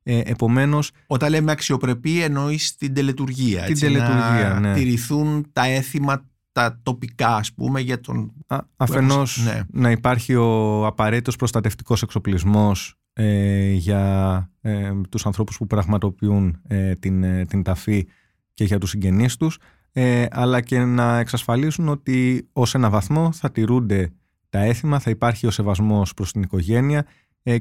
Ε, 0.08 0.20
επομένως, 0.24 0.90
Όταν 1.06 1.30
λέμε 1.30 1.52
αξιοπρεπή 1.52 2.22
εννοείς 2.22 2.76
την 2.76 2.94
τελετουργία. 2.94 3.62
Την 3.62 3.78
τελετουργία, 3.78 4.48
να 4.48 4.60
ναι. 4.60 4.74
τηρηθούν 4.74 5.46
τα 5.52 5.66
έθιμα 5.66 6.24
τα 6.52 6.80
τοπικά 6.82 7.36
ας 7.36 7.52
πούμε 7.52 7.80
για 7.80 8.00
τον... 8.00 8.32
Α, 8.46 8.58
αφενός 8.76 9.42
ναι. 9.44 9.62
να 9.70 9.90
υπάρχει 9.90 10.34
ο 10.34 10.86
απαραίτητος 10.86 11.36
προστατευτικός 11.36 12.02
εξοπλισμός 12.02 12.98
ε, 13.18 13.70
για 13.70 14.50
ε, 14.60 14.92
τους 15.08 15.26
ανθρώπους 15.26 15.56
που 15.56 15.66
πραγματοποιούν 15.66 16.60
ε, 16.68 16.94
την, 16.94 17.22
ε, 17.22 17.44
την 17.44 17.62
ταφή 17.62 18.06
και 18.54 18.64
για 18.64 18.78
τους 18.78 18.90
συγγενείς 18.90 19.36
τους 19.36 19.58
ε, 19.92 20.26
αλλά 20.30 20.60
και 20.60 20.78
να 20.78 21.18
εξασφαλίσουν 21.18 21.88
ότι 21.88 22.48
ως 22.52 22.74
ένα 22.74 22.90
βαθμό 22.90 23.32
θα 23.32 23.50
τηρούνται 23.50 24.10
τα 24.48 24.58
έθιμα, 24.58 24.98
θα 24.98 25.10
υπάρχει 25.10 25.46
ο 25.46 25.50
σεβασμός 25.50 26.14
προς 26.14 26.32
την 26.32 26.42
οικογένεια 26.42 27.06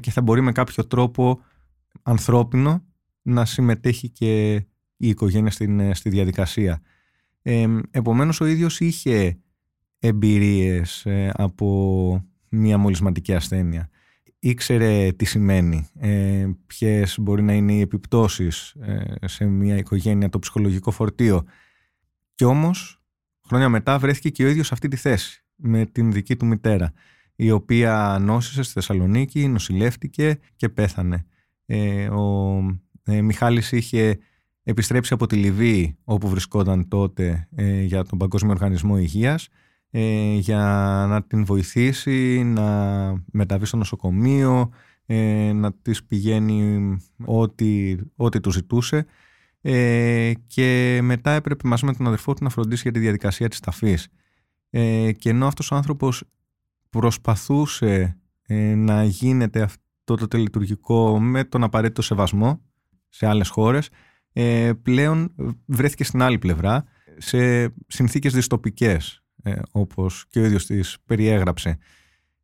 και 0.00 0.10
θα 0.10 0.22
μπορεί 0.22 0.40
με 0.40 0.52
κάποιο 0.52 0.86
τρόπο 0.86 1.40
ανθρώπινο 2.02 2.84
να 3.22 3.44
συμμετέχει 3.44 4.08
και 4.08 4.54
η 4.96 5.08
οικογένεια 5.08 5.50
στην, 5.50 5.94
στη 5.94 6.08
διαδικασία. 6.08 6.80
Ε, 7.42 7.66
επομένως 7.90 8.40
ο 8.40 8.46
ίδιος 8.46 8.80
είχε 8.80 9.38
εμπειρίες 9.98 11.06
ε, 11.06 11.30
από 11.34 12.24
μια 12.48 12.78
μολυσματική 12.78 13.34
ασθένεια. 13.34 13.88
Ήξερε 14.48 15.12
τι 15.12 15.24
σημαίνει, 15.24 15.88
ε, 15.98 16.46
ποιες 16.66 17.18
μπορεί 17.20 17.42
να 17.42 17.52
είναι 17.52 17.72
οι 17.72 17.80
επιπτώσεις 17.80 18.74
ε, 18.80 19.26
σε 19.26 19.44
μια 19.44 19.76
οικογένεια, 19.76 20.28
το 20.28 20.38
ψυχολογικό 20.38 20.90
φορτίο. 20.90 21.44
Και 22.34 22.44
όμως, 22.44 23.02
χρόνια 23.46 23.68
μετά 23.68 23.98
βρέθηκε 23.98 24.30
και 24.30 24.44
ο 24.44 24.48
ίδιος 24.48 24.66
σε 24.66 24.74
αυτή 24.74 24.88
τη 24.88 24.96
θέση, 24.96 25.44
με 25.56 25.86
την 25.86 26.12
δική 26.12 26.36
του 26.36 26.46
μητέρα, 26.46 26.92
η 27.36 27.50
οποία 27.50 28.18
νόσησε 28.20 28.62
στη 28.62 28.72
Θεσσαλονίκη, 28.72 29.48
νοσηλεύτηκε 29.48 30.38
και 30.56 30.68
πέθανε. 30.68 31.26
Ε, 31.66 32.08
ο 32.08 32.58
ε, 33.04 33.20
Μιχάλης 33.20 33.72
είχε 33.72 34.18
επιστρέψει 34.62 35.12
από 35.12 35.26
τη 35.26 35.36
Λιβύη 35.36 35.98
όπου 36.04 36.28
βρισκόταν 36.28 36.88
τότε 36.88 37.48
ε, 37.54 37.82
για 37.82 38.04
τον 38.04 38.18
Παγκόσμιο 38.18 38.52
Οργανισμό 38.52 38.98
Υγείας 38.98 39.48
ε, 39.98 40.34
για 40.34 40.58
να 41.08 41.22
την 41.22 41.44
βοηθήσει 41.44 42.42
να 42.44 42.64
μεταβεί 43.32 43.66
στο 43.66 43.76
νοσοκομείο, 43.76 44.70
ε, 45.06 45.52
να 45.52 45.72
της 45.72 46.04
πηγαίνει 46.04 46.96
ό,τι, 47.24 47.96
ό,τι 48.16 48.40
του 48.40 48.50
ζητούσε 48.50 49.06
και 50.46 50.98
μετά 51.02 51.30
έπρεπε 51.30 51.68
μαζί 51.68 51.84
με 51.84 51.92
τον 51.92 52.06
αδερφό 52.06 52.34
του 52.34 52.44
να 52.44 52.50
φροντίσει 52.50 52.82
για 52.82 52.92
τη 52.92 52.98
διαδικασία 52.98 53.48
της 53.48 53.60
ταφής. 53.60 54.08
και 55.18 55.28
ενώ 55.28 55.46
αυτός 55.46 55.70
ο 55.70 55.74
άνθρωπος 55.74 56.24
προσπαθούσε 56.90 58.18
να 58.76 59.04
γίνεται 59.04 59.62
αυτό 59.62 60.14
το 60.14 60.28
τελειτουργικό 60.28 61.20
με 61.20 61.44
τον 61.44 61.62
απαραίτητο 61.62 62.02
σεβασμό 62.02 62.60
σε 63.08 63.26
άλλες 63.26 63.48
χώρες 63.48 63.88
ε, 64.32 64.72
πλέον 64.82 65.32
βρέθηκε 65.66 66.04
στην 66.04 66.22
άλλη 66.22 66.38
πλευρά 66.38 66.84
σε 67.16 67.72
συνθήκες 67.86 68.32
δυστοπικές 68.32 69.25
ε, 69.46 69.60
όπως 69.70 70.26
και 70.28 70.40
ο 70.40 70.44
ίδιος 70.44 70.66
της 70.66 70.96
περιέγραψε. 71.06 71.78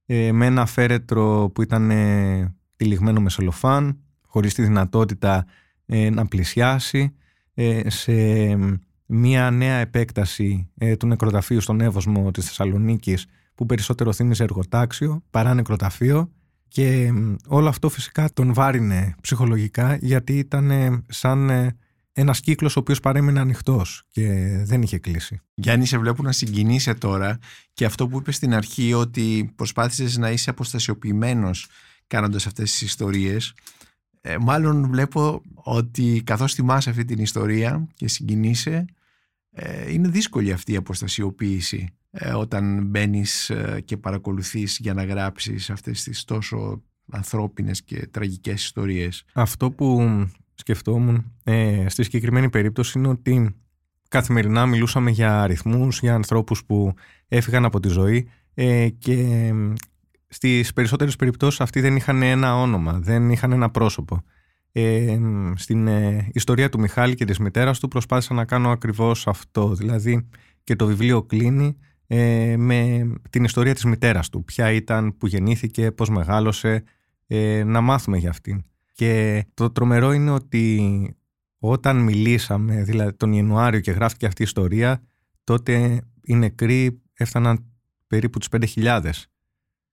Ε, 0.06 0.32
με 0.32 0.46
ένα 0.46 0.66
φέρετρο 0.66 1.50
που 1.54 1.62
ήταν 1.62 1.90
ε, 1.90 2.54
τυλιγμένο 2.76 3.20
με 3.20 3.30
σελοφάν 3.30 3.98
χωρίς 4.26 4.54
τη 4.54 4.62
δυνατότητα 4.62 5.46
ε, 5.86 6.10
να 6.10 6.26
πλησιάσει 6.26 7.14
σε 7.86 8.12
μια 9.06 9.50
νέα 9.50 9.76
επέκταση 9.76 10.70
του 10.98 11.06
νεκροταφείου 11.06 11.60
στον 11.60 11.80
Εύωσμο 11.80 12.30
της 12.30 12.46
Θεσσαλονίκης 12.46 13.26
που 13.54 13.66
περισσότερο 13.66 14.12
θύμιζε 14.12 14.42
εργοτάξιο 14.42 15.22
παρά 15.30 15.54
νεκροταφείο 15.54 16.30
και 16.68 17.12
όλο 17.46 17.68
αυτό 17.68 17.88
φυσικά 17.88 18.28
τον 18.32 18.54
βάρινε 18.54 19.14
ψυχολογικά 19.20 19.96
γιατί 20.00 20.38
ήταν 20.38 20.70
σαν 21.08 21.50
ένας 22.12 22.40
κύκλος 22.40 22.76
ο 22.76 22.80
οποίος 22.80 23.00
παρέμεινε 23.00 23.40
ανοιχτός 23.40 24.02
και 24.10 24.28
δεν 24.64 24.82
είχε 24.82 24.98
κλείσει. 24.98 25.40
Γιάννη, 25.54 25.86
σε 25.86 25.98
βλέπω 25.98 26.22
να 26.22 26.32
συγκινείσαι 26.32 26.94
τώρα 26.94 27.38
και 27.72 27.84
αυτό 27.84 28.08
που 28.08 28.18
είπες 28.18 28.36
στην 28.36 28.54
αρχή 28.54 28.92
ότι 28.92 29.52
προσπάθησες 29.56 30.16
να 30.16 30.30
είσαι 30.30 30.50
αποστασιοποιημένος 30.50 31.68
κάνοντας 32.06 32.46
αυτές 32.46 32.70
τις 32.70 32.82
ιστορίες 32.82 33.54
ε, 34.20 34.36
μάλλον 34.38 34.88
βλέπω 34.90 35.42
ότι 35.54 36.22
καθώς 36.24 36.54
θυμάσαι 36.54 36.90
αυτή 36.90 37.04
την 37.04 37.18
ιστορία 37.18 37.86
και 37.94 38.08
συγκινείσαι 38.08 38.84
ε, 39.50 39.92
είναι 39.92 40.08
δύσκολη 40.08 40.52
αυτή 40.52 40.72
η 40.72 40.76
αποστασιοποίηση 40.76 41.88
ε, 42.10 42.32
όταν 42.32 42.84
μπαίνεις 42.86 43.50
ε, 43.50 43.80
και 43.84 43.96
παρακολουθείς 43.96 44.78
για 44.80 44.94
να 44.94 45.04
γράψεις 45.04 45.70
αυτές 45.70 46.02
τις 46.02 46.24
τόσο 46.24 46.82
ανθρώπινες 47.10 47.82
και 47.82 48.06
τραγικές 48.06 48.64
ιστορίες. 48.64 49.24
Αυτό 49.32 49.70
που 49.70 50.00
σκεφτόμουν 50.62 51.32
ε, 51.42 51.84
στη 51.88 52.02
συγκεκριμένη 52.02 52.50
περίπτωση 52.50 52.98
είναι 52.98 53.08
ότι 53.08 53.56
καθημερινά 54.08 54.66
μιλούσαμε 54.66 55.10
για 55.10 55.42
αριθμούς, 55.42 56.00
για 56.00 56.14
ανθρώπους 56.14 56.64
που 56.64 56.94
έφυγαν 57.28 57.64
από 57.64 57.80
τη 57.80 57.88
ζωή 57.88 58.28
ε, 58.54 58.88
και 58.88 59.50
στις 60.28 60.72
περισσότερες 60.72 61.16
περιπτώσεις 61.16 61.60
αυτοί 61.60 61.80
δεν 61.80 61.96
είχαν 61.96 62.22
ένα 62.22 62.56
όνομα, 62.56 62.92
δεν 62.92 63.30
είχαν 63.30 63.52
ένα 63.52 63.70
πρόσωπο. 63.70 64.22
Ε, 64.72 65.18
στην 65.54 65.86
ε, 65.86 66.30
ιστορία 66.32 66.68
του 66.68 66.80
Μιχάλη 66.80 67.14
και 67.14 67.24
της 67.24 67.38
μητέρας 67.38 67.78
του 67.78 67.88
προσπάθησα 67.88 68.34
να 68.34 68.44
κάνω 68.44 68.70
ακριβώς 68.70 69.26
αυτό, 69.26 69.74
δηλαδή 69.74 70.28
και 70.64 70.76
το 70.76 70.86
βιβλίο 70.86 71.22
κλείνει 71.22 71.76
ε, 72.06 72.56
με 72.56 73.10
την 73.30 73.44
ιστορία 73.44 73.74
της 73.74 73.84
μητέρας 73.84 74.28
του, 74.28 74.44
ποια 74.44 74.72
ήταν, 74.72 75.16
που 75.16 75.26
γεννήθηκε, 75.26 75.90
πώς 75.90 76.08
μεγάλωσε, 76.08 76.82
ε, 77.26 77.64
να 77.64 77.80
μάθουμε 77.80 78.18
για 78.18 78.30
αυτήν. 78.30 78.64
Και 79.02 79.44
το 79.54 79.70
τρομερό 79.70 80.12
είναι 80.12 80.30
ότι 80.30 81.16
όταν 81.58 81.96
μιλήσαμε, 81.96 82.82
δηλαδή 82.82 83.12
τον 83.12 83.32
Ιανουάριο 83.32 83.80
και 83.80 83.90
γράφτηκε 83.90 84.26
αυτή 84.26 84.42
η 84.42 84.44
ιστορία, 84.44 85.02
τότε 85.44 86.00
οι 86.22 86.34
νεκροί 86.34 87.00
έφταναν 87.12 87.64
περίπου 88.06 88.38
τους 88.38 88.48
5.000. 88.76 89.10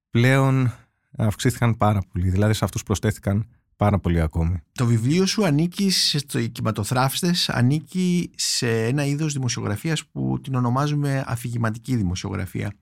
Πλέον 0.10 0.74
αυξήθηκαν 1.18 1.78
πάρα 1.78 2.02
πολύ, 2.12 2.30
δηλαδή 2.30 2.54
σε 2.54 2.66
αυτούς 2.66 2.84
προσθέθηκαν 2.84 3.48
πάρα 3.76 4.00
πολύ 4.00 4.22
ακόμη. 4.22 4.60
Το 4.72 4.86
βιβλίο 4.86 5.26
σου 5.26 5.46
ανήκει 5.46 5.90
στο 5.92 6.48
κυματοθράφστες, 6.48 7.50
ανήκει 7.50 8.32
σε 8.36 8.86
ένα 8.86 9.06
είδος 9.06 9.34
δημοσιογραφίας 9.34 10.06
που 10.06 10.40
την 10.44 10.56
ονομάζουμε 10.56 11.24
αφηγηματική 11.28 11.96
δημοσιογραφία. 11.96 12.74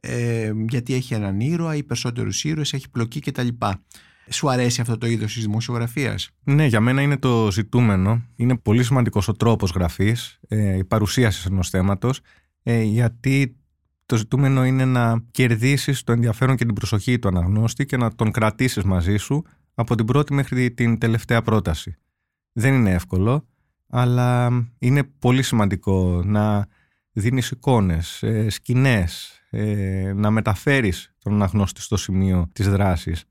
Ε, 0.00 0.52
γιατί 0.68 0.94
έχει 0.94 1.14
έναν 1.14 1.40
ήρωα 1.40 1.76
ή 1.76 1.82
περισσότερους 1.82 2.44
ήρωες, 2.44 2.72
έχει 2.72 2.90
πλοκή 2.90 3.20
κτλ. 3.20 3.48
Σου 4.30 4.50
αρέσει 4.50 4.80
αυτό 4.80 4.98
το 4.98 5.06
είδος 5.06 5.32
της 5.32 5.42
δημοσιογραφίας; 5.42 6.30
Ναι, 6.44 6.66
για 6.66 6.80
μένα 6.80 7.02
είναι 7.02 7.16
το 7.16 7.50
ζητούμενο. 7.50 8.22
Είναι 8.36 8.56
πολύ 8.56 8.84
σημαντικός 8.84 9.28
ο 9.28 9.32
τρόπος 9.32 9.70
γραφής, 9.70 10.40
ε, 10.48 10.76
η 10.76 10.84
παρουσίαση 10.84 11.48
ενός 11.50 11.68
θέματος, 11.68 12.20
ε, 12.62 12.82
γιατί 12.82 13.56
το 14.06 14.16
ζητούμενο 14.16 14.64
είναι 14.64 14.84
να 14.84 15.24
κερδίσεις 15.30 16.04
το 16.04 16.12
ενδιαφέρον 16.12 16.56
και 16.56 16.64
την 16.64 16.74
προσοχή 16.74 17.18
του 17.18 17.28
αναγνώστη 17.28 17.86
και 17.86 17.96
να 17.96 18.14
τον 18.14 18.30
κρατήσεις 18.30 18.84
μαζί 18.84 19.16
σου 19.16 19.44
από 19.74 19.94
την 19.94 20.04
πρώτη 20.04 20.34
μέχρι 20.34 20.70
την 20.70 20.98
τελευταία 20.98 21.42
πρόταση. 21.42 21.96
Δεν 22.52 22.74
είναι 22.74 22.90
εύκολο, 22.90 23.46
αλλά 23.88 24.50
είναι 24.78 25.04
πολύ 25.18 25.42
σημαντικό 25.42 26.22
να 26.24 26.66
δίνεις 27.12 27.50
εικόνες, 27.50 28.22
ε, 28.22 28.50
σκηνές, 28.50 29.42
ε, 29.50 30.12
να 30.14 30.30
μεταφέρεις 30.30 31.14
τον 31.18 31.32
αναγνώστη 31.32 31.80
στο 31.80 31.96
σημείο 31.96 32.48
της 32.52 32.68
δράσης 32.68 33.24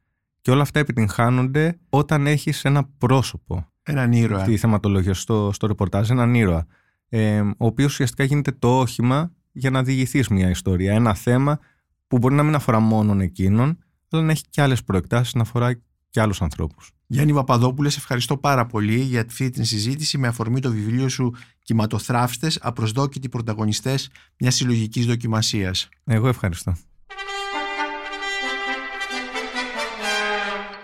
και 0.47 0.53
όλα 0.53 0.61
αυτά 0.61 0.79
επιτυγχάνονται 0.79 1.79
όταν 1.89 2.27
έχεις 2.27 2.65
ένα 2.65 2.89
πρόσωπο. 2.97 3.71
Έναν 3.83 4.11
ήρωα. 4.11 4.43
Τη 4.43 4.57
θεματολογία 4.57 5.13
στο, 5.13 5.49
στο 5.53 5.67
ρεπορτάζ, 5.67 6.09
έναν 6.09 6.33
ήρωα. 6.33 6.67
Ε, 7.09 7.39
ο 7.39 7.65
οποίος 7.65 7.91
ουσιαστικά 7.91 8.23
γίνεται 8.23 8.51
το 8.51 8.79
όχημα 8.79 9.31
για 9.51 9.69
να 9.69 9.83
διηγηθείς 9.83 10.27
μια 10.27 10.49
ιστορία. 10.49 10.93
Ένα 10.93 11.13
θέμα 11.13 11.59
που 12.07 12.17
μπορεί 12.17 12.35
να 12.35 12.43
μην 12.43 12.55
αφορά 12.55 12.79
μόνο 12.79 13.21
εκείνον, 13.21 13.77
αλλά 14.09 14.23
να 14.23 14.31
έχει 14.31 14.43
και 14.49 14.61
άλλες 14.61 14.83
προεκτάσεις, 14.83 15.33
να 15.33 15.41
αφορά 15.41 15.81
και 16.09 16.21
άλλους 16.21 16.41
ανθρώπους. 16.41 16.91
Γιάννη 17.07 17.33
Παπαδόπουλε, 17.33 17.87
ευχαριστώ 17.87 18.37
πάρα 18.37 18.65
πολύ 18.65 18.99
για 18.99 19.21
αυτή 19.21 19.49
την 19.49 19.65
συζήτηση 19.65 20.17
με 20.17 20.27
αφορμή 20.27 20.59
το 20.59 20.71
βιβλίο 20.71 21.09
σου 21.09 21.33
Κυματοθράφστε, 21.63 22.51
απροσδόκητοι 22.59 23.29
πρωταγωνιστές 23.29 24.09
μιας 24.39 24.55
συλλογικής 24.55 25.05
δοκιμασίας. 25.05 25.89
Εγώ 26.03 26.27
ευχαριστώ. 26.27 26.75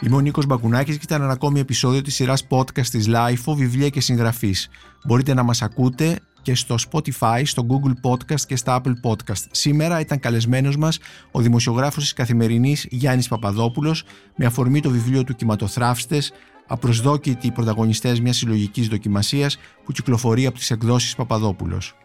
Είμαι 0.06 0.16
ο 0.16 0.20
Νίκος 0.20 0.46
Μπακουνάκης 0.46 0.98
και 0.98 1.02
ήταν 1.04 1.22
ένα 1.22 1.32
ακόμη 1.32 1.60
επεισόδιο 1.60 2.02
της 2.02 2.16
σειράς 2.16 2.48
podcast 2.50 2.86
της 2.86 3.08
LIFO, 3.10 3.54
βιβλία 3.56 3.90
και 3.90 4.02
συγγραφής. 4.02 4.70
Μπορείτε 5.06 5.34
να 5.34 5.44
μας 5.44 5.62
ακούτε 5.62 6.20
και 6.42 6.56
στο 6.56 6.76
Spotify, 6.92 7.42
στο 7.44 7.66
Google 7.70 8.10
Podcast 8.10 8.42
και 8.42 8.56
στα 8.56 8.82
Apple 8.82 8.94
Podcast. 9.10 9.44
Σήμερα 9.52 10.00
ήταν 10.00 10.20
καλεσμένος 10.20 10.78
μας 10.78 11.00
ο 11.32 11.42
δημοσιογράφος 11.42 12.04
της 12.04 12.14
Καθημερινής 12.14 12.88
Γιάννης 12.90 13.28
Παπαδόπουλος 13.28 14.04
με 14.36 14.46
αφορμή 14.46 14.80
το 14.80 14.90
βιβλίο 14.90 15.24
του 15.24 15.36
«Κυματοθραύστες» 15.36 16.32
απροσδόκητοι 16.68 17.52
πρωταγωνιστές 17.52 18.20
μιας 18.20 18.38
συλλογικής 18.38 18.88
δοκιμασίας 18.88 19.58
που 19.84 19.92
κυκλοφορεί 19.92 20.46
από 20.46 20.58
τις 20.58 20.72
εκδόσεις 20.72 21.16
Παπαδόπουλος. 21.16 21.96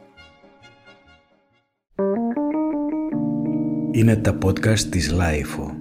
Είναι 3.90 4.16
τα 4.16 4.38
podcast 4.44 4.80
της 4.80 5.10
LiFO. 5.10 5.77